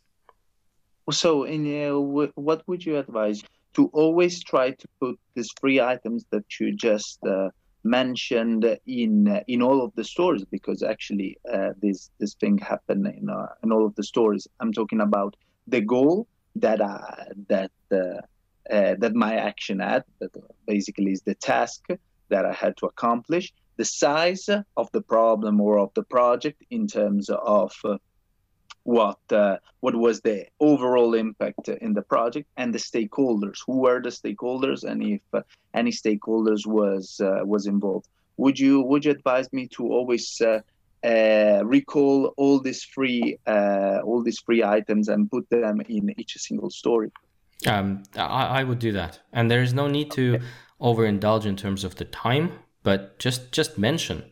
So, 1.11 1.45
in 1.45 1.89
uh, 1.89 1.99
what 2.35 2.67
would 2.67 2.85
you 2.85 2.97
advise? 2.97 3.43
To 3.77 3.91
always 3.93 4.43
try 4.43 4.71
to 4.71 4.89
put 5.01 5.17
these 5.35 5.51
three 5.61 5.81
items 5.81 6.25
that 6.31 6.47
you 6.59 6.75
just 6.75 7.19
uh, 7.25 7.51
mentioned 7.85 8.65
in 8.87 9.29
uh, 9.29 9.41
in 9.47 9.61
all 9.63 9.85
of 9.85 9.91
the 9.99 10.05
stores, 10.05 10.43
because 10.57 10.83
actually 10.83 11.31
uh, 11.55 11.71
this 11.83 12.11
this 12.21 12.35
thing 12.41 12.57
happened 12.59 13.07
in 13.07 13.29
uh, 13.29 13.49
in 13.63 13.73
all 13.73 13.85
of 13.85 13.95
the 13.95 14.03
stores. 14.13 14.49
I'm 14.61 14.73
talking 14.73 15.03
about 15.03 15.37
the 15.67 15.83
goal 15.83 16.27
that 16.65 16.81
I, 16.81 17.29
that 17.49 17.71
uh, 17.93 18.21
that 19.03 19.15
my 19.15 19.35
action 19.51 19.81
had, 19.81 20.05
that 20.21 20.33
basically 20.67 21.13
is 21.13 21.23
the 21.23 21.35
task 21.35 21.81
that 22.33 22.45
I 22.47 22.53
had 22.53 22.77
to 22.79 22.87
accomplish, 22.87 23.53
the 23.77 23.85
size 23.85 24.49
of 24.77 24.91
the 24.93 25.03
problem 25.03 25.61
or 25.61 25.79
of 25.79 25.91
the 25.95 26.03
project 26.03 26.63
in 26.71 26.87
terms 26.87 27.29
of 27.29 27.73
what 28.87 29.19
uh, 29.31 29.57
what 29.81 29.97
was 29.97 30.21
the 30.21 30.47
overall 30.61 31.15
impact 31.15 31.69
in 31.69 31.93
the 31.93 32.03
project 32.03 32.49
and 32.57 32.73
the 32.73 32.79
stakeholders. 32.79 33.59
Who 33.67 33.79
were 33.81 34.01
the 34.01 34.11
stakeholders 34.11 34.85
and 34.85 35.03
if 35.03 35.21
uh, 35.33 35.43
any 35.75 35.91
stakeholders 35.91 36.67
was 36.67 37.21
uh, 37.21 37.41
was 37.45 37.67
involved. 37.67 38.09
Would 38.37 38.59
you 38.59 38.83
would 38.83 39.05
you 39.05 39.11
advise 39.11 39.53
me 39.53 39.67
to 39.77 39.83
always 39.89 40.41
uh, 40.41 40.61
uh, 41.05 41.63
recall 41.65 42.33
all 42.37 42.61
these 42.61 42.83
free 42.85 43.39
uh, 43.47 43.99
all 44.05 44.23
these 44.23 44.39
free 44.39 44.63
items 44.63 45.09
and 45.09 45.31
put 45.31 45.49
them 45.51 45.81
in 45.89 46.15
each 46.19 46.37
single 46.39 46.71
story? 46.71 47.11
Um, 47.67 48.03
I, 48.17 48.61
I 48.61 48.65
would 48.65 48.79
do 48.79 48.93
that. 48.93 49.21
And 49.33 49.51
there 49.51 49.63
is 49.63 49.73
no 49.73 49.89
need 49.89 50.11
to 50.13 50.37
okay. 50.37 50.45
overindulge 50.81 51.47
in 51.47 51.57
terms 51.57 51.85
of 51.85 51.97
the 51.97 52.05
time 52.05 52.53
but 52.87 53.19
just 53.19 53.51
just 53.51 53.77
mention 53.77 54.23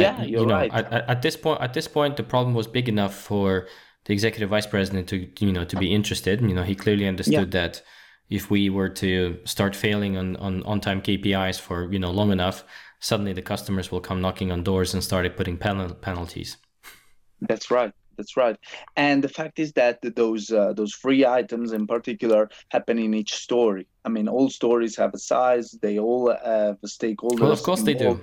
yeah, 0.00 0.22
you're 0.22 0.42
you 0.42 0.46
know, 0.46 0.54
right. 0.54 0.72
At, 0.72 1.08
at 1.08 1.22
this 1.22 1.36
point, 1.36 1.60
at 1.60 1.74
this 1.74 1.88
point, 1.88 2.16
the 2.16 2.22
problem 2.22 2.54
was 2.54 2.66
big 2.66 2.88
enough 2.88 3.14
for 3.14 3.68
the 4.04 4.12
executive 4.12 4.50
vice 4.50 4.66
president 4.66 5.08
to 5.08 5.28
you 5.40 5.52
know 5.52 5.64
to 5.64 5.76
be 5.76 5.92
interested. 5.92 6.40
You 6.40 6.54
know, 6.54 6.62
he 6.62 6.74
clearly 6.74 7.06
understood 7.06 7.54
yeah. 7.54 7.60
that 7.60 7.82
if 8.30 8.50
we 8.50 8.70
were 8.70 8.88
to 8.88 9.38
start 9.44 9.76
failing 9.76 10.16
on 10.16 10.36
on 10.36 10.62
on 10.64 10.80
time 10.80 11.00
KPIs 11.00 11.60
for 11.60 11.92
you 11.92 11.98
know 11.98 12.10
long 12.10 12.32
enough, 12.32 12.64
suddenly 13.00 13.32
the 13.32 13.42
customers 13.42 13.90
will 13.90 14.00
come 14.00 14.20
knocking 14.20 14.50
on 14.52 14.62
doors 14.62 14.94
and 14.94 15.02
started 15.02 15.36
putting 15.36 15.56
penal- 15.56 15.94
penalties. 15.94 16.56
That's 17.40 17.70
right. 17.70 17.92
That's 18.16 18.36
right. 18.36 18.56
And 18.96 19.24
the 19.24 19.28
fact 19.28 19.58
is 19.58 19.72
that 19.72 19.98
those 20.14 20.50
uh, 20.50 20.72
those 20.72 20.94
free 20.94 21.26
items 21.26 21.72
in 21.72 21.86
particular 21.86 22.48
happen 22.70 22.98
in 22.98 23.12
each 23.14 23.34
story. 23.34 23.86
I 24.04 24.08
mean, 24.08 24.28
all 24.28 24.50
stories 24.50 24.96
have 24.96 25.14
a 25.14 25.18
size. 25.18 25.72
They 25.82 25.98
all 25.98 26.30
have 26.30 26.78
stakeholders. 26.86 27.40
Well, 27.40 27.52
of 27.52 27.62
course 27.62 27.82
they 27.82 27.94
do. 27.94 28.20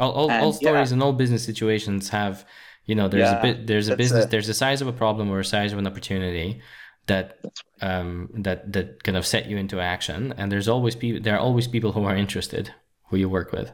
All, 0.00 0.12
all, 0.12 0.30
and, 0.30 0.44
all 0.44 0.52
stories 0.52 0.90
yeah. 0.90 0.94
and 0.94 1.02
all 1.02 1.12
business 1.12 1.44
situations 1.44 2.08
have, 2.10 2.44
you 2.86 2.94
know, 2.94 3.08
there's 3.08 3.30
yeah, 3.30 3.38
a 3.38 3.42
bit, 3.42 3.66
there's 3.66 3.88
a 3.88 3.96
business, 3.96 4.24
a, 4.24 4.28
there's 4.28 4.48
a 4.48 4.54
size 4.54 4.80
of 4.80 4.88
a 4.88 4.92
problem 4.92 5.30
or 5.30 5.40
a 5.40 5.44
size 5.44 5.72
of 5.72 5.78
an 5.78 5.86
opportunity 5.86 6.60
that, 7.06 7.38
um, 7.80 8.30
that, 8.34 8.72
that 8.72 9.02
kind 9.02 9.16
of 9.16 9.26
set 9.26 9.46
you 9.46 9.56
into 9.56 9.80
action. 9.80 10.34
And 10.36 10.50
there's 10.50 10.68
always 10.68 10.96
people, 10.96 11.22
there 11.22 11.36
are 11.36 11.40
always 11.40 11.68
people 11.68 11.92
who 11.92 12.04
are 12.04 12.16
interested 12.16 12.72
who 13.08 13.16
you 13.16 13.28
work 13.28 13.52
with. 13.52 13.72